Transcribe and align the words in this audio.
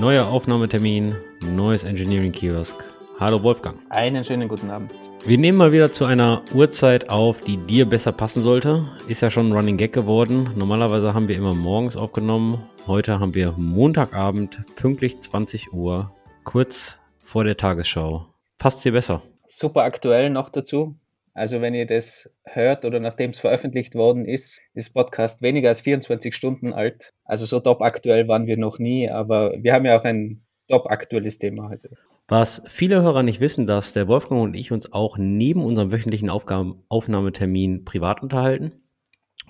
Neuer 0.00 0.26
Aufnahmetermin, 0.26 1.14
neues 1.54 1.84
Engineering 1.84 2.30
Kiosk. 2.30 2.84
Hallo 3.18 3.42
Wolfgang. 3.42 3.78
Einen 3.88 4.24
schönen 4.24 4.46
guten 4.46 4.68
Abend. 4.68 4.92
Wir 5.24 5.38
nehmen 5.38 5.56
mal 5.56 5.72
wieder 5.72 5.90
zu 5.90 6.04
einer 6.04 6.42
Uhrzeit 6.52 7.08
auf, 7.08 7.40
die 7.40 7.56
dir 7.56 7.86
besser 7.86 8.12
passen 8.12 8.42
sollte. 8.42 8.84
Ist 9.08 9.22
ja 9.22 9.30
schon 9.30 9.46
ein 9.46 9.52
Running 9.52 9.78
Gag 9.78 9.94
geworden. 9.94 10.50
Normalerweise 10.54 11.14
haben 11.14 11.28
wir 11.28 11.36
immer 11.36 11.54
morgens 11.54 11.96
aufgenommen. 11.96 12.62
Heute 12.86 13.20
haben 13.20 13.34
wir 13.34 13.54
Montagabend, 13.56 14.60
pünktlich 14.76 15.18
20 15.18 15.72
Uhr, 15.72 16.12
kurz 16.44 16.98
vor 17.18 17.44
der 17.44 17.56
Tagesschau. 17.56 18.26
Passt 18.58 18.84
dir 18.84 18.92
besser? 18.92 19.22
Super 19.48 19.84
aktuell 19.84 20.28
noch 20.28 20.50
dazu. 20.50 20.94
Also 21.36 21.60
wenn 21.60 21.74
ihr 21.74 21.84
das 21.84 22.30
hört 22.44 22.86
oder 22.86 22.98
nachdem 22.98 23.32
es 23.32 23.38
veröffentlicht 23.38 23.94
worden 23.94 24.24
ist, 24.24 24.58
ist 24.72 24.94
Podcast 24.94 25.42
weniger 25.42 25.68
als 25.68 25.82
24 25.82 26.34
Stunden 26.34 26.72
alt. 26.72 27.12
Also 27.26 27.44
so 27.44 27.60
top 27.60 27.82
aktuell 27.82 28.26
waren 28.26 28.46
wir 28.46 28.56
noch 28.56 28.78
nie, 28.78 29.10
aber 29.10 29.52
wir 29.58 29.74
haben 29.74 29.84
ja 29.84 29.98
auch 29.98 30.04
ein 30.04 30.40
top 30.66 30.86
aktuelles 30.86 31.38
Thema 31.38 31.68
heute. 31.68 31.90
Was 32.26 32.62
viele 32.68 33.02
Hörer 33.02 33.22
nicht 33.22 33.40
wissen, 33.40 33.66
dass 33.66 33.92
der 33.92 34.08
Wolfgang 34.08 34.40
und 34.40 34.54
ich 34.54 34.72
uns 34.72 34.94
auch 34.94 35.18
neben 35.18 35.62
unserem 35.62 35.92
wöchentlichen 35.92 36.30
Aufgaben 36.30 36.82
Aufnahmetermin 36.88 37.84
privat 37.84 38.22
unterhalten. 38.22 38.72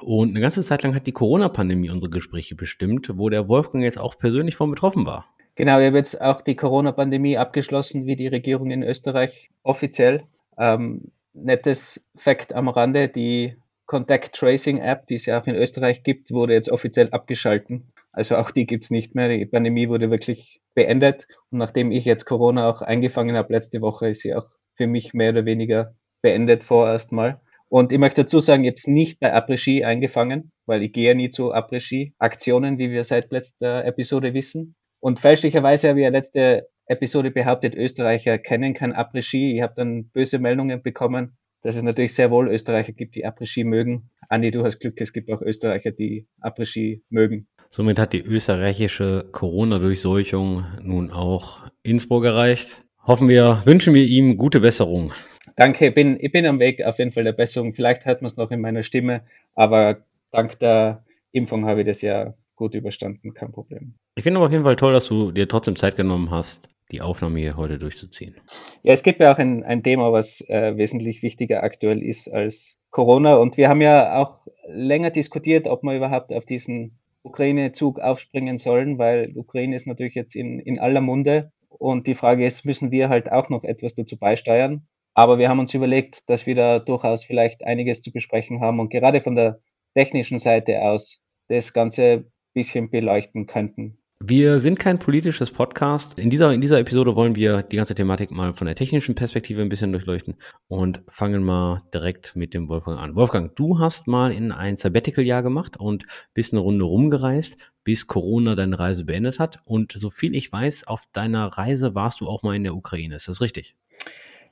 Und 0.00 0.30
eine 0.30 0.40
ganze 0.40 0.64
Zeit 0.64 0.82
lang 0.82 0.92
hat 0.92 1.06
die 1.06 1.12
Corona-Pandemie 1.12 1.90
unsere 1.90 2.10
Gespräche 2.10 2.56
bestimmt, 2.56 3.12
wo 3.14 3.28
der 3.28 3.46
Wolfgang 3.46 3.84
jetzt 3.84 4.00
auch 4.00 4.18
persönlich 4.18 4.56
von 4.56 4.70
betroffen 4.70 5.06
war. 5.06 5.26
Genau, 5.54 5.78
ich 5.78 5.86
habe 5.86 5.98
jetzt 5.98 6.20
auch 6.20 6.42
die 6.42 6.56
Corona-Pandemie 6.56 7.38
abgeschlossen, 7.38 8.06
wie 8.06 8.16
die 8.16 8.26
Regierung 8.26 8.72
in 8.72 8.82
Österreich 8.82 9.50
offiziell. 9.62 10.24
Ähm, 10.58 11.12
nettes 11.36 12.04
Fact 12.16 12.52
am 12.54 12.68
Rande, 12.68 13.08
die 13.08 13.56
Contact 13.86 14.34
Tracing 14.34 14.78
App, 14.78 15.06
die 15.06 15.14
es 15.14 15.26
ja 15.26 15.40
auch 15.40 15.46
in 15.46 15.54
Österreich 15.54 16.02
gibt, 16.02 16.32
wurde 16.32 16.54
jetzt 16.54 16.70
offiziell 16.70 17.10
abgeschalten. 17.10 17.92
Also 18.12 18.36
auch 18.36 18.50
die 18.50 18.66
gibt 18.66 18.84
es 18.84 18.90
nicht 18.90 19.14
mehr. 19.14 19.28
Die 19.28 19.46
Pandemie 19.46 19.88
wurde 19.88 20.10
wirklich 20.10 20.60
beendet. 20.74 21.28
Und 21.50 21.58
nachdem 21.58 21.92
ich 21.92 22.04
jetzt 22.04 22.24
Corona 22.24 22.68
auch 22.68 22.82
eingefangen 22.82 23.36
habe 23.36 23.52
letzte 23.52 23.80
Woche, 23.80 24.08
ist 24.08 24.22
sie 24.22 24.34
auch 24.34 24.46
für 24.74 24.86
mich 24.86 25.14
mehr 25.14 25.30
oder 25.30 25.44
weniger 25.44 25.94
beendet 26.22 26.64
vorerst 26.64 27.12
mal. 27.12 27.40
Und 27.68 27.92
ich 27.92 27.98
möchte 27.98 28.22
dazu 28.22 28.40
sagen, 28.40 28.64
jetzt 28.64 28.88
nicht 28.88 29.20
bei 29.20 29.32
Après-Ski 29.32 29.84
eingefangen, 29.84 30.52
weil 30.66 30.82
ich 30.82 30.92
gehe 30.92 31.14
nie 31.14 31.30
zu 31.30 31.52
Après-Ski-Aktionen, 31.52 32.78
wie 32.78 32.90
wir 32.90 33.04
seit 33.04 33.30
letzter 33.32 33.84
Episode 33.84 34.34
wissen. 34.34 34.76
Und 35.00 35.20
fälschlicherweise 35.20 35.88
habe 35.88 36.00
ich 36.00 36.04
ja 36.04 36.10
letzte 36.10 36.68
Episode 36.86 37.30
behauptet, 37.30 37.74
Österreicher 37.74 38.38
kennen 38.38 38.74
kein 38.74 38.92
Après-Ski. 38.92 39.56
Ich 39.56 39.62
habe 39.62 39.74
dann 39.76 40.08
böse 40.08 40.38
Meldungen 40.38 40.82
bekommen, 40.82 41.36
dass 41.62 41.76
es 41.76 41.82
natürlich 41.82 42.14
sehr 42.14 42.30
wohl 42.30 42.48
Österreicher 42.48 42.92
gibt, 42.92 43.14
die 43.14 43.26
Après-Ski 43.26 43.64
mögen. 43.64 44.10
Andi, 44.28 44.50
du 44.50 44.64
hast 44.64 44.78
Glück, 44.78 45.00
es 45.00 45.12
gibt 45.12 45.30
auch 45.30 45.42
Österreicher, 45.42 45.90
die 45.90 46.26
Après-Ski 46.40 47.02
mögen. 47.10 47.48
Somit 47.70 47.98
hat 47.98 48.12
die 48.12 48.22
österreichische 48.22 49.28
Corona-Durchseuchung 49.32 50.64
nun 50.82 51.10
auch 51.10 51.66
Innsbruck 51.82 52.24
erreicht. 52.24 52.82
Hoffen 53.02 53.28
wir, 53.28 53.62
wünschen 53.64 53.94
wir 53.94 54.04
ihm 54.04 54.36
gute 54.36 54.60
Besserung. 54.60 55.12
Danke, 55.56 55.88
ich 55.88 55.94
bin, 55.94 56.18
ich 56.20 56.30
bin 56.32 56.46
am 56.46 56.60
Weg 56.60 56.84
auf 56.84 56.98
jeden 56.98 57.12
Fall 57.12 57.24
der 57.24 57.32
Besserung. 57.32 57.74
Vielleicht 57.74 58.04
hört 58.04 58.22
man 58.22 58.28
es 58.28 58.36
noch 58.36 58.50
in 58.50 58.60
meiner 58.60 58.82
Stimme, 58.82 59.22
aber 59.54 60.04
dank 60.30 60.58
der 60.58 61.04
Impfung 61.32 61.66
habe 61.66 61.80
ich 61.80 61.86
das 61.86 62.02
ja 62.02 62.34
gut 62.56 62.74
überstanden, 62.74 63.34
kein 63.34 63.52
Problem. 63.52 63.94
Ich 64.16 64.22
finde 64.22 64.38
aber 64.38 64.46
auf 64.46 64.52
jeden 64.52 64.64
Fall 64.64 64.76
toll, 64.76 64.92
dass 64.92 65.06
du 65.06 65.30
dir 65.30 65.48
trotzdem 65.48 65.76
Zeit 65.76 65.96
genommen 65.96 66.30
hast, 66.30 66.68
die 66.92 67.00
Aufnahme 67.00 67.40
hier 67.40 67.56
heute 67.56 67.78
durchzuziehen. 67.78 68.36
Ja, 68.82 68.92
es 68.92 69.02
gibt 69.02 69.20
ja 69.20 69.32
auch 69.32 69.38
ein, 69.38 69.64
ein 69.64 69.82
Thema, 69.82 70.12
was 70.12 70.40
äh, 70.42 70.76
wesentlich 70.76 71.22
wichtiger 71.22 71.62
aktuell 71.62 72.02
ist 72.02 72.28
als 72.28 72.78
Corona. 72.90 73.36
Und 73.36 73.56
wir 73.56 73.68
haben 73.68 73.80
ja 73.80 74.22
auch 74.22 74.46
länger 74.68 75.10
diskutiert, 75.10 75.66
ob 75.66 75.82
wir 75.82 75.96
überhaupt 75.96 76.32
auf 76.32 76.46
diesen 76.46 76.98
Ukraine-Zug 77.22 77.98
aufspringen 77.98 78.56
sollen, 78.56 78.98
weil 78.98 79.36
Ukraine 79.36 79.74
ist 79.74 79.86
natürlich 79.86 80.14
jetzt 80.14 80.36
in, 80.36 80.60
in 80.60 80.78
aller 80.78 81.00
Munde. 81.00 81.52
Und 81.68 82.06
die 82.06 82.14
Frage 82.14 82.46
ist, 82.46 82.64
müssen 82.64 82.90
wir 82.90 83.08
halt 83.08 83.30
auch 83.30 83.48
noch 83.48 83.64
etwas 83.64 83.94
dazu 83.94 84.16
beisteuern? 84.16 84.86
Aber 85.12 85.38
wir 85.38 85.48
haben 85.48 85.58
uns 85.58 85.74
überlegt, 85.74 86.28
dass 86.28 86.46
wir 86.46 86.54
da 86.54 86.78
durchaus 86.78 87.24
vielleicht 87.24 87.64
einiges 87.64 88.00
zu 88.00 88.12
besprechen 88.12 88.60
haben 88.60 88.80
und 88.80 88.90
gerade 88.90 89.20
von 89.20 89.34
der 89.34 89.60
technischen 89.94 90.38
Seite 90.38 90.82
aus 90.82 91.20
das 91.48 91.72
Ganze 91.72 92.30
bisschen 92.54 92.90
beleuchten 92.90 93.46
könnten. 93.46 93.98
Wir 94.24 94.60
sind 94.60 94.78
kein 94.78 94.98
politisches 94.98 95.50
Podcast. 95.50 96.18
In 96.18 96.30
dieser, 96.30 96.50
in 96.54 96.62
dieser 96.62 96.78
Episode 96.78 97.14
wollen 97.14 97.36
wir 97.36 97.62
die 97.62 97.76
ganze 97.76 97.94
Thematik 97.94 98.30
mal 98.30 98.54
von 98.54 98.66
der 98.66 98.74
technischen 98.74 99.14
Perspektive 99.14 99.60
ein 99.60 99.68
bisschen 99.68 99.92
durchleuchten 99.92 100.36
und 100.68 101.02
fangen 101.06 101.44
mal 101.44 101.82
direkt 101.92 102.34
mit 102.34 102.54
dem 102.54 102.70
Wolfgang 102.70 102.98
an. 102.98 103.14
Wolfgang, 103.14 103.54
du 103.56 103.78
hast 103.78 104.06
mal 104.06 104.32
in 104.32 104.52
ein 104.52 104.78
Sabbatical-Jahr 104.78 105.42
gemacht 105.42 105.76
und 105.76 106.06
bist 106.32 106.54
eine 106.54 106.62
Runde 106.62 106.86
rumgereist, 106.86 107.58
bis 107.84 108.06
Corona 108.06 108.54
deine 108.54 108.78
Reise 108.78 109.04
beendet 109.04 109.38
hat. 109.38 109.60
Und 109.66 109.92
so 109.92 110.08
viel 110.08 110.34
ich 110.34 110.50
weiß, 110.50 110.86
auf 110.86 111.02
deiner 111.12 111.48
Reise 111.48 111.94
warst 111.94 112.22
du 112.22 112.26
auch 112.26 112.42
mal 112.42 112.56
in 112.56 112.64
der 112.64 112.74
Ukraine. 112.74 113.16
Ist 113.16 113.28
das 113.28 113.42
richtig? 113.42 113.76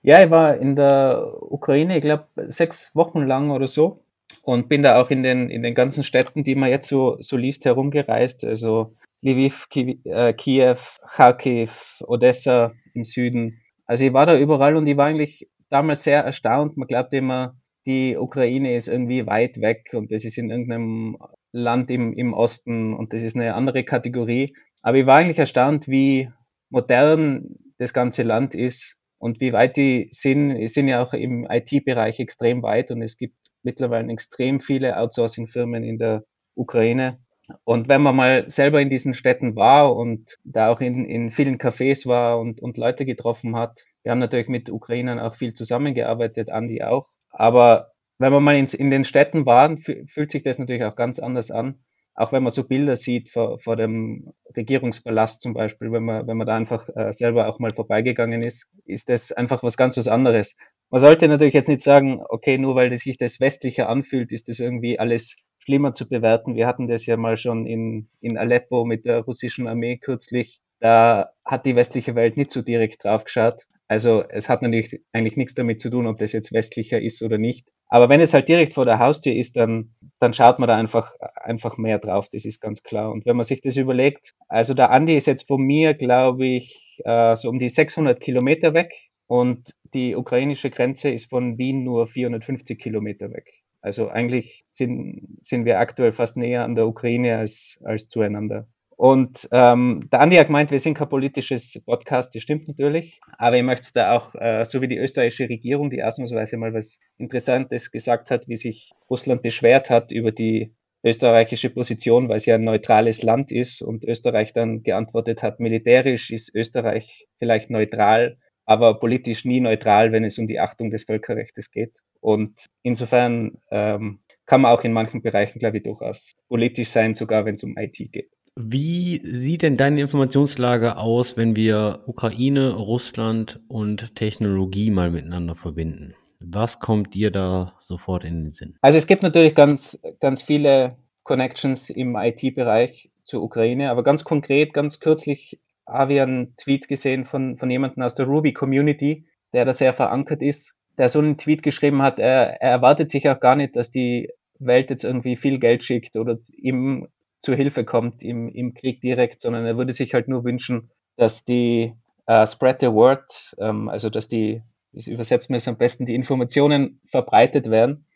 Ja, 0.02 0.22
ich 0.22 0.31
war 0.31 0.58
in 0.58 0.76
der 0.76 1.38
Ukraine, 1.41 1.96
ich 1.96 2.02
glaube, 2.02 2.26
sechs 2.48 2.94
Wochen 2.94 3.22
lang 3.22 3.50
oder 3.50 3.66
so 3.66 4.04
und 4.42 4.69
bin 4.69 4.82
da 4.82 5.00
auch 5.00 5.08
in 5.08 5.22
den, 5.22 5.48
in 5.48 5.62
den 5.62 5.75
ganzen 5.75 6.04
Städten, 6.04 6.44
die 6.44 6.54
man 6.54 6.69
jetzt 6.69 6.88
so, 6.88 7.16
so 7.20 7.38
liest, 7.38 7.64
herumgereist. 7.64 8.44
Also 8.44 8.94
Lviv, 9.25 9.67
äh, 9.75 10.35
Kiew, 10.35 10.77
Kharkiv, 11.09 12.03
Odessa 12.07 12.75
im 12.93 13.05
Süden. 13.05 13.62
Also 13.87 14.05
ich 14.05 14.12
war 14.12 14.27
da 14.27 14.39
überall 14.39 14.77
und 14.77 14.87
ich 14.87 14.99
war 14.99 15.07
eigentlich 15.07 15.49
damals 15.71 16.05
sehr 16.05 16.23
erstaunt. 16.23 16.77
Man 16.77 16.87
glaubt 16.87 17.15
immer, 17.15 17.57
die 17.87 18.17
Ukraine 18.19 18.77
ist 18.77 18.89
irgendwie 18.89 19.27
weit 19.27 19.61
weg 19.61 19.91
und 19.95 20.12
das 20.12 20.25
ist 20.25 20.37
in 20.37 20.51
irgendeinem 20.51 21.17
Land 21.53 21.91
im, 21.91 22.12
im 22.12 22.35
Osten 22.35 22.95
und 22.95 23.15
das 23.15 23.23
ist 23.23 23.35
eine 23.35 23.55
andere 23.55 23.85
Kategorie. 23.85 24.55
Aber 24.83 24.99
ich 24.99 25.07
war 25.07 25.17
eigentlich 25.17 25.39
erstaunt, 25.39 25.89
wie 25.89 26.31
modern 26.69 27.56
das 27.79 27.95
ganze 27.95 28.25
Land 28.25 28.55
ist 28.55 28.99
und 29.19 29.41
wie 29.41 29.55
weit 29.55 29.79
die 29.79 30.09
sind. 30.11 30.55
Die 30.56 30.69
sind 30.69 30.89
ja 30.89 31.03
auch 31.03 31.15
im 31.15 31.47
IT-Bereich 31.49 32.21
extrem 32.21 32.62
weit 32.62 32.91
und 32.91 33.01
es 33.01 33.17
gibt 33.17 33.37
mittlerweile 33.62 34.12
extrem 34.12 34.61
viele 34.61 34.99
Outsourcing-Firmen 34.99 35.83
in 35.83 35.97
der 35.97 36.25
Ukraine. 36.55 37.24
Und 37.65 37.88
wenn 37.88 38.03
man 38.03 38.16
mal 38.16 38.50
selber 38.50 38.81
in 38.81 38.91
diesen 38.91 39.15
Städten 39.15 39.56
war 39.56 39.94
und 39.94 40.38
da 40.44 40.71
auch 40.71 40.81
in, 40.81 41.05
in 41.05 41.31
vielen 41.31 41.59
Cafés 41.59 42.06
war 42.06 42.38
und, 42.38 42.60
und 42.60 42.78
Leute 42.78 43.05
getroffen 43.05 43.56
hat, 43.56 43.84
wir 44.03 44.12
haben 44.12 44.19
natürlich 44.19 44.49
mit 44.49 44.71
Ukrainern 44.71 45.19
auch 45.19 45.34
viel 45.34 45.55
zusammengearbeitet, 45.55 46.50
Andi 46.50 46.82
auch. 46.82 47.06
Aber 47.31 47.93
wenn 48.19 48.32
man 48.32 48.43
mal 48.43 48.56
in, 48.56 48.66
in 48.66 48.91
den 48.91 49.05
Städten 49.05 49.47
war, 49.47 49.77
fühlt 49.78 50.31
sich 50.31 50.43
das 50.43 50.59
natürlich 50.59 50.84
auch 50.84 50.97
ganz 50.97 51.19
anders 51.19 51.50
an. 51.50 51.81
Auch 52.16 52.31
wenn 52.31 52.44
man 52.44 52.53
so 52.53 52.65
Bilder 52.65 52.94
sieht 52.94 53.28
vor, 53.31 53.59
vor 53.59 53.75
dem 53.75 54.32
Regierungspalast 54.56 55.41
zum 55.41 55.53
Beispiel, 55.53 55.91
wenn 55.91 56.05
man, 56.05 56.26
wenn 56.28 56.37
man 56.37 56.47
da 56.47 56.55
einfach 56.55 56.88
äh, 56.94 57.12
selber 57.12 57.49
auch 57.49 57.59
mal 57.59 57.75
vorbeigegangen 57.75 58.43
ist, 58.43 58.69
ist 58.84 59.09
das 59.09 59.32
einfach 59.32 59.65
was 59.65 59.76
ganz 59.76 59.97
was 59.97 60.06
anderes. 60.06 60.55
Man 60.91 61.00
sollte 61.00 61.26
natürlich 61.26 61.55
jetzt 61.55 61.69
nicht 61.69 61.81
sagen, 61.81 62.22
okay, 62.28 62.56
nur 62.56 62.76
weil 62.76 62.88
das 62.88 63.00
sich 63.00 63.19
das 63.19 63.41
westlicher 63.41 63.88
anfühlt, 63.88 64.31
ist 64.31 64.49
das 64.49 64.61
irgendwie 64.61 64.97
alles 64.99 65.34
schlimmer 65.64 65.94
zu 65.94 66.08
bewerten. 66.08 66.54
Wir 66.54 66.66
hatten 66.66 66.88
das 66.88 67.06
ja 67.06 67.16
mal 67.16 67.36
schon 67.36 67.66
in, 67.66 68.08
in 68.20 68.38
Aleppo 68.38 68.84
mit 68.84 69.04
der 69.04 69.20
russischen 69.20 69.66
Armee 69.66 69.97
kürzlich. 69.97 70.60
Da 70.80 71.30
hat 71.44 71.66
die 71.66 71.76
westliche 71.76 72.14
Welt 72.14 72.36
nicht 72.36 72.50
so 72.50 72.62
direkt 72.62 73.04
drauf 73.04 73.25
geschaut. 73.25 73.62
Also 73.88 74.25
es 74.28 74.48
hat 74.48 74.62
natürlich 74.62 75.02
eigentlich 75.12 75.36
nichts 75.36 75.54
damit 75.54 75.80
zu 75.80 75.91
tun, 75.91 76.06
ob 76.06 76.19
das 76.19 76.32
jetzt 76.32 76.52
westlicher 76.52 77.00
ist 77.00 77.22
oder 77.22 77.38
nicht. 77.38 77.69
Aber 77.88 78.08
wenn 78.08 78.20
es 78.20 78.32
halt 78.32 78.48
direkt 78.48 78.75
vor 78.75 78.84
der 78.84 78.98
Haustür 78.98 79.34
ist, 79.34 79.56
dann, 79.56 79.94
dann 80.19 80.32
schaut 80.32 80.58
man 80.58 80.69
da 80.69 80.76
einfach, 80.76 81.12
einfach 81.36 81.76
mehr 81.76 81.98
drauf, 81.98 82.28
das 82.32 82.44
ist 82.44 82.60
ganz 82.60 82.82
klar. 82.82 83.12
Und 83.12 83.26
wenn 83.26 83.36
man 83.36 83.44
sich 83.44 83.60
das 83.60 83.76
überlegt, 83.76 84.34
also 84.48 84.75
der 84.75 84.91
Andi 84.91 85.16
ist 85.16 85.26
jetzt 85.26 85.46
von 85.46 85.60
mir, 85.60 85.94
glaube 85.94 86.46
ich, 86.46 87.00
äh, 87.04 87.36
so 87.36 87.50
um 87.50 87.58
die 87.58 87.69
600 87.69 88.20
Kilometer 88.20 88.75
weg 88.75 88.94
und 89.26 89.75
die 89.92 90.16
ukrainische 90.16 90.70
Grenze 90.70 91.10
ist 91.10 91.31
von 91.31 91.58
Wien 91.58 91.84
nur 91.84 92.06
450 92.06 92.78
Kilometer 92.78 93.31
weg. 93.31 93.63
Also 93.84 94.09
eigentlich 94.09 94.65
sind, 94.72 95.37
sind 95.43 95.67
wir 95.67 95.78
aktuell 95.78 96.12
fast 96.12 96.39
näher 96.39 96.64
an 96.64 96.75
der 96.75 96.87
Ukraine 96.87 97.37
als, 97.37 97.79
als 97.85 98.08
zueinander. 98.08 98.67
Und 98.97 99.47
ähm, 99.53 100.08
der 100.11 100.20
Andi 100.20 100.37
hat 100.37 100.47
gemeint, 100.47 100.70
wir 100.70 100.81
sind 100.81 100.94
kein 100.94 101.11
politisches 101.11 101.79
Podcast, 101.85 102.35
das 102.35 102.43
stimmt 102.43 102.67
natürlich. 102.67 103.20
Aber 103.37 103.58
ich 103.58 103.62
möchte 103.62 103.91
da 103.93 104.17
auch, 104.17 104.35
äh, 104.37 104.64
so 104.64 104.81
wie 104.81 104.88
die 104.88 104.97
österreichische 104.97 105.50
Regierung, 105.50 105.91
die 105.91 106.03
ausnahmsweise 106.03 106.56
mal 106.56 106.73
was 106.73 106.99
Interessantes 107.19 107.91
gesagt 107.91 108.31
hat, 108.31 108.49
wie 108.49 108.56
sich 108.56 108.93
Russland 109.11 109.43
beschwert 109.43 109.91
hat 109.91 110.12
über 110.12 110.32
die 110.32 110.73
österreichische 111.05 111.69
Position, 111.69 112.31
weil 112.31 112.38
es 112.38 112.47
ja 112.47 112.55
ein 112.55 112.64
neutrales 112.64 113.23
Land 113.23 113.53
ist 113.53 113.82
und 113.82 114.03
Österreich 114.05 114.55
dann 114.55 114.82
geantwortet 114.82 115.43
hat, 115.43 115.61
militärisch 115.61 116.31
ist 116.31 116.55
Österreich 116.55 117.29
vielleicht 117.38 117.69
neutral, 117.69 118.38
aber 118.66 118.99
politisch 118.99 119.44
nie 119.44 119.61
neutral, 119.61 120.12
wenn 120.12 120.25
es 120.25 120.38
um 120.38 120.46
die 120.46 120.61
Achtung 120.61 120.90
des 120.90 121.05
Völkerrechts 121.05 121.70
geht. 121.70 121.93
Und 122.20 122.66
insofern 122.82 123.58
ähm, 123.70 124.20
kann 124.46 124.61
man 124.61 124.72
auch 124.72 124.84
in 124.84 124.93
manchen 124.93 125.22
Bereichen, 125.22 125.58
glaube 125.58 125.78
ich, 125.78 125.82
durchaus 125.82 126.34
politisch 126.49 126.88
sein, 126.88 127.14
sogar 127.14 127.44
wenn 127.44 127.56
es 127.56 127.62
um 127.62 127.76
IT 127.76 127.96
geht. 128.12 128.31
Wie 128.56 129.20
sieht 129.25 129.62
denn 129.62 129.76
deine 129.76 130.00
Informationslage 130.00 130.96
aus, 130.96 131.37
wenn 131.37 131.56
wir 131.56 132.05
Ukraine, 132.06 132.75
Russland 132.75 133.61
und 133.66 134.14
Technologie 134.14 134.90
mal 134.90 135.10
miteinander 135.10 135.56
verbinden? 135.56 136.14
Was 136.38 136.78
kommt 136.78 137.14
dir 137.14 137.31
da 137.31 137.75
sofort 137.81 138.25
in 138.25 138.44
den 138.44 138.52
Sinn? 138.52 138.76
Also 138.81 138.99
es 138.99 139.08
gibt 139.08 139.22
natürlich 139.25 139.56
ganz, 139.56 139.99
ganz 140.20 140.40
viele 140.43 140.96
Connections 141.25 141.90
im 141.90 142.17
IT-Bereich 142.17 143.10
zur 143.25 143.43
Ukraine, 143.43 143.90
aber 143.90 144.05
ganz 144.05 144.22
konkret, 144.22 144.72
ganz 144.72 145.00
kürzlich 145.00 145.58
Avian 145.86 146.54
Tweet 146.56 146.88
gesehen 146.88 147.25
von, 147.25 147.56
von 147.56 147.70
jemandem 147.70 148.02
aus 148.02 148.14
der 148.14 148.26
Ruby 148.26 148.52
Community, 148.52 149.26
der 149.52 149.64
da 149.64 149.72
sehr 149.72 149.92
verankert 149.92 150.42
ist, 150.42 150.75
der 150.98 151.08
so 151.08 151.19
einen 151.19 151.38
Tweet 151.38 151.62
geschrieben 151.62 152.02
hat, 152.02 152.19
er, 152.19 152.60
er 152.60 152.70
erwartet 152.70 153.10
sich 153.10 153.28
auch 153.28 153.40
gar 153.40 153.56
nicht, 153.56 153.76
dass 153.76 153.90
die 153.90 154.31
Welt 154.58 154.90
jetzt 154.90 155.04
irgendwie 155.04 155.36
viel 155.36 155.58
Geld 155.58 155.84
schickt 155.84 156.16
oder 156.16 156.38
ihm 156.56 157.08
zur 157.40 157.56
Hilfe 157.56 157.84
kommt 157.84 158.22
im, 158.22 158.48
im 158.48 158.75
Krieg 158.75 159.00
direkt, 159.00 159.40
sondern 159.40 159.66
er 159.66 159.76
würde 159.76 159.92
sich 159.92 160.14
halt 160.14 160.28
nur 160.28 160.44
wünschen, 160.44 160.90
dass 161.16 161.44
die 161.44 161.92
uh, 162.28 162.46
Spread 162.46 162.81
the 162.81 162.90
Word, 162.90 163.54
ähm, 163.58 163.88
also 163.88 164.08
dass 164.08 164.28
die, 164.28 164.62
ich 164.92 165.08
übersetze 165.08 165.52
mir 165.52 165.58
es 165.58 165.69
am 165.69 165.76
besten, 165.76 166.06
die 166.06 166.14
Informationen 166.14 167.00
verbreitet 167.06 167.70
werden. 167.70 168.06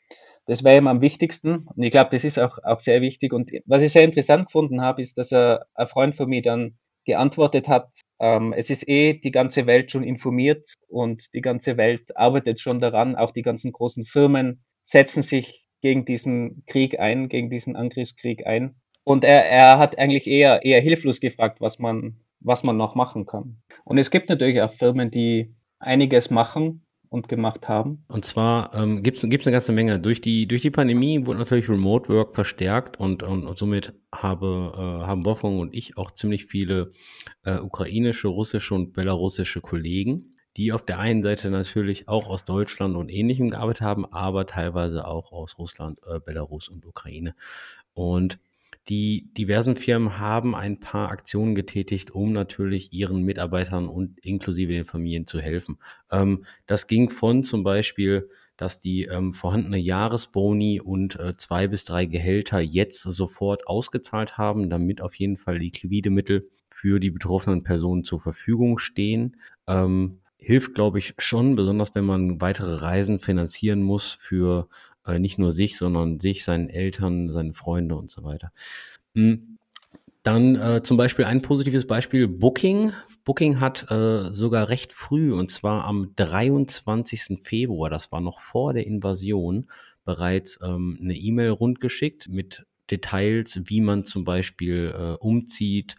Das 0.47 0.65
wäre 0.65 0.79
ihm 0.79 0.87
am 0.87 1.03
wichtigsten 1.03 1.67
und 1.67 1.83
ich 1.83 1.91
glaube, 1.91 2.11
das 2.11 2.25
ist 2.25 2.39
auch, 2.39 2.59
auch 2.65 2.81
sehr 2.81 3.03
wichtig. 3.03 3.35
Und 3.35 3.51
was 3.67 3.83
ich 3.83 3.93
sehr 3.93 4.05
interessant 4.05 4.47
gefunden 4.47 4.81
habe, 4.81 5.03
ist, 5.03 5.19
dass 5.19 5.31
er, 5.31 5.67
ein 5.75 5.87
Freund 5.87 6.17
von 6.17 6.29
mir 6.29 6.41
dann 6.41 6.79
geantwortet 7.09 7.69
hat, 7.69 8.03
ähm, 8.21 8.53
es 8.53 8.69
ist 8.69 8.87
eh 8.87 9.15
die 9.15 9.31
ganze 9.31 9.67
Welt 9.67 9.91
schon 9.91 10.05
informiert 10.05 10.75
und 10.89 11.33
die 11.33 11.41
ganze 11.41 11.79
Welt 11.79 12.15
arbeitet 12.19 12.61
schon 12.61 12.81
daran, 12.81 13.17
auch 13.17 13.31
die 13.31 13.41
ganzen 13.41 13.73
großen 13.73 14.05
Firmen 14.05 14.63
setzen 14.85 15.23
sich 15.23 15.67
gegen 15.81 16.05
diesen 16.05 16.65
Krieg 16.67 17.01
ein, 17.01 17.31
gegen 17.31 17.49
diesen 17.49 17.77
Angriffskrieg 17.77 18.47
ein. 18.47 18.75
Und 19.05 19.25
er, 19.25 19.47
er 19.47 19.79
hat 19.79 19.99
eigentlich 19.99 20.27
eher, 20.27 20.67
eher 20.67 20.83
hilflos 20.83 21.19
gefragt, 21.19 21.63
was 21.63 21.79
man, 21.79 22.21
was 22.41 22.63
man 22.63 22.77
noch 22.77 22.95
machen 22.95 23.25
kann. 23.25 23.63
Und 23.85 23.97
es 23.97 24.11
gibt 24.11 24.29
natürlich 24.29 24.61
auch 24.61 24.75
Firmen, 24.75 25.11
die 25.11 25.55
einiges 25.79 26.29
machen 26.29 26.87
und 27.11 27.29
gemacht 27.29 27.69
haben. 27.69 28.05
Und 28.09 28.25
zwar 28.25 28.75
ähm, 28.75 29.03
gibt 29.03 29.19
es 29.19 29.25
eine 29.25 29.53
ganze 29.53 29.73
Menge. 29.73 29.99
Durch 29.99 30.21
die, 30.21 30.47
durch 30.47 30.63
die 30.63 30.71
Pandemie 30.71 31.27
wurde 31.27 31.39
natürlich 31.39 31.69
Remote 31.69 32.09
Work 32.09 32.35
verstärkt 32.35 32.99
und, 32.99 33.23
und, 33.23 33.47
und 33.47 33.59
somit 33.59 33.95
habe, 34.13 34.73
äh, 34.75 35.07
haben 35.07 35.25
Wolfgang 35.25 35.61
und 35.61 35.75
ich 35.75 35.97
auch 35.97 36.11
ziemlich 36.11 36.47
viele 36.47 36.93
äh, 37.45 37.59
ukrainische, 37.59 38.29
russische 38.29 38.75
und 38.75 38.93
belarussische 38.93 39.61
Kollegen, 39.61 40.37
die 40.57 40.73
auf 40.73 40.85
der 40.85 40.99
einen 40.99 41.23
Seite 41.23 41.51
natürlich 41.51 42.09
auch 42.09 42.29
aus 42.29 42.45
Deutschland 42.45 42.97
und 42.97 43.09
ähnlichem 43.09 43.51
gearbeitet 43.51 43.83
haben, 43.83 44.07
aber 44.13 44.47
teilweise 44.47 45.07
auch 45.07 45.33
aus 45.33 45.59
Russland, 45.59 45.99
äh, 46.07 46.21
Belarus 46.21 46.69
und 46.69 46.85
Ukraine. 46.85 47.35
Und 47.95 48.39
die 48.89 49.29
diversen 49.35 49.77
Firmen 49.77 50.19
haben 50.19 50.55
ein 50.55 50.81
paar 50.81 51.11
Aktionen 51.11 51.55
getätigt, 51.55 52.11
um 52.11 52.33
natürlich 52.33 52.93
ihren 52.93 53.23
Mitarbeitern 53.23 53.89
und 53.89 54.19
inklusive 54.21 54.73
den 54.73 54.87
Familien 54.87 55.27
zu 55.27 55.41
helfen. 55.41 55.79
Ähm, 56.11 56.45
das 56.67 56.87
ging 56.87 57.11
von 57.11 57.45
zum 57.45 57.65
Beispiel, 57.65 58.31
dass 58.57 58.81
die 58.81 59.05
ähm, 59.05 59.33
vorhandene 59.33 59.79
Jahresboni 59.79 60.81
und 60.81 61.17
äh, 61.17 61.37
zwei 61.37 61.69
bis 61.69 61.85
drei 61.85 62.07
Gehälter 62.07 62.61
jetzt 62.61 63.03
sofort 63.03 63.67
ausgezahlt 63.67 64.39
haben, 64.39 64.71
damit 64.71 65.01
auf 65.01 65.15
jeden 65.15 65.37
Fall 65.37 65.59
liquide 65.59 66.11
Mittel 66.11 66.49
für 66.69 66.99
die 66.99 67.11
betroffenen 67.11 67.63
Personen 67.63 68.05
zur 68.05 68.21
Verfügung 68.21 68.79
stehen. 68.79 69.37
Ähm, 69.67 70.21
hilft, 70.39 70.75
glaube 70.75 70.99
ich, 70.99 71.15
schon, 71.19 71.57
besonders 71.57 71.95
wenn 71.95 72.05
man 72.05 72.41
weitere 72.41 72.77
Reisen 72.77 73.19
finanzieren 73.19 73.83
muss 73.83 74.17
für 74.21 74.69
äh, 75.09 75.19
nicht 75.19 75.39
nur 75.39 75.53
sich, 75.53 75.77
sondern 75.77 76.21
sich, 76.21 76.45
seinen 76.45 76.69
Eltern, 76.69 77.31
seine 77.31 77.55
Freunde 77.55 77.97
und 77.97 78.11
so 78.11 78.25
weiter. 78.25 78.53
Hm. 79.15 79.59
Dann 80.23 80.57
äh, 80.57 80.83
zum 80.83 80.97
Beispiel 80.97 81.25
ein 81.25 81.43
positives 81.43 81.87
Beispiel, 81.87 82.29
Booking. 82.29 82.93
Booking 83.25 83.61
hat 83.61 83.91
äh, 83.91 84.33
sogar 84.33 84.69
recht 84.69 84.93
früh, 84.93 85.33
und 85.33 85.51
zwar 85.51 85.85
am 85.85 86.13
23. 86.17 87.39
Februar, 87.43 87.89
das 87.89 88.13
war 88.13 88.21
noch 88.21 88.41
vor 88.41 88.75
der 88.75 88.87
Invasion, 88.87 89.69
bereits 90.05 90.59
ähm, 90.63 90.99
eine 91.01 91.15
E-Mail 91.15 91.51
rundgeschickt 91.51 92.29
mit 92.29 92.67
Details, 92.91 93.61
wie 93.65 93.81
man 93.81 94.05
zum 94.05 94.25
Beispiel 94.25 94.95
äh, 94.95 95.13
umzieht 95.23 95.97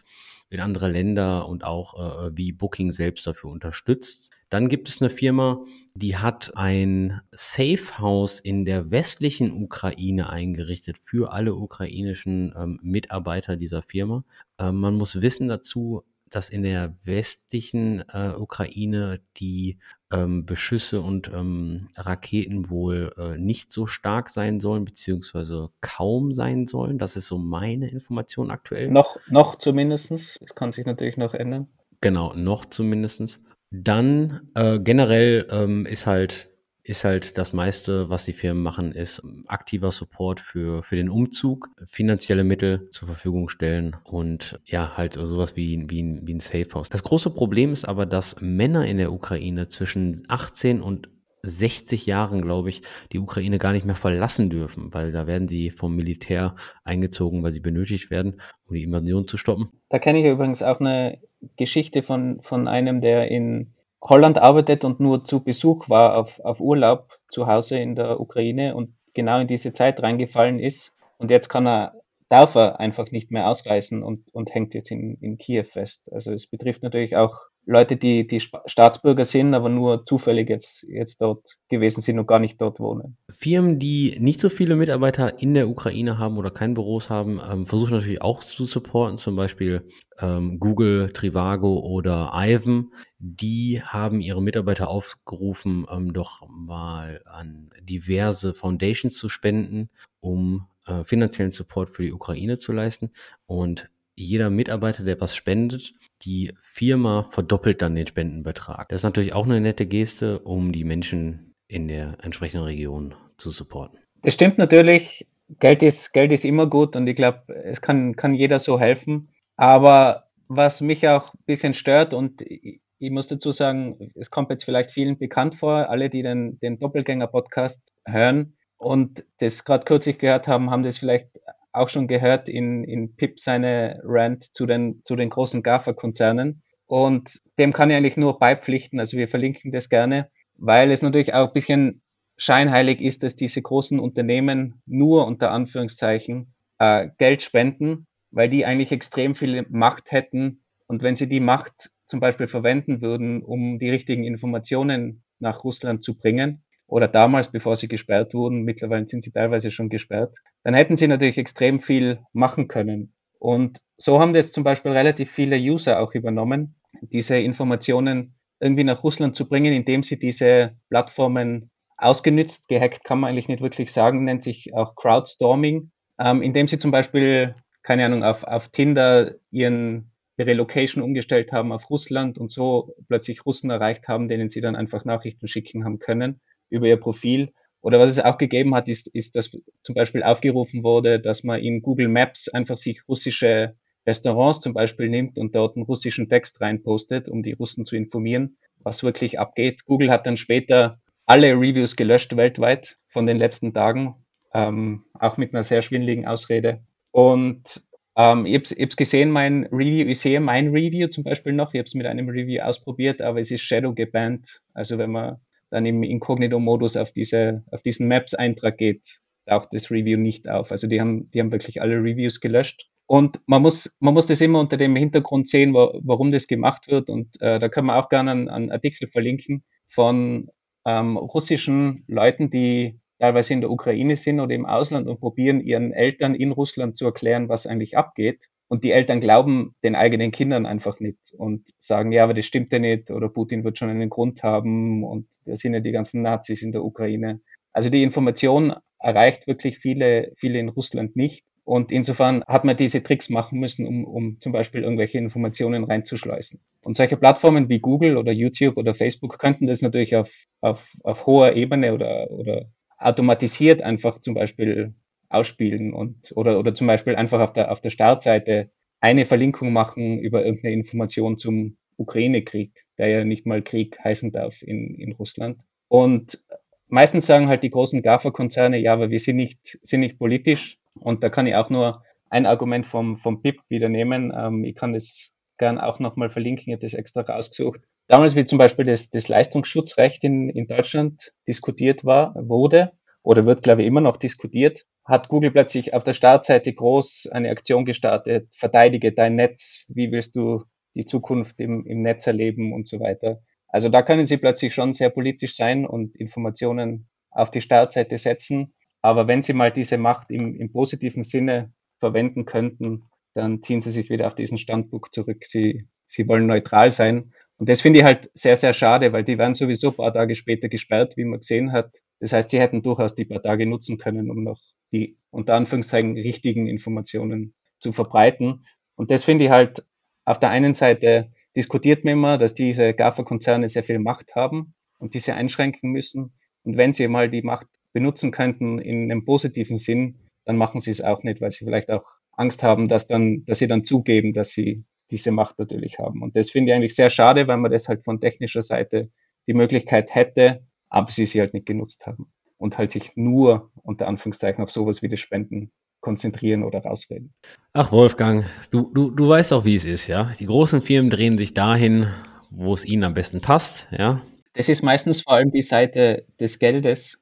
in 0.48 0.60
andere 0.60 0.90
Länder 0.90 1.48
und 1.48 1.64
auch 1.64 2.26
äh, 2.26 2.30
wie 2.36 2.52
Booking 2.52 2.90
selbst 2.90 3.26
dafür 3.26 3.50
unterstützt. 3.50 4.30
Dann 4.50 4.68
gibt 4.68 4.88
es 4.88 5.00
eine 5.00 5.10
Firma, 5.10 5.62
die 5.94 6.16
hat 6.16 6.52
ein 6.56 7.20
Safe 7.30 7.98
House 7.98 8.40
in 8.40 8.64
der 8.64 8.90
westlichen 8.90 9.52
Ukraine 9.52 10.28
eingerichtet 10.28 10.98
für 10.98 11.32
alle 11.32 11.54
ukrainischen 11.54 12.52
ähm, 12.56 12.80
Mitarbeiter 12.82 13.56
dieser 13.56 13.82
Firma. 13.82 14.24
Ähm, 14.58 14.76
man 14.76 14.96
muss 14.96 15.22
wissen 15.22 15.46
dazu, 15.48 16.02
dass 16.30 16.48
in 16.48 16.62
der 16.62 16.94
westlichen 17.04 18.04
äh, 18.08 18.32
Ukraine 18.36 19.20
die 19.36 19.78
ähm, 20.12 20.46
Beschüsse 20.46 21.00
und 21.00 21.30
ähm, 21.32 21.88
Raketen 21.96 22.70
wohl 22.70 23.12
äh, 23.18 23.38
nicht 23.38 23.70
so 23.70 23.86
stark 23.86 24.30
sein 24.30 24.60
sollen, 24.60 24.84
beziehungsweise 24.84 25.70
kaum 25.80 26.34
sein 26.34 26.66
sollen. 26.66 26.98
Das 26.98 27.16
ist 27.16 27.26
so 27.26 27.38
meine 27.38 27.88
Information 27.88 28.50
aktuell. 28.50 28.90
Noch, 28.90 29.18
noch 29.28 29.56
zumindestens. 29.56 30.38
Das 30.40 30.54
kann 30.54 30.72
sich 30.72 30.86
natürlich 30.86 31.16
noch 31.16 31.34
ändern. 31.34 31.68
Genau, 32.00 32.32
noch 32.34 32.64
zumindestens. 32.64 33.40
Dann 33.70 34.50
äh, 34.54 34.78
generell 34.78 35.46
ähm, 35.50 35.86
ist 35.86 36.06
halt 36.06 36.50
ist 36.82 37.04
halt 37.04 37.38
das 37.38 37.52
meiste, 37.52 38.08
was 38.08 38.24
die 38.24 38.32
Firmen 38.32 38.62
machen, 38.62 38.92
ist 38.92 39.22
aktiver 39.46 39.92
Support 39.92 40.40
für, 40.40 40.82
für 40.82 40.96
den 40.96 41.08
Umzug, 41.08 41.68
finanzielle 41.84 42.42
Mittel 42.42 42.88
zur 42.90 43.06
Verfügung 43.06 43.48
stellen 43.48 43.96
und 44.04 44.58
ja, 44.64 44.96
halt 44.96 45.14
sowas 45.14 45.56
wie, 45.56 45.84
wie, 45.88 46.18
wie 46.22 46.34
ein 46.34 46.40
Safe 46.40 46.66
House. 46.74 46.88
Das 46.88 47.02
große 47.02 47.30
Problem 47.30 47.72
ist 47.72 47.86
aber, 47.86 48.06
dass 48.06 48.36
Männer 48.40 48.86
in 48.86 48.96
der 48.96 49.12
Ukraine 49.12 49.68
zwischen 49.68 50.24
18 50.28 50.80
und 50.80 51.08
60 51.42 52.06
Jahren, 52.06 52.42
glaube 52.42 52.68
ich, 52.68 52.82
die 53.12 53.18
Ukraine 53.18 53.58
gar 53.58 53.72
nicht 53.72 53.86
mehr 53.86 53.94
verlassen 53.94 54.50
dürfen, 54.50 54.92
weil 54.92 55.12
da 55.12 55.26
werden 55.26 55.48
sie 55.48 55.70
vom 55.70 55.96
Militär 55.96 56.56
eingezogen, 56.84 57.42
weil 57.42 57.52
sie 57.52 57.60
benötigt 57.60 58.10
werden, 58.10 58.40
um 58.66 58.74
die 58.74 58.82
Invasion 58.82 59.26
zu 59.26 59.36
stoppen. 59.36 59.70
Da 59.88 59.98
kenne 59.98 60.20
ich 60.20 60.26
übrigens 60.26 60.62
auch 60.62 60.80
eine 60.80 61.18
Geschichte 61.56 62.02
von, 62.02 62.40
von 62.42 62.68
einem, 62.68 63.00
der 63.00 63.30
in 63.30 63.72
Holland 64.02 64.38
arbeitet 64.38 64.84
und 64.84 65.00
nur 65.00 65.24
zu 65.24 65.40
Besuch 65.40 65.88
war 65.88 66.16
auf, 66.16 66.40
auf 66.40 66.60
Urlaub 66.60 67.18
zu 67.28 67.46
Hause 67.46 67.78
in 67.78 67.96
der 67.96 68.20
Ukraine 68.20 68.74
und 68.74 68.94
genau 69.14 69.40
in 69.40 69.46
diese 69.46 69.72
Zeit 69.72 70.02
reingefallen 70.02 70.58
ist. 70.58 70.92
Und 71.18 71.30
jetzt 71.30 71.48
kann 71.48 71.66
er 71.66 71.94
darf 72.30 72.54
er 72.54 72.78
einfach 72.78 73.10
nicht 73.10 73.32
mehr 73.32 73.48
ausreisen 73.48 74.02
und, 74.02 74.32
und 74.32 74.54
hängt 74.54 74.72
jetzt 74.72 74.90
in, 74.90 75.16
in 75.20 75.36
Kiew 75.36 75.64
fest. 75.64 76.10
Also 76.12 76.32
es 76.32 76.46
betrifft 76.46 76.82
natürlich 76.82 77.16
auch 77.16 77.36
Leute, 77.66 77.96
die, 77.96 78.26
die 78.26 78.40
Staatsbürger 78.40 79.24
sind, 79.24 79.54
aber 79.54 79.68
nur 79.68 80.04
zufällig 80.04 80.48
jetzt, 80.48 80.82
jetzt 80.88 81.20
dort 81.20 81.56
gewesen 81.68 82.00
sind 82.00 82.18
und 82.18 82.26
gar 82.26 82.38
nicht 82.38 82.60
dort 82.60 82.80
wohnen. 82.80 83.16
Firmen, 83.28 83.78
die 83.78 84.16
nicht 84.18 84.40
so 84.40 84.48
viele 84.48 84.76
Mitarbeiter 84.76 85.40
in 85.40 85.54
der 85.54 85.68
Ukraine 85.68 86.18
haben 86.18 86.38
oder 86.38 86.50
kein 86.50 86.74
Büros 86.74 87.10
haben, 87.10 87.40
ähm, 87.48 87.66
versuchen 87.66 87.92
natürlich 87.92 88.22
auch 88.22 88.42
zu 88.42 88.66
supporten, 88.66 89.18
zum 89.18 89.36
Beispiel 89.36 89.86
ähm, 90.18 90.58
Google, 90.58 91.10
Trivago 91.12 91.78
oder 91.78 92.32
Ivan. 92.34 92.92
Die 93.18 93.82
haben 93.82 94.20
ihre 94.20 94.42
Mitarbeiter 94.42 94.88
aufgerufen, 94.88 95.86
ähm, 95.90 96.12
doch 96.12 96.48
mal 96.48 97.22
an 97.26 97.70
diverse 97.82 98.54
Foundations 98.54 99.16
zu 99.16 99.28
spenden, 99.28 99.90
um 100.20 100.66
äh, 100.86 101.04
finanziellen 101.04 101.52
Support 101.52 101.90
für 101.90 102.02
die 102.02 102.12
Ukraine 102.12 102.58
zu 102.58 102.72
leisten. 102.72 103.10
Und 103.46 103.90
jeder 104.20 104.50
Mitarbeiter, 104.50 105.04
der 105.04 105.20
was 105.20 105.34
spendet, 105.34 105.94
die 106.22 106.52
Firma 106.62 107.24
verdoppelt 107.30 107.82
dann 107.82 107.94
den 107.94 108.06
Spendenbetrag. 108.06 108.88
Das 108.88 109.00
ist 109.00 109.04
natürlich 109.04 109.32
auch 109.32 109.46
eine 109.46 109.60
nette 109.60 109.86
Geste, 109.86 110.40
um 110.40 110.72
die 110.72 110.84
Menschen 110.84 111.54
in 111.66 111.88
der 111.88 112.18
entsprechenden 112.22 112.64
Region 112.64 113.14
zu 113.36 113.50
supporten. 113.50 113.98
Das 114.22 114.34
stimmt 114.34 114.58
natürlich. 114.58 115.26
Geld 115.58 115.82
ist, 115.82 116.12
Geld 116.12 116.32
ist 116.32 116.44
immer 116.44 116.66
gut 116.66 116.94
und 116.94 117.06
ich 117.06 117.16
glaube, 117.16 117.42
es 117.64 117.80
kann, 117.80 118.14
kann 118.14 118.34
jeder 118.34 118.58
so 118.58 118.78
helfen. 118.78 119.30
Aber 119.56 120.28
was 120.48 120.80
mich 120.80 121.08
auch 121.08 121.34
ein 121.34 121.44
bisschen 121.46 121.74
stört 121.74 122.14
und 122.14 122.42
ich, 122.42 122.80
ich 122.98 123.10
muss 123.10 123.28
dazu 123.28 123.50
sagen, 123.50 124.12
es 124.14 124.30
kommt 124.30 124.50
jetzt 124.50 124.64
vielleicht 124.64 124.90
vielen 124.90 125.18
bekannt 125.18 125.54
vor, 125.54 125.88
alle, 125.88 126.10
die 126.10 126.22
den, 126.22 126.60
den 126.60 126.78
Doppelgänger-Podcast 126.78 127.92
hören, 128.06 128.54
und 128.80 129.24
das 129.40 129.64
gerade 129.64 129.84
kürzlich 129.84 130.18
gehört 130.18 130.48
haben, 130.48 130.70
haben 130.70 130.82
das 130.82 130.96
vielleicht 130.96 131.28
auch 131.72 131.88
schon 131.88 132.08
gehört 132.08 132.48
in, 132.48 132.84
in 132.84 133.14
Pip 133.16 133.40
seine 133.40 134.00
Rant 134.04 134.54
zu 134.54 134.66
den, 134.66 135.02
zu 135.04 135.16
den 135.16 135.30
großen 135.30 135.62
GAFA-Konzernen. 135.62 136.62
Und 136.86 137.40
dem 137.58 137.72
kann 137.72 137.90
ich 137.90 137.96
eigentlich 137.96 138.16
nur 138.16 138.38
beipflichten. 138.38 138.98
Also 138.98 139.16
wir 139.16 139.28
verlinken 139.28 139.70
das 139.70 139.88
gerne, 139.88 140.30
weil 140.56 140.90
es 140.90 141.02
natürlich 141.02 141.34
auch 141.34 141.48
ein 141.48 141.52
bisschen 141.52 142.02
scheinheilig 142.36 143.00
ist, 143.00 143.22
dass 143.22 143.36
diese 143.36 143.62
großen 143.62 144.00
Unternehmen 144.00 144.82
nur 144.86 145.26
unter 145.26 145.50
Anführungszeichen 145.50 146.54
äh, 146.78 147.08
Geld 147.18 147.42
spenden, 147.42 148.06
weil 148.30 148.48
die 148.48 148.64
eigentlich 148.64 148.92
extrem 148.92 149.34
viel 149.36 149.66
Macht 149.68 150.10
hätten. 150.10 150.62
Und 150.86 151.02
wenn 151.02 151.16
sie 151.16 151.28
die 151.28 151.40
Macht 151.40 151.90
zum 152.06 152.18
Beispiel 152.18 152.48
verwenden 152.48 153.02
würden, 153.02 153.42
um 153.42 153.78
die 153.78 153.90
richtigen 153.90 154.24
Informationen 154.24 155.22
nach 155.38 155.62
Russland 155.62 156.02
zu 156.02 156.16
bringen, 156.16 156.64
oder 156.90 157.06
damals, 157.06 157.52
bevor 157.52 157.76
sie 157.76 157.86
gesperrt 157.86 158.34
wurden, 158.34 158.62
mittlerweile 158.62 159.06
sind 159.06 159.22
sie 159.22 159.30
teilweise 159.30 159.70
schon 159.70 159.88
gesperrt, 159.88 160.36
dann 160.64 160.74
hätten 160.74 160.96
sie 160.96 161.06
natürlich 161.06 161.38
extrem 161.38 161.80
viel 161.80 162.18
machen 162.32 162.66
können. 162.66 163.14
Und 163.38 163.80
so 163.96 164.20
haben 164.20 164.34
das 164.34 164.50
zum 164.50 164.64
Beispiel 164.64 164.90
relativ 164.90 165.30
viele 165.30 165.56
User 165.56 166.00
auch 166.00 166.14
übernommen, 166.14 166.74
diese 167.00 167.38
Informationen 167.38 168.34
irgendwie 168.58 168.84
nach 168.84 169.04
Russland 169.04 169.36
zu 169.36 169.48
bringen, 169.48 169.72
indem 169.72 170.02
sie 170.02 170.18
diese 170.18 170.72
Plattformen 170.90 171.70
ausgenützt, 171.96 172.68
gehackt 172.68 173.04
kann 173.04 173.20
man 173.20 173.30
eigentlich 173.30 173.48
nicht 173.48 173.62
wirklich 173.62 173.92
sagen, 173.92 174.24
nennt 174.24 174.42
sich 174.42 174.74
auch 174.74 174.96
Crowdstorming, 174.96 175.92
ähm, 176.18 176.42
indem 176.42 176.66
sie 176.66 176.78
zum 176.78 176.90
Beispiel, 176.90 177.54
keine 177.82 178.04
Ahnung, 178.04 178.24
auf, 178.24 178.42
auf 178.42 178.68
Tinder 178.68 179.36
ihren 179.50 180.10
ihre 180.38 180.54
Location 180.54 181.04
umgestellt 181.04 181.52
haben 181.52 181.70
auf 181.70 181.90
Russland 181.90 182.38
und 182.38 182.50
so 182.50 182.94
plötzlich 183.08 183.44
Russen 183.44 183.68
erreicht 183.68 184.08
haben, 184.08 184.26
denen 184.26 184.48
sie 184.48 184.62
dann 184.62 184.74
einfach 184.74 185.04
Nachrichten 185.04 185.48
schicken 185.48 185.84
haben 185.84 185.98
können 185.98 186.40
über 186.70 186.86
ihr 186.86 186.98
Profil. 186.98 187.52
Oder 187.82 187.98
was 187.98 188.10
es 188.10 188.18
auch 188.18 188.38
gegeben 188.38 188.74
hat, 188.74 188.88
ist, 188.88 189.08
ist, 189.08 189.36
dass 189.36 189.50
zum 189.82 189.94
Beispiel 189.94 190.22
aufgerufen 190.22 190.82
wurde, 190.82 191.18
dass 191.18 191.44
man 191.44 191.60
in 191.60 191.82
Google 191.82 192.08
Maps 192.08 192.48
einfach 192.48 192.76
sich 192.76 193.08
russische 193.08 193.74
Restaurants 194.06 194.60
zum 194.60 194.74
Beispiel 194.74 195.08
nimmt 195.08 195.38
und 195.38 195.54
dort 195.54 195.76
einen 195.76 195.84
russischen 195.84 196.28
Text 196.28 196.60
reinpostet, 196.60 197.28
um 197.28 197.42
die 197.42 197.52
Russen 197.52 197.84
zu 197.84 197.96
informieren, 197.96 198.56
was 198.78 199.02
wirklich 199.02 199.38
abgeht. 199.38 199.84
Google 199.86 200.10
hat 200.10 200.26
dann 200.26 200.36
später 200.36 201.00
alle 201.26 201.52
Reviews 201.52 201.96
gelöscht 201.96 202.36
weltweit 202.36 202.96
von 203.08 203.26
den 203.26 203.38
letzten 203.38 203.72
Tagen, 203.72 204.16
ähm, 204.52 205.04
auch 205.14 205.36
mit 205.36 205.54
einer 205.54 205.62
sehr 205.62 205.82
schwindeligen 205.82 206.26
Ausrede. 206.26 206.80
Und 207.12 207.82
ähm, 208.16 208.46
ich 208.46 208.54
habe 208.54 208.86
es 208.88 208.96
gesehen, 208.96 209.30
mein 209.30 209.64
Review, 209.66 210.08
ich 210.08 210.20
sehe 210.20 210.40
mein 210.40 210.68
Review 210.68 211.08
zum 211.08 211.24
Beispiel 211.24 211.52
noch, 211.52 211.72
ich 211.72 211.78
habe 211.78 211.86
es 211.86 211.94
mit 211.94 212.06
einem 212.06 212.28
Review 212.28 212.62
ausprobiert, 212.62 213.20
aber 213.20 213.40
es 213.40 213.50
ist 213.50 213.62
Shadow 213.62 213.94
gebannt. 213.94 214.62
Also 214.74 214.98
wenn 214.98 215.10
man 215.10 215.36
dann 215.70 215.86
im 215.86 216.02
Inkognito-Modus 216.02 216.96
auf, 216.96 217.12
diese, 217.12 217.64
auf 217.70 217.82
diesen 217.82 218.08
Maps-Eintrag 218.08 218.78
geht, 218.78 219.20
taucht 219.46 219.68
das 219.72 219.90
Review 219.90 220.18
nicht 220.18 220.48
auf. 220.48 220.70
Also 220.72 220.86
die 220.86 221.00
haben, 221.00 221.30
die 221.30 221.40
haben 221.40 221.52
wirklich 221.52 221.80
alle 221.80 221.96
Reviews 221.96 222.40
gelöscht. 222.40 222.88
Und 223.06 223.40
man 223.46 223.62
muss, 223.62 223.92
man 223.98 224.14
muss 224.14 224.26
das 224.26 224.40
immer 224.40 224.60
unter 224.60 224.76
dem 224.76 224.94
Hintergrund 224.94 225.48
sehen, 225.48 225.74
wo, 225.74 225.98
warum 226.02 226.30
das 226.30 226.46
gemacht 226.46 226.86
wird. 226.88 227.10
Und 227.10 227.40
äh, 227.40 227.58
da 227.58 227.68
können 227.68 227.88
wir 227.88 227.96
auch 227.96 228.08
gerne 228.08 228.30
einen, 228.30 228.48
einen 228.48 228.70
Artikel 228.70 229.08
verlinken 229.08 229.64
von 229.88 230.48
ähm, 230.86 231.16
russischen 231.16 232.04
Leuten, 232.06 232.50
die 232.50 233.00
teilweise 233.18 233.52
in 233.52 233.60
der 233.60 233.70
Ukraine 233.70 234.16
sind 234.16 234.40
oder 234.40 234.54
im 234.54 234.64
Ausland 234.64 235.08
und 235.08 235.20
probieren 235.20 235.60
ihren 235.60 235.92
Eltern 235.92 236.34
in 236.34 236.52
Russland 236.52 236.96
zu 236.96 237.04
erklären, 237.04 237.48
was 237.48 237.66
eigentlich 237.66 237.96
abgeht. 237.96 238.48
Und 238.70 238.84
die 238.84 238.92
Eltern 238.92 239.18
glauben 239.18 239.74
den 239.82 239.96
eigenen 239.96 240.30
Kindern 240.30 240.64
einfach 240.64 241.00
nicht 241.00 241.18
und 241.36 241.68
sagen, 241.80 242.12
ja, 242.12 242.22
aber 242.22 242.34
das 242.34 242.46
stimmt 242.46 242.72
ja 242.72 242.78
nicht 242.78 243.10
oder 243.10 243.28
Putin 243.28 243.64
wird 243.64 243.78
schon 243.78 243.90
einen 243.90 244.08
Grund 244.08 244.44
haben 244.44 245.02
und 245.02 245.26
da 245.44 245.56
sind 245.56 245.74
ja 245.74 245.80
die 245.80 245.90
ganzen 245.90 246.22
Nazis 246.22 246.62
in 246.62 246.70
der 246.70 246.84
Ukraine. 246.84 247.40
Also 247.72 247.90
die 247.90 248.04
Information 248.04 248.72
erreicht 249.00 249.48
wirklich 249.48 249.80
viele, 249.80 250.32
viele 250.36 250.60
in 250.60 250.68
Russland 250.68 251.16
nicht. 251.16 251.44
Und 251.64 251.90
insofern 251.90 252.44
hat 252.44 252.64
man 252.64 252.76
diese 252.76 253.02
Tricks 253.02 253.28
machen 253.28 253.58
müssen, 253.58 253.88
um, 253.88 254.04
um 254.04 254.40
zum 254.40 254.52
Beispiel 254.52 254.84
irgendwelche 254.84 255.18
Informationen 255.18 255.82
reinzuschleusen. 255.82 256.60
Und 256.84 256.96
solche 256.96 257.16
Plattformen 257.16 257.68
wie 257.68 257.80
Google 257.80 258.16
oder 258.18 258.30
YouTube 258.30 258.76
oder 258.76 258.94
Facebook 258.94 259.40
könnten 259.40 259.66
das 259.66 259.82
natürlich 259.82 260.14
auf, 260.14 260.32
auf, 260.60 260.92
auf 261.02 261.26
hoher 261.26 261.54
Ebene 261.54 261.92
oder, 261.92 262.30
oder 262.30 262.70
automatisiert 262.98 263.82
einfach 263.82 264.20
zum 264.20 264.34
Beispiel 264.34 264.94
ausspielen 265.30 265.92
und 265.92 266.32
oder, 266.36 266.58
oder 266.58 266.74
zum 266.74 266.86
Beispiel 266.86 267.16
einfach 267.16 267.40
auf 267.40 267.52
der, 267.52 267.70
auf 267.70 267.80
der 267.80 267.90
Startseite 267.90 268.70
eine 269.00 269.24
Verlinkung 269.24 269.72
machen 269.72 270.18
über 270.18 270.44
irgendeine 270.44 270.74
Information 270.74 271.38
zum 271.38 271.78
Ukraine-Krieg, 271.96 272.84
der 272.98 273.08
ja 273.08 273.24
nicht 273.24 273.46
mal 273.46 273.62
Krieg 273.62 273.98
heißen 274.02 274.32
darf 274.32 274.62
in, 274.62 274.96
in 274.96 275.12
Russland. 275.12 275.60
Und 275.88 276.42
meistens 276.88 277.26
sagen 277.26 277.48
halt 277.48 277.62
die 277.62 277.70
großen 277.70 278.02
GAFA-Konzerne, 278.02 278.78
ja, 278.78 278.92
aber 278.92 279.10
wir 279.10 279.20
sind 279.20 279.36
nicht, 279.36 279.78
sind 279.82 280.00
nicht 280.00 280.18
politisch. 280.18 280.78
Und 280.94 281.22
da 281.22 281.30
kann 281.30 281.46
ich 281.46 281.54
auch 281.54 281.70
nur 281.70 282.02
ein 282.28 282.46
Argument 282.46 282.86
vom, 282.86 283.16
vom 283.16 283.42
BIP 283.42 283.60
wieder 283.68 283.88
nehmen. 283.88 284.32
Ähm, 284.36 284.64
ich 284.64 284.74
kann 284.74 284.92
das 284.92 285.32
gern 285.58 285.78
auch 285.78 285.98
nochmal 285.98 286.30
verlinken, 286.30 286.68
ich 286.68 286.72
habe 286.74 286.82
das 286.86 286.94
extra 286.94 287.20
rausgesucht. 287.20 287.80
Damals, 288.08 288.34
wie 288.34 288.44
zum 288.44 288.58
Beispiel 288.58 288.86
das, 288.86 289.10
das 289.10 289.28
Leistungsschutzrecht 289.28 290.24
in, 290.24 290.48
in 290.48 290.66
Deutschland 290.66 291.32
diskutiert 291.46 292.04
war, 292.04 292.34
wurde 292.34 292.92
oder 293.22 293.46
wird, 293.46 293.62
glaube 293.62 293.82
ich, 293.82 293.88
immer 293.88 294.00
noch 294.00 294.16
diskutiert, 294.16 294.84
hat 295.04 295.28
Google 295.28 295.50
plötzlich 295.50 295.94
auf 295.94 296.04
der 296.04 296.12
Startseite 296.12 296.72
groß 296.72 297.28
eine 297.32 297.50
Aktion 297.50 297.84
gestartet, 297.84 298.48
verteidige 298.56 299.12
dein 299.12 299.36
Netz, 299.36 299.84
wie 299.88 300.12
willst 300.12 300.36
du 300.36 300.64
die 300.94 301.04
Zukunft 301.04 301.60
im, 301.60 301.86
im 301.86 302.02
Netz 302.02 302.26
erleben 302.26 302.72
und 302.72 302.88
so 302.88 303.00
weiter. 303.00 303.40
Also 303.68 303.88
da 303.88 304.02
können 304.02 304.26
sie 304.26 304.36
plötzlich 304.36 304.74
schon 304.74 304.94
sehr 304.94 305.10
politisch 305.10 305.54
sein 305.54 305.86
und 305.86 306.16
Informationen 306.16 307.08
auf 307.30 307.50
die 307.50 307.60
Startseite 307.60 308.18
setzen. 308.18 308.74
Aber 309.02 309.28
wenn 309.28 309.42
sie 309.42 309.52
mal 309.52 309.70
diese 309.70 309.98
Macht 309.98 310.30
im, 310.30 310.56
im 310.56 310.72
positiven 310.72 311.24
Sinne 311.24 311.72
verwenden 311.98 312.44
könnten, 312.44 313.04
dann 313.34 313.62
ziehen 313.62 313.80
sie 313.80 313.92
sich 313.92 314.10
wieder 314.10 314.26
auf 314.26 314.34
diesen 314.34 314.58
Standpunkt 314.58 315.14
zurück. 315.14 315.44
Sie, 315.46 315.86
sie 316.08 316.26
wollen 316.26 316.46
neutral 316.46 316.90
sein. 316.90 317.32
Und 317.60 317.68
das 317.68 317.82
finde 317.82 317.98
ich 317.98 318.04
halt 318.06 318.30
sehr, 318.32 318.56
sehr 318.56 318.72
schade, 318.72 319.12
weil 319.12 319.22
die 319.22 319.36
werden 319.36 319.52
sowieso 319.52 319.88
ein 319.88 319.96
paar 319.96 320.14
Tage 320.14 320.34
später 320.34 320.70
gesperrt, 320.70 321.18
wie 321.18 321.24
man 321.24 321.40
gesehen 321.40 321.72
hat. 321.72 321.94
Das 322.18 322.32
heißt, 322.32 322.48
sie 322.48 322.58
hätten 322.58 322.82
durchaus 322.82 323.14
die 323.14 323.26
paar 323.26 323.42
Tage 323.42 323.66
nutzen 323.66 323.98
können, 323.98 324.30
um 324.30 324.42
noch 324.42 324.58
die 324.92 325.18
unter 325.30 325.54
Anführungszeichen 325.56 326.14
richtigen 326.14 326.66
Informationen 326.66 327.52
zu 327.78 327.92
verbreiten. 327.92 328.64
Und 328.96 329.10
das 329.10 329.24
finde 329.24 329.44
ich 329.44 329.50
halt 329.50 329.84
auf 330.24 330.40
der 330.40 330.48
einen 330.48 330.72
Seite 330.72 331.32
diskutiert 331.54 332.02
man 332.02 332.12
immer, 332.14 332.38
dass 332.38 332.54
diese 332.54 332.94
GAFA-Konzerne 332.94 333.68
sehr 333.68 333.84
viel 333.84 333.98
Macht 333.98 334.34
haben 334.34 334.72
und 334.98 335.12
diese 335.12 335.34
einschränken 335.34 335.90
müssen. 335.90 336.32
Und 336.62 336.78
wenn 336.78 336.94
sie 336.94 337.08
mal 337.08 337.28
die 337.28 337.42
Macht 337.42 337.66
benutzen 337.92 338.30
könnten 338.30 338.78
in 338.78 339.12
einem 339.12 339.26
positiven 339.26 339.76
Sinn, 339.76 340.18
dann 340.46 340.56
machen 340.56 340.80
sie 340.80 340.92
es 340.92 341.02
auch 341.02 341.22
nicht, 341.24 341.42
weil 341.42 341.52
sie 341.52 341.66
vielleicht 341.66 341.90
auch 341.90 342.04
Angst 342.32 342.62
haben, 342.62 342.88
dass 342.88 343.06
dann, 343.06 343.44
dass 343.44 343.58
sie 343.58 343.68
dann 343.68 343.84
zugeben, 343.84 344.32
dass 344.32 344.50
sie 344.52 344.86
diese 345.10 345.30
Macht 345.30 345.58
natürlich 345.58 345.98
haben. 345.98 346.22
Und 346.22 346.36
das 346.36 346.50
finde 346.50 346.70
ich 346.70 346.76
eigentlich 346.76 346.94
sehr 346.94 347.10
schade, 347.10 347.46
weil 347.48 347.56
man 347.56 347.70
das 347.70 347.88
halt 347.88 348.04
von 348.04 348.20
technischer 348.20 348.62
Seite 348.62 349.10
die 349.46 349.54
Möglichkeit 349.54 350.14
hätte, 350.14 350.64
aber 350.88 351.10
sie 351.10 351.26
sie 351.26 351.40
halt 351.40 351.54
nicht 351.54 351.66
genutzt 351.66 352.06
haben 352.06 352.32
und 352.58 352.78
halt 352.78 352.90
sich 352.90 353.16
nur 353.16 353.70
unter 353.82 354.06
Anführungszeichen 354.06 354.62
auf 354.62 354.70
sowas 354.70 355.02
wie 355.02 355.08
das 355.08 355.20
Spenden 355.20 355.72
konzentrieren 356.00 356.62
oder 356.62 356.80
rausreden. 356.80 357.34
Ach 357.72 357.92
Wolfgang, 357.92 358.44
du, 358.70 358.90
du, 358.92 359.10
du 359.10 359.28
weißt 359.28 359.52
doch, 359.52 359.64
wie 359.64 359.74
es 359.74 359.84
ist, 359.84 360.06
ja. 360.06 360.32
Die 360.38 360.46
großen 360.46 360.82
Firmen 360.82 361.10
drehen 361.10 361.38
sich 361.38 361.54
dahin, 361.54 362.08
wo 362.50 362.74
es 362.74 362.84
ihnen 362.84 363.04
am 363.04 363.14
besten 363.14 363.40
passt, 363.40 363.86
ja. 363.96 364.22
Das 364.54 364.68
ist 364.68 364.82
meistens 364.82 365.22
vor 365.22 365.34
allem 365.34 365.52
die 365.52 365.62
Seite 365.62 366.26
des 366.40 366.58
Geldes. 366.58 367.19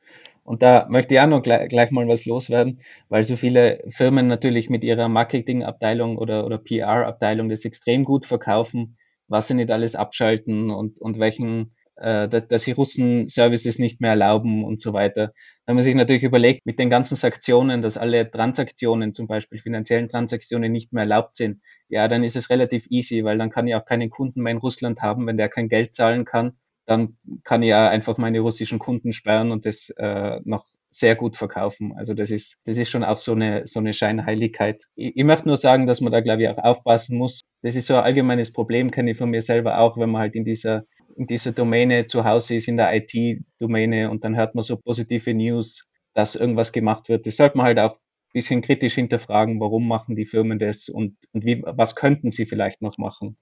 Und 0.49 0.63
da 0.63 0.87
möchte 0.89 1.15
ich 1.15 1.21
auch 1.21 1.27
noch 1.27 1.43
gleich, 1.43 1.69
gleich 1.69 1.91
mal 1.91 2.09
was 2.09 2.25
loswerden, 2.25 2.81
weil 3.11 3.23
so 3.23 3.37
viele 3.37 3.85
Firmen 3.91 4.29
natürlich 4.29 4.71
mit 4.71 4.83
ihrer 4.83 5.09
Marketingabteilung 5.09 6.17
oder, 6.17 6.47
oder 6.47 6.57
PR-Abteilung 6.57 7.51
das 7.51 7.67
extrem 7.67 8.03
gut 8.05 8.25
verkaufen, 8.25 8.97
was 9.29 9.49
sie 9.49 9.55
nicht 9.55 9.71
alles 9.71 9.95
abschalten 9.95 10.71
und, 10.71 11.01
und 11.01 11.19
welchen 11.19 11.75
äh, 11.97 12.29
dass, 12.29 12.65
die 12.65 12.73
Russen 12.73 13.29
Services 13.29 13.79
nicht 13.79 14.01
mehr 14.01 14.11
erlauben 14.11 14.65
und 14.65 14.81
so 14.81 14.95
weiter. 14.95 15.33
Wenn 15.67 15.75
man 15.75 15.85
sich 15.85 15.95
natürlich 15.95 16.23
überlegt, 16.23 16.65
mit 16.65 16.79
den 16.79 16.89
ganzen 16.89 17.17
Sanktionen, 17.17 17.83
dass 17.83 17.99
alle 17.99 18.31
Transaktionen, 18.31 19.13
zum 19.13 19.27
Beispiel 19.27 19.59
finanziellen 19.59 20.09
Transaktionen 20.09 20.73
nicht 20.73 20.93
mehr 20.95 21.03
erlaubt 21.03 21.37
sind, 21.37 21.61
ja, 21.89 22.09
dann 22.09 22.25
ist 22.25 22.37
es 22.37 22.49
relativ 22.49 22.87
easy, 22.91 23.23
weil 23.25 23.37
dann 23.37 23.51
kann 23.51 23.69
ich 23.69 23.75
auch 23.75 23.85
keinen 23.85 24.09
Kunden 24.11 24.43
mehr 24.43 24.53
in 24.53 24.59
Russland 24.59 25.03
haben, 25.03 25.27
wenn 25.27 25.37
der 25.37 25.49
kein 25.51 25.69
Geld 25.69 25.95
zahlen 25.95 26.25
kann. 26.25 26.57
Dann 26.89 27.17
kann 27.45 27.63
ich 27.63 27.69
ja 27.69 27.89
einfach 27.89 28.19
meine 28.19 28.41
russischen 28.41 28.79
Kunden 28.79 29.13
sperren 29.13 29.53
und 29.53 29.67
das 29.67 29.91
äh, 29.99 30.41
noch 30.45 30.67
sehr 30.91 31.17
gut 31.17 31.37
verkaufen. 31.37 31.93
Also 31.97 32.15
das 32.15 32.31
ist, 32.31 32.57
das 32.65 32.79
ist 32.79 32.89
schon 32.91 33.05
auch 33.05 33.19
so 33.19 33.33
eine, 33.33 33.67
so 33.67 33.79
eine 33.79 33.93
Scheinheiligkeit. 33.93 34.85
Ich, 34.95 35.17
ich 35.17 35.25
möchte 35.25 35.47
nur 35.47 35.59
sagen, 35.59 35.87
dass 35.87 36.01
man 36.01 36.13
da, 36.13 36.21
glaube 36.21 36.43
ich, 36.43 36.49
auch 36.49 36.59
aufpassen 36.59 37.19
muss. 37.19 37.43
Das 37.63 37.77
ist 37.77 37.87
so 37.87 37.95
ein 37.97 38.05
allgemeines 38.05 38.53
Problem, 38.53 38.91
kenne 38.91 39.11
ich 39.13 39.19
von 39.19 39.31
mir 39.31 39.43
selber 39.43 39.79
auch, 39.81 39.99
wenn 39.99 40.11
man 40.11 40.23
halt 40.23 40.35
in 40.35 40.45
dieser 40.45 40.85
in 41.17 41.27
dieser 41.27 41.53
Domäne 41.53 42.07
zu 42.07 42.25
Hause 42.25 42.55
ist, 42.57 42.69
in 42.69 42.77
der 42.77 42.95
IT-Domäne 42.95 44.09
und 44.11 44.25
dann 44.25 44.37
hört 44.37 44.55
man 44.55 44.63
so 44.63 44.77
positive 44.77 45.35
News, 45.35 45.85
dass 46.15 46.37
irgendwas 46.37 46.73
gemacht 46.73 47.09
wird. 47.09 47.27
Das 47.27 47.37
sollte 47.37 47.57
man 47.59 47.67
halt 47.67 47.79
auch 47.81 47.95
ein 47.95 48.33
bisschen 48.35 48.63
kritisch 48.63 48.95
hinterfragen, 48.95 49.61
warum 49.61 49.89
machen 49.89 50.15
die 50.17 50.27
Firmen 50.27 50.61
das 50.61 50.89
und, 50.89 51.17
und 51.33 51.45
wie, 51.45 51.63
was 51.65 51.97
könnten 51.97 52.31
sie 52.31 52.47
vielleicht 52.47 52.83
noch 52.83 52.99
machen. 52.99 53.37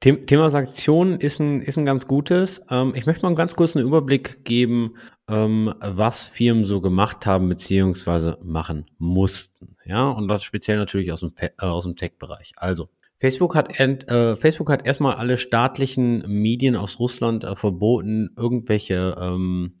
Thema 0.00 0.50
Sanktionen 0.50 1.20
ist 1.20 1.40
ein, 1.40 1.62
ist 1.62 1.78
ein 1.78 1.86
ganz 1.86 2.06
gutes. 2.06 2.62
Ähm, 2.70 2.92
ich 2.94 3.06
möchte 3.06 3.22
mal 3.22 3.28
einen 3.28 3.36
ganz 3.36 3.56
kurzen 3.56 3.80
Überblick 3.80 4.44
geben, 4.44 4.94
ähm, 5.28 5.74
was 5.80 6.24
Firmen 6.24 6.64
so 6.64 6.80
gemacht 6.80 7.26
haben 7.26 7.48
beziehungsweise 7.48 8.38
machen 8.42 8.86
mussten. 8.98 9.76
Ja, 9.84 10.10
und 10.10 10.28
das 10.28 10.44
speziell 10.44 10.76
natürlich 10.76 11.12
aus 11.12 11.20
dem, 11.20 11.32
äh, 11.38 11.80
dem 11.82 11.96
Tech-Bereich. 11.96 12.52
Also, 12.56 12.88
Facebook 13.18 13.54
hat, 13.56 13.80
äh, 13.80 14.36
Facebook 14.36 14.70
hat 14.70 14.86
erstmal 14.86 15.14
alle 15.14 15.38
staatlichen 15.38 16.22
Medien 16.26 16.76
aus 16.76 16.98
Russland 16.98 17.44
äh, 17.44 17.56
verboten, 17.56 18.30
irgendwelche 18.36 19.16
ähm, 19.18 19.80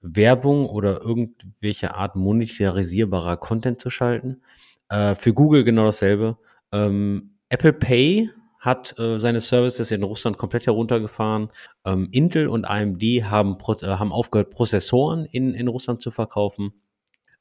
Werbung 0.00 0.66
oder 0.66 1.00
irgendwelche 1.00 1.94
Art 1.94 2.14
monetarisierbarer 2.14 3.36
Content 3.36 3.80
zu 3.80 3.90
schalten. 3.90 4.42
Äh, 4.88 5.16
für 5.16 5.34
Google 5.34 5.64
genau 5.64 5.86
dasselbe. 5.86 6.38
Ähm, 6.70 7.38
Apple 7.48 7.72
Pay 7.72 8.30
hat 8.62 8.96
äh, 8.96 9.18
seine 9.18 9.40
Services 9.40 9.90
in 9.90 10.04
Russland 10.04 10.38
komplett 10.38 10.66
heruntergefahren. 10.66 11.50
Ähm, 11.84 12.08
Intel 12.12 12.46
und 12.46 12.64
AMD 12.64 13.02
haben, 13.24 13.56
äh, 13.82 13.86
haben 13.86 14.12
aufgehört, 14.12 14.50
Prozessoren 14.50 15.24
in, 15.26 15.52
in 15.52 15.66
Russland 15.66 16.00
zu 16.00 16.12
verkaufen. 16.12 16.72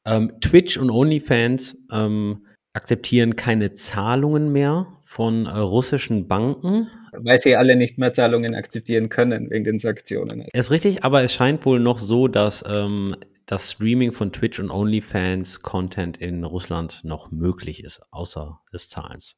Ähm, 0.03 0.33
Twitch 0.41 0.77
und 0.77 0.89
OnlyFans 0.89 1.77
ähm, 1.91 2.47
akzeptieren 2.73 3.35
keine 3.35 3.73
Zahlungen 3.73 4.51
mehr 4.51 4.87
von 5.03 5.45
äh, 5.45 5.51
russischen 5.51 6.27
Banken. 6.27 6.87
Weil 7.11 7.37
sie 7.37 7.55
alle 7.55 7.75
nicht 7.75 7.99
mehr 7.99 8.13
Zahlungen 8.13 8.55
akzeptieren 8.55 9.09
können 9.09 9.51
wegen 9.51 9.63
den 9.63 9.77
Sanktionen. 9.77 10.45
Ist 10.53 10.71
richtig, 10.71 11.03
aber 11.03 11.21
es 11.21 11.33
scheint 11.33 11.63
wohl 11.67 11.79
noch 11.79 11.99
so, 11.99 12.27
dass 12.27 12.63
ähm, 12.67 13.15
das 13.45 13.71
Streaming 13.71 14.11
von 14.11 14.31
Twitch 14.31 14.59
und 14.59 14.69
OnlyFans-Content 14.69 16.17
in 16.17 16.43
Russland 16.43 17.01
noch 17.03 17.31
möglich 17.31 17.83
ist, 17.83 18.01
außer 18.11 18.59
des 18.73 18.89
Zahlens. 18.89 19.35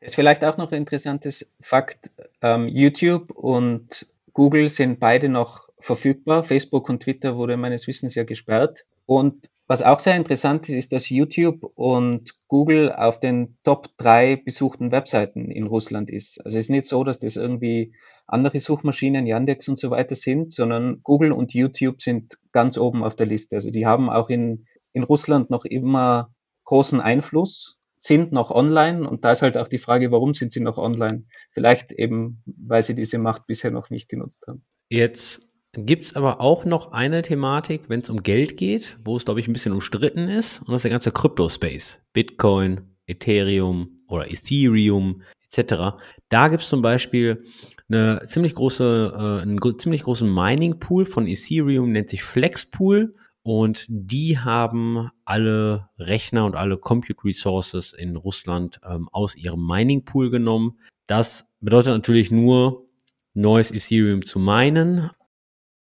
Ist 0.00 0.14
vielleicht 0.14 0.44
auch 0.44 0.56
noch 0.56 0.70
ein 0.72 0.78
interessantes 0.78 1.50
Fakt. 1.60 2.10
Ähm, 2.42 2.68
YouTube 2.68 3.30
und 3.30 4.06
Google 4.32 4.68
sind 4.70 5.00
beide 5.00 5.28
noch 5.28 5.68
verfügbar. 5.80 6.44
Facebook 6.44 6.88
und 6.88 7.02
Twitter 7.02 7.36
wurde 7.36 7.56
meines 7.56 7.86
Wissens 7.86 8.14
ja 8.14 8.24
gesperrt. 8.24 8.84
Und 9.06 9.48
was 9.68 9.82
auch 9.82 9.98
sehr 9.98 10.14
interessant 10.14 10.68
ist, 10.68 10.74
ist, 10.76 10.92
dass 10.92 11.10
YouTube 11.10 11.72
und 11.74 12.34
Google 12.46 12.92
auf 12.92 13.18
den 13.18 13.56
Top 13.64 13.88
3 13.98 14.36
besuchten 14.36 14.92
Webseiten 14.92 15.50
in 15.50 15.66
Russland 15.66 16.08
ist. 16.10 16.38
Also 16.44 16.58
es 16.58 16.64
ist 16.64 16.70
nicht 16.70 16.84
so, 16.84 17.02
dass 17.02 17.18
das 17.18 17.34
irgendwie 17.36 17.92
andere 18.26 18.58
Suchmaschinen, 18.58 19.26
Yandex 19.26 19.68
und 19.68 19.78
so 19.78 19.90
weiter 19.90 20.14
sind, 20.14 20.52
sondern 20.52 21.00
Google 21.02 21.32
und 21.32 21.54
YouTube 21.54 22.02
sind 22.02 22.38
ganz 22.52 22.76
oben 22.76 23.04
auf 23.04 23.16
der 23.16 23.26
Liste. 23.26 23.56
Also 23.56 23.70
die 23.70 23.86
haben 23.86 24.10
auch 24.10 24.30
in, 24.30 24.66
in 24.92 25.04
Russland 25.04 25.50
noch 25.50 25.64
immer 25.64 26.30
großen 26.64 27.00
Einfluss, 27.00 27.78
sind 27.96 28.32
noch 28.32 28.50
online 28.50 29.08
und 29.08 29.24
da 29.24 29.32
ist 29.32 29.42
halt 29.42 29.56
auch 29.56 29.68
die 29.68 29.78
Frage, 29.78 30.10
warum 30.10 30.34
sind 30.34 30.52
sie 30.52 30.60
noch 30.60 30.76
online? 30.76 31.24
Vielleicht 31.52 31.92
eben, 31.92 32.42
weil 32.44 32.82
sie 32.82 32.94
diese 32.94 33.18
Macht 33.18 33.46
bisher 33.46 33.70
noch 33.70 33.90
nicht 33.90 34.08
genutzt 34.08 34.42
haben. 34.46 34.64
Jetzt 34.88 35.46
gibt 35.72 36.04
es 36.04 36.16
aber 36.16 36.40
auch 36.40 36.64
noch 36.64 36.92
eine 36.92 37.22
Thematik, 37.22 37.88
wenn 37.88 38.00
es 38.00 38.10
um 38.10 38.22
Geld 38.22 38.56
geht, 38.56 38.98
wo 39.04 39.16
es, 39.16 39.24
glaube 39.24 39.40
ich, 39.40 39.48
ein 39.48 39.52
bisschen 39.52 39.72
umstritten 39.72 40.28
ist, 40.28 40.60
und 40.60 40.68
das 40.68 40.76
ist 40.76 40.84
der 40.84 40.90
ganze 40.90 41.12
Crypto-Space. 41.12 42.02
Bitcoin, 42.12 42.80
Ethereum 43.06 43.98
oder 44.08 44.30
Ethereum 44.30 45.22
etc. 45.50 45.96
Da 46.28 46.48
gibt 46.48 46.62
es 46.62 46.68
zum 46.68 46.82
Beispiel 46.82 47.44
eine 47.88 48.22
ziemlich 48.26 48.54
große, 48.54 49.12
äh, 49.14 49.42
einen 49.42 49.60
ziemlich 49.78 50.02
großen 50.02 50.32
Mining-Pool 50.32 51.06
von 51.06 51.26
Ethereum, 51.26 51.92
nennt 51.92 52.10
sich 52.10 52.22
Flexpool. 52.22 53.14
Und 53.42 53.86
die 53.88 54.40
haben 54.40 55.08
alle 55.24 55.88
Rechner 55.98 56.46
und 56.46 56.56
alle 56.56 56.78
Compute 56.78 57.22
Resources 57.24 57.92
in 57.92 58.16
Russland 58.16 58.80
ähm, 58.84 59.08
aus 59.12 59.36
ihrem 59.36 59.64
Mining 59.64 60.04
Pool 60.04 60.30
genommen. 60.30 60.80
Das 61.06 61.48
bedeutet 61.60 61.92
natürlich 61.92 62.32
nur, 62.32 62.86
neues 63.34 63.70
Ethereum 63.70 64.24
zu 64.24 64.40
minen. 64.40 65.10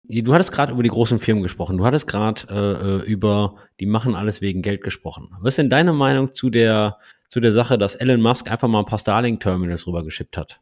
Du 0.07 0.35
hattest 0.35 0.53
gerade 0.53 0.73
über 0.73 0.83
die 0.83 0.91
großen 0.91 1.19
Firmen 1.19 1.43
gesprochen. 1.43 1.79
Du 1.79 1.87
hattest 1.87 2.07
gerade 2.07 2.43
äh, 2.51 3.01
äh, 3.01 3.11
über, 3.11 3.55
die 3.81 3.87
machen 3.87 4.15
alles 4.15 4.43
wegen 4.43 4.61
Geld 4.61 4.83
gesprochen. 4.83 5.31
Was 5.41 5.53
ist 5.53 5.59
denn 5.59 5.71
deine 5.71 5.95
Meinung 5.95 6.35
zu 6.35 6.51
der, 6.51 6.99
zu 7.31 7.41
der 7.41 7.53
Sache, 7.53 7.79
dass 7.79 7.95
Elon 7.95 8.21
Musk 8.21 8.51
einfach 8.51 8.69
mal 8.69 8.81
ein 8.81 8.85
paar 8.85 8.99
Starlink-Terminals 8.99 9.87
rübergeschippt 9.87 10.37
hat? 10.37 10.61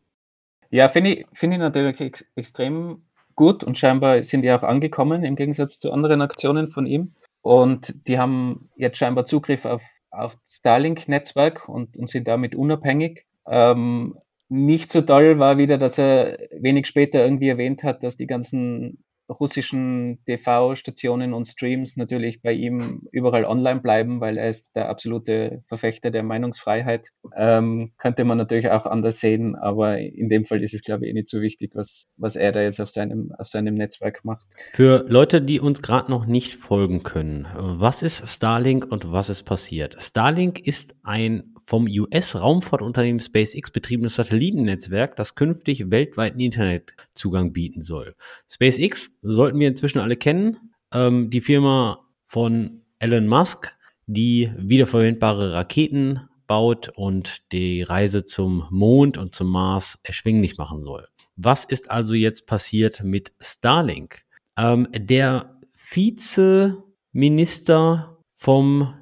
Ja, 0.72 0.88
finde 0.88 1.10
ich, 1.10 1.26
finde 1.34 1.56
ich 1.56 1.60
natürlich 1.60 2.00
ex 2.00 2.24
extrem 2.34 3.02
gut 3.36 3.62
und 3.62 3.78
scheinbar 3.78 4.22
sind 4.22 4.40
die 4.40 4.50
auch 4.50 4.62
angekommen 4.62 5.22
im 5.22 5.36
Gegensatz 5.36 5.78
zu 5.78 5.92
anderen 5.92 6.22
Aktionen 6.22 6.70
von 6.70 6.86
ihm. 6.86 7.14
Und 7.42 8.08
die 8.08 8.18
haben 8.18 8.70
jetzt 8.76 8.96
scheinbar 8.96 9.26
Zugriff 9.26 9.66
auf, 9.66 9.82
auf 10.10 10.34
Starlink-Netzwerk 10.48 11.68
und, 11.68 11.96
und 11.98 12.08
sind 12.08 12.26
damit 12.26 12.54
unabhängig. 12.54 13.26
Ähm, 13.46 14.18
nicht 14.48 14.90
so 14.90 15.02
toll 15.02 15.38
war 15.38 15.58
wieder, 15.58 15.76
dass 15.76 15.98
er 15.98 16.38
wenig 16.52 16.86
später 16.86 17.22
irgendwie 17.22 17.48
erwähnt 17.48 17.84
hat, 17.84 18.02
dass 18.02 18.16
die 18.16 18.26
ganzen 18.26 19.04
russischen 19.40 20.18
TV-Stationen 20.26 21.34
und 21.34 21.46
Streams 21.46 21.96
natürlich 21.96 22.42
bei 22.42 22.52
ihm 22.52 23.02
überall 23.12 23.44
online 23.44 23.80
bleiben, 23.80 24.20
weil 24.20 24.38
er 24.38 24.48
ist 24.48 24.74
der 24.76 24.88
absolute 24.88 25.62
Verfechter 25.66 26.10
der 26.10 26.22
Meinungsfreiheit. 26.22 27.08
Ähm, 27.36 27.92
könnte 27.98 28.24
man 28.24 28.38
natürlich 28.38 28.70
auch 28.70 28.86
anders 28.86 29.20
sehen, 29.20 29.56
aber 29.56 29.98
in 29.98 30.28
dem 30.28 30.44
Fall 30.44 30.62
ist 30.62 30.74
es, 30.74 30.82
glaube 30.82 31.04
ich, 31.04 31.10
eh 31.10 31.14
nicht 31.14 31.28
so 31.28 31.40
wichtig, 31.40 31.72
was, 31.74 32.04
was 32.16 32.36
er 32.36 32.52
da 32.52 32.62
jetzt 32.62 32.80
auf 32.80 32.90
seinem, 32.90 33.32
auf 33.38 33.48
seinem 33.48 33.74
Netzwerk 33.74 34.24
macht. 34.24 34.46
Für 34.72 35.04
Leute, 35.08 35.40
die 35.40 35.60
uns 35.60 35.82
gerade 35.82 36.10
noch 36.10 36.26
nicht 36.26 36.54
folgen 36.54 37.02
können, 37.02 37.48
was 37.54 38.02
ist 38.02 38.28
Starlink 38.28 38.90
und 38.90 39.12
was 39.12 39.28
ist 39.28 39.44
passiert? 39.44 39.96
Starlink 40.00 40.66
ist 40.66 40.94
ein 41.02 41.51
vom 41.72 41.86
US-Raumfahrtunternehmen 41.86 43.20
SpaceX 43.20 43.70
betriebenes 43.70 44.16
Satellitennetzwerk, 44.16 45.16
das 45.16 45.36
künftig 45.36 45.90
weltweiten 45.90 46.38
Internetzugang 46.38 47.54
bieten 47.54 47.80
soll. 47.80 48.14
SpaceX 48.46 49.16
sollten 49.22 49.58
wir 49.58 49.68
inzwischen 49.68 50.00
alle 50.00 50.16
kennen. 50.16 50.74
Ähm, 50.92 51.30
die 51.30 51.40
Firma 51.40 52.06
von 52.26 52.82
Elon 52.98 53.26
Musk, 53.26 53.74
die 54.04 54.52
wiederverwendbare 54.58 55.54
Raketen 55.54 56.28
baut 56.46 56.90
und 56.94 57.40
die 57.52 57.80
Reise 57.80 58.26
zum 58.26 58.66
Mond 58.68 59.16
und 59.16 59.34
zum 59.34 59.48
Mars 59.48 59.98
erschwinglich 60.02 60.58
machen 60.58 60.82
soll. 60.82 61.08
Was 61.36 61.64
ist 61.64 61.90
also 61.90 62.12
jetzt 62.12 62.46
passiert 62.46 63.02
mit 63.02 63.32
Starlink? 63.40 64.26
Ähm, 64.58 64.88
der 64.92 65.58
Vizeminister 65.74 68.18
vom 68.34 68.92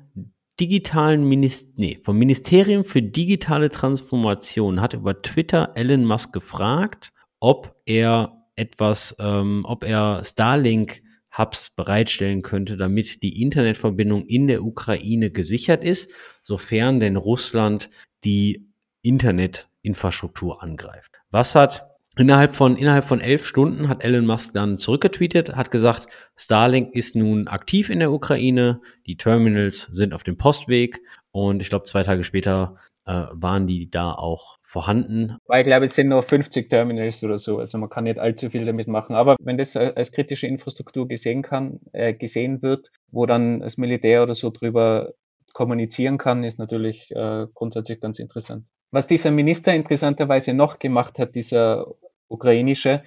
digitalen 0.60 1.24
Minister, 1.24 1.72
nee, 1.76 1.98
vom 2.02 2.18
Ministerium 2.18 2.84
für 2.84 3.02
digitale 3.02 3.70
Transformation 3.70 4.80
hat 4.80 4.92
über 4.94 5.22
Twitter 5.22 5.72
Elon 5.74 6.04
Musk 6.04 6.32
gefragt, 6.32 7.12
ob 7.40 7.74
er 7.86 8.46
etwas, 8.56 9.16
ähm, 9.18 9.64
ob 9.64 9.84
er 9.84 10.22
Starlink 10.24 11.02
Hubs 11.36 11.70
bereitstellen 11.70 12.42
könnte, 12.42 12.76
damit 12.76 13.22
die 13.22 13.40
Internetverbindung 13.40 14.26
in 14.26 14.48
der 14.48 14.62
Ukraine 14.62 15.30
gesichert 15.30 15.82
ist, 15.82 16.12
sofern 16.42 17.00
denn 17.00 17.16
Russland 17.16 17.88
die 18.24 18.68
Internetinfrastruktur 19.02 20.62
angreift. 20.62 21.20
Was 21.30 21.54
hat 21.54 21.89
Innerhalb 22.20 22.54
von, 22.54 22.76
innerhalb 22.76 23.04
von 23.04 23.22
elf 23.22 23.46
Stunden 23.46 23.88
hat 23.88 24.04
Elon 24.04 24.26
Musk 24.26 24.52
dann 24.52 24.76
zurückgetweetet, 24.76 25.56
hat 25.56 25.70
gesagt, 25.70 26.06
Starlink 26.36 26.94
ist 26.94 27.16
nun 27.16 27.48
aktiv 27.48 27.88
in 27.88 27.98
der 27.98 28.12
Ukraine, 28.12 28.82
die 29.06 29.16
Terminals 29.16 29.88
sind 29.90 30.12
auf 30.12 30.22
dem 30.22 30.36
Postweg 30.36 31.00
und 31.30 31.62
ich 31.62 31.70
glaube, 31.70 31.86
zwei 31.86 32.02
Tage 32.02 32.22
später 32.22 32.76
äh, 33.06 33.24
waren 33.32 33.66
die 33.66 33.90
da 33.90 34.12
auch 34.12 34.58
vorhanden. 34.60 35.38
Ich 35.50 35.64
glaube, 35.64 35.86
es 35.86 35.94
sind 35.94 36.08
nur 36.08 36.22
50 36.22 36.68
Terminals 36.68 37.24
oder 37.24 37.38
so, 37.38 37.58
also 37.58 37.78
man 37.78 37.88
kann 37.88 38.04
nicht 38.04 38.18
allzu 38.18 38.50
viel 38.50 38.66
damit 38.66 38.86
machen. 38.86 39.16
Aber 39.16 39.36
wenn 39.40 39.56
das 39.56 39.74
als 39.74 40.12
kritische 40.12 40.46
Infrastruktur 40.46 41.08
gesehen 41.08 41.40
kann, 41.40 41.80
äh, 41.94 42.12
gesehen 42.12 42.60
wird, 42.60 42.90
wo 43.10 43.24
dann 43.24 43.60
das 43.60 43.78
Militär 43.78 44.22
oder 44.22 44.34
so 44.34 44.50
drüber 44.50 45.14
kommunizieren 45.54 46.18
kann, 46.18 46.44
ist 46.44 46.58
natürlich 46.58 47.10
äh, 47.12 47.46
grundsätzlich 47.54 47.98
ganz 47.98 48.18
interessant. 48.18 48.66
Was 48.90 49.06
dieser 49.06 49.30
Minister 49.30 49.72
interessanterweise 49.72 50.52
noch 50.52 50.78
gemacht 50.78 51.18
hat, 51.18 51.34
dieser 51.34 51.86
ukrainische, 52.30 53.02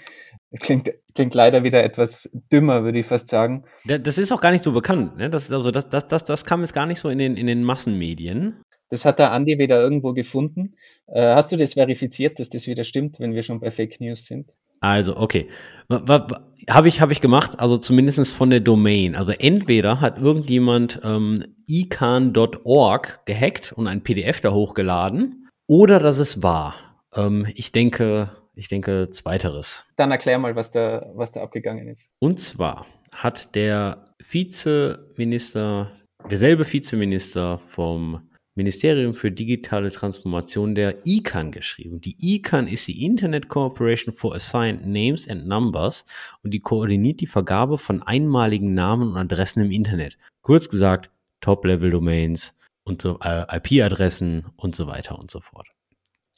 klingt, 0.59 0.91
klingt 1.15 1.33
leider 1.33 1.63
wieder 1.63 1.83
etwas 1.83 2.29
dümmer, 2.51 2.83
würde 2.83 2.99
ich 2.99 3.05
fast 3.05 3.27
sagen. 3.27 3.63
Das 3.85 4.17
ist 4.17 4.31
auch 4.31 4.41
gar 4.41 4.51
nicht 4.51 4.63
so 4.63 4.71
bekannt. 4.71 5.17
Ne? 5.17 5.29
Das, 5.29 5.51
also 5.51 5.71
das, 5.71 5.89
das, 5.89 6.07
das, 6.07 6.23
das 6.23 6.45
kam 6.45 6.61
jetzt 6.61 6.73
gar 6.73 6.85
nicht 6.85 6.99
so 6.99 7.09
in 7.09 7.17
den, 7.17 7.37
in 7.37 7.47
den 7.47 7.63
Massenmedien. 7.63 8.61
Das 8.89 9.05
hat 9.05 9.17
der 9.17 9.31
Andi 9.31 9.57
wieder 9.57 9.81
irgendwo 9.81 10.13
gefunden. 10.13 10.75
Äh, 11.07 11.33
hast 11.33 11.51
du 11.51 11.57
das 11.57 11.73
verifiziert, 11.73 12.39
dass 12.39 12.49
das 12.49 12.67
wieder 12.67 12.83
stimmt, 12.83 13.19
wenn 13.19 13.33
wir 13.33 13.41
schon 13.41 13.59
bei 13.59 13.71
Fake 13.71 13.99
News 13.99 14.25
sind? 14.25 14.51
Also, 14.81 15.17
okay. 15.17 15.47
Habe 15.89 16.87
ich, 16.87 17.01
hab 17.01 17.09
ich 17.09 17.21
gemacht, 17.21 17.57
also 17.57 17.77
zumindest 17.77 18.35
von 18.35 18.49
der 18.49 18.59
Domain. 18.59 19.15
Also 19.15 19.31
entweder 19.31 20.01
hat 20.01 20.19
irgendjemand 20.19 20.99
ähm, 21.03 21.43
ican.org 21.65 23.25
gehackt 23.25 23.71
und 23.71 23.87
ein 23.87 24.03
PDF 24.03 24.41
da 24.41 24.51
hochgeladen 24.51 25.47
oder 25.67 25.99
dass 25.99 26.17
es 26.17 26.43
war. 26.43 26.75
Ähm, 27.15 27.47
ich 27.55 27.71
denke, 27.71 28.31
ich 28.55 28.67
denke 28.67 29.09
zweiteres. 29.11 29.85
Dann 29.95 30.11
erklär 30.11 30.39
mal, 30.39 30.55
was 30.55 30.71
da, 30.71 31.11
was 31.15 31.31
da 31.31 31.41
abgegangen 31.41 31.87
ist. 31.87 32.09
Und 32.19 32.39
zwar 32.39 32.85
hat 33.11 33.55
der 33.55 34.05
Vizeminister, 34.19 35.91
derselbe 36.29 36.71
Vizeminister 36.71 37.59
vom 37.59 38.29
Ministerium 38.55 39.15
für 39.15 39.31
digitale 39.31 39.89
Transformation 39.89 40.75
der 40.75 41.05
ICANN 41.05 41.51
geschrieben. 41.51 42.01
Die 42.01 42.15
ICANN 42.19 42.67
ist 42.67 42.87
die 42.87 43.03
Internet 43.03 43.49
Corporation 43.49 44.13
for 44.13 44.35
Assigned 44.35 44.85
Names 44.85 45.27
and 45.27 45.47
Numbers 45.47 46.05
und 46.43 46.51
die 46.51 46.59
koordiniert 46.59 47.19
die 47.21 47.27
Vergabe 47.27 47.79
von 47.79 48.03
einmaligen 48.03 48.75
Namen 48.75 49.09
und 49.09 49.17
Adressen 49.17 49.63
im 49.63 49.71
Internet. 49.71 50.17
Kurz 50.43 50.69
gesagt, 50.69 51.09
Top-Level-Domains, 51.41 52.55
und 52.83 53.01
so, 53.01 53.19
äh, 53.21 53.45
IP-Adressen 53.57 54.45
und 54.55 54.75
so 54.75 54.87
weiter 54.87 55.17
und 55.17 55.31
so 55.31 55.39
fort. 55.39 55.67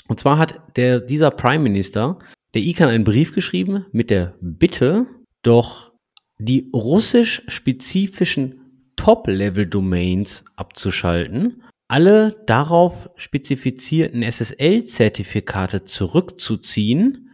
Und 0.08 0.20
zwar 0.20 0.38
hat 0.38 0.62
der, 0.76 1.00
dieser 1.00 1.32
Prime 1.32 1.64
Minister 1.64 2.20
der 2.54 2.62
ICANN 2.62 2.90
einen 2.90 3.04
Brief 3.04 3.34
geschrieben 3.34 3.86
mit 3.92 4.10
der 4.10 4.36
Bitte, 4.40 5.08
doch 5.44 5.92
die 6.38 6.70
russisch-spezifischen 6.74 8.92
Top-Level-Domains 8.96 10.46
abzuschalten, 10.56 11.64
alle 11.88 12.44
darauf 12.48 13.12
spezifizierten 13.16 14.24
SSL-Zertifikate 14.24 15.86
zurückzuziehen 15.86 17.30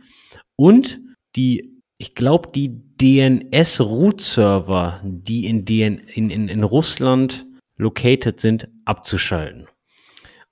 und 0.56 1.00
die, 1.36 1.82
ich 1.98 2.14
glaube, 2.16 2.50
die 2.54 2.82
DNS-Root-Server, 2.98 5.02
die 5.04 5.46
in, 5.46 5.66
DN, 5.66 6.00
in, 6.14 6.30
in, 6.30 6.48
in 6.50 6.64
Russland 6.64 7.48
located 7.78 8.40
sind, 8.40 8.68
abzuschalten. 8.86 9.68